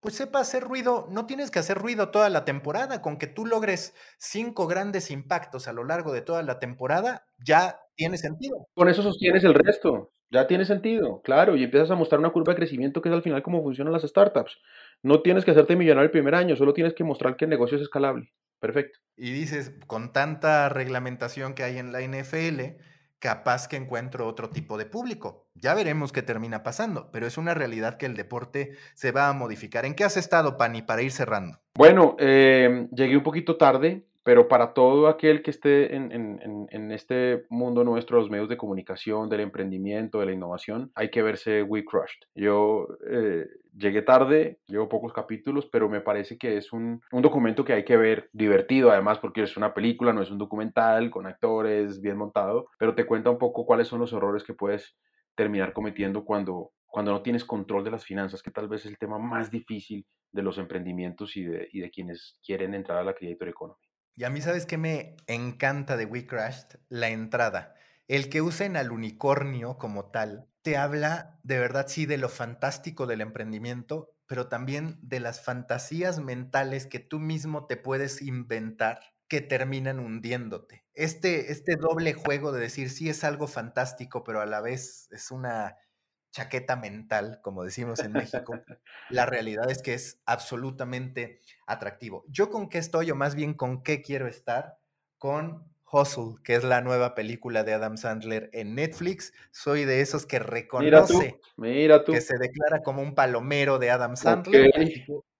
pues 0.00 0.14
sepa 0.14 0.40
hacer 0.40 0.62
ruido. 0.62 1.08
No 1.10 1.26
tienes 1.26 1.50
que 1.50 1.58
hacer 1.58 1.78
ruido 1.78 2.10
toda 2.10 2.30
la 2.30 2.44
temporada. 2.44 3.02
Con 3.02 3.16
que 3.18 3.26
tú 3.26 3.44
logres 3.44 3.94
cinco 4.18 4.66
grandes 4.66 5.10
impactos 5.10 5.68
a 5.68 5.72
lo 5.72 5.84
largo 5.84 6.12
de 6.12 6.22
toda 6.22 6.42
la 6.42 6.58
temporada, 6.58 7.26
ya 7.38 7.80
tiene 7.94 8.16
sentido. 8.16 8.68
Con 8.74 8.88
eso 8.88 9.02
sostienes 9.02 9.44
el 9.44 9.54
resto. 9.54 10.12
Ya 10.30 10.46
tiene 10.46 10.64
sentido, 10.64 11.20
claro, 11.22 11.56
y 11.56 11.64
empiezas 11.64 11.90
a 11.90 11.94
mostrar 11.94 12.18
una 12.18 12.30
curva 12.30 12.52
de 12.52 12.58
crecimiento 12.58 13.00
que 13.00 13.08
es 13.08 13.14
al 13.14 13.22
final 13.22 13.42
cómo 13.42 13.62
funcionan 13.62 13.92
las 13.92 14.02
startups. 14.02 14.58
No 15.02 15.22
tienes 15.22 15.44
que 15.44 15.52
hacerte 15.52 15.76
millonario 15.76 16.06
el 16.06 16.10
primer 16.10 16.34
año, 16.34 16.56
solo 16.56 16.74
tienes 16.74 16.94
que 16.94 17.04
mostrar 17.04 17.36
que 17.36 17.44
el 17.44 17.50
negocio 17.50 17.76
es 17.76 17.82
escalable. 17.82 18.32
Perfecto. 18.58 18.98
Y 19.16 19.32
dices, 19.32 19.74
con 19.86 20.12
tanta 20.12 20.68
reglamentación 20.68 21.54
que 21.54 21.62
hay 21.62 21.78
en 21.78 21.92
la 21.92 22.00
NFL, 22.00 22.80
capaz 23.18 23.68
que 23.68 23.76
encuentro 23.76 24.26
otro 24.26 24.50
tipo 24.50 24.78
de 24.78 24.86
público. 24.86 25.48
Ya 25.54 25.74
veremos 25.74 26.12
qué 26.12 26.22
termina 26.22 26.62
pasando, 26.62 27.10
pero 27.12 27.26
es 27.26 27.38
una 27.38 27.54
realidad 27.54 27.96
que 27.96 28.06
el 28.06 28.16
deporte 28.16 28.72
se 28.94 29.12
va 29.12 29.28
a 29.28 29.32
modificar. 29.32 29.84
¿En 29.84 29.94
qué 29.94 30.04
has 30.04 30.16
estado, 30.16 30.56
Pani, 30.56 30.82
para 30.82 31.02
ir 31.02 31.12
cerrando? 31.12 31.58
Bueno, 31.74 32.16
eh, 32.18 32.88
llegué 32.92 33.16
un 33.16 33.22
poquito 33.22 33.56
tarde, 33.56 34.06
pero 34.26 34.48
para 34.48 34.74
todo 34.74 35.06
aquel 35.06 35.40
que 35.40 35.52
esté 35.52 35.94
en, 35.94 36.90
este 36.90 37.46
mundo 37.48 37.84
nuestro, 37.84 38.18
los 38.18 38.28
medios 38.28 38.48
de 38.48 38.56
comunicación, 38.56 39.28
del 39.28 39.38
emprendimiento, 39.38 40.18
de 40.18 40.26
la 40.26 40.32
innovación, 40.32 40.90
hay 40.96 41.10
que 41.10 41.22
verse 41.22 41.62
We 41.62 41.84
Crushed. 41.84 42.24
Yo 42.34 42.88
eh, 43.08 43.46
llegué 43.72 44.02
tarde, 44.02 44.58
llevo 44.66 44.88
pocos 44.88 45.12
capítulos, 45.12 45.68
pero 45.70 45.88
me 45.88 46.00
parece 46.00 46.38
que 46.38 46.56
es 46.56 46.72
un, 46.72 47.00
un, 47.12 47.22
documento 47.22 47.64
que 47.64 47.74
hay 47.74 47.84
que 47.84 47.96
ver 47.96 48.28
divertido, 48.32 48.90
además 48.90 49.20
porque 49.20 49.44
es 49.44 49.56
una 49.56 49.72
película, 49.72 50.12
no 50.12 50.22
es 50.22 50.30
un 50.32 50.38
documental 50.38 51.08
con 51.08 51.28
actores 51.28 52.00
bien 52.00 52.16
montado, 52.16 52.66
pero 52.80 52.96
te 52.96 53.06
cuenta 53.06 53.30
un 53.30 53.38
poco 53.38 53.64
cuáles 53.64 53.86
son 53.86 54.00
los 54.00 54.12
errores 54.12 54.42
que 54.42 54.54
puedes 54.54 54.96
terminar 55.36 55.72
cometiendo 55.72 56.24
cuando, 56.24 56.72
cuando 56.84 57.12
no 57.12 57.22
tienes 57.22 57.44
control 57.44 57.84
de 57.84 57.92
las 57.92 58.04
finanzas, 58.04 58.42
que 58.42 58.50
tal 58.50 58.66
vez 58.66 58.86
es 58.86 58.90
el 58.90 58.98
tema 58.98 59.20
más 59.20 59.52
difícil 59.52 60.04
de 60.32 60.42
los 60.42 60.58
emprendimientos 60.58 61.36
y 61.36 61.44
de, 61.44 61.68
y 61.70 61.78
de 61.78 61.90
quienes 61.92 62.40
quieren 62.44 62.74
entrar 62.74 62.98
a 62.98 63.04
la 63.04 63.14
creator 63.14 63.48
economy. 63.48 63.85
Y 64.18 64.24
a 64.24 64.30
mí, 64.30 64.40
¿sabes 64.40 64.64
qué 64.64 64.78
me 64.78 65.14
encanta 65.26 65.98
de 65.98 66.06
We 66.06 66.26
Crashed? 66.26 66.80
La 66.88 67.10
entrada. 67.10 67.74
El 68.08 68.30
que 68.30 68.40
usen 68.40 68.78
al 68.78 68.90
unicornio 68.90 69.76
como 69.76 70.06
tal, 70.06 70.48
te 70.62 70.78
habla 70.78 71.38
de 71.42 71.58
verdad, 71.58 71.86
sí, 71.86 72.06
de 72.06 72.16
lo 72.16 72.30
fantástico 72.30 73.06
del 73.06 73.20
emprendimiento, 73.20 74.14
pero 74.26 74.48
también 74.48 74.98
de 75.02 75.20
las 75.20 75.42
fantasías 75.42 76.18
mentales 76.18 76.86
que 76.86 76.98
tú 76.98 77.20
mismo 77.20 77.66
te 77.66 77.76
puedes 77.76 78.22
inventar 78.22 79.00
que 79.28 79.42
terminan 79.42 80.00
hundiéndote. 80.00 80.86
Este, 80.94 81.52
este 81.52 81.76
doble 81.76 82.14
juego 82.14 82.52
de 82.52 82.60
decir, 82.60 82.88
sí, 82.88 83.10
es 83.10 83.22
algo 83.22 83.46
fantástico, 83.46 84.24
pero 84.24 84.40
a 84.40 84.46
la 84.46 84.62
vez 84.62 85.08
es 85.10 85.30
una 85.30 85.76
chaqueta 86.36 86.76
mental, 86.76 87.40
como 87.40 87.64
decimos 87.64 88.00
en 88.00 88.12
México, 88.12 88.52
la 89.10 89.24
realidad 89.24 89.70
es 89.70 89.80
que 89.80 89.94
es 89.94 90.20
absolutamente 90.26 91.40
atractivo. 91.66 92.24
¿Yo 92.28 92.50
con 92.50 92.68
qué 92.68 92.76
estoy, 92.76 93.10
o 93.10 93.14
más 93.14 93.34
bien 93.34 93.54
con 93.54 93.82
qué 93.82 94.02
quiero 94.02 94.26
estar? 94.26 94.76
Con 95.16 95.64
Hustle, 95.90 96.34
que 96.44 96.54
es 96.54 96.62
la 96.62 96.82
nueva 96.82 97.14
película 97.14 97.64
de 97.64 97.72
Adam 97.72 97.96
Sandler 97.96 98.50
en 98.52 98.74
Netflix. 98.74 99.32
Soy 99.50 99.86
de 99.86 100.02
esos 100.02 100.26
que 100.26 100.38
reconoce 100.38 101.40
mira 101.56 102.04
tú, 102.04 102.12
que 102.12 102.20
se 102.20 102.36
declara 102.36 102.82
como 102.82 103.00
un 103.00 103.14
palomero 103.14 103.78
de 103.78 103.90
Adam 103.90 104.14
Sandler. 104.14 104.70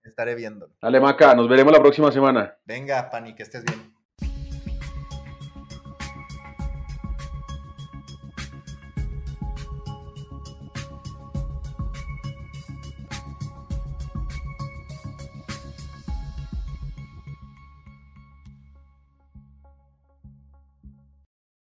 estaré 0.03 0.35
viendo. 0.35 0.71
Dale, 0.81 0.99
Maca, 0.99 1.35
nos 1.35 1.47
veremos 1.47 1.75
la 1.75 1.81
próxima 1.81 2.11
semana. 2.11 2.57
Venga, 2.65 3.11
Pani, 3.11 3.35
que 3.35 3.43
estés 3.43 3.65
bien. 3.65 3.96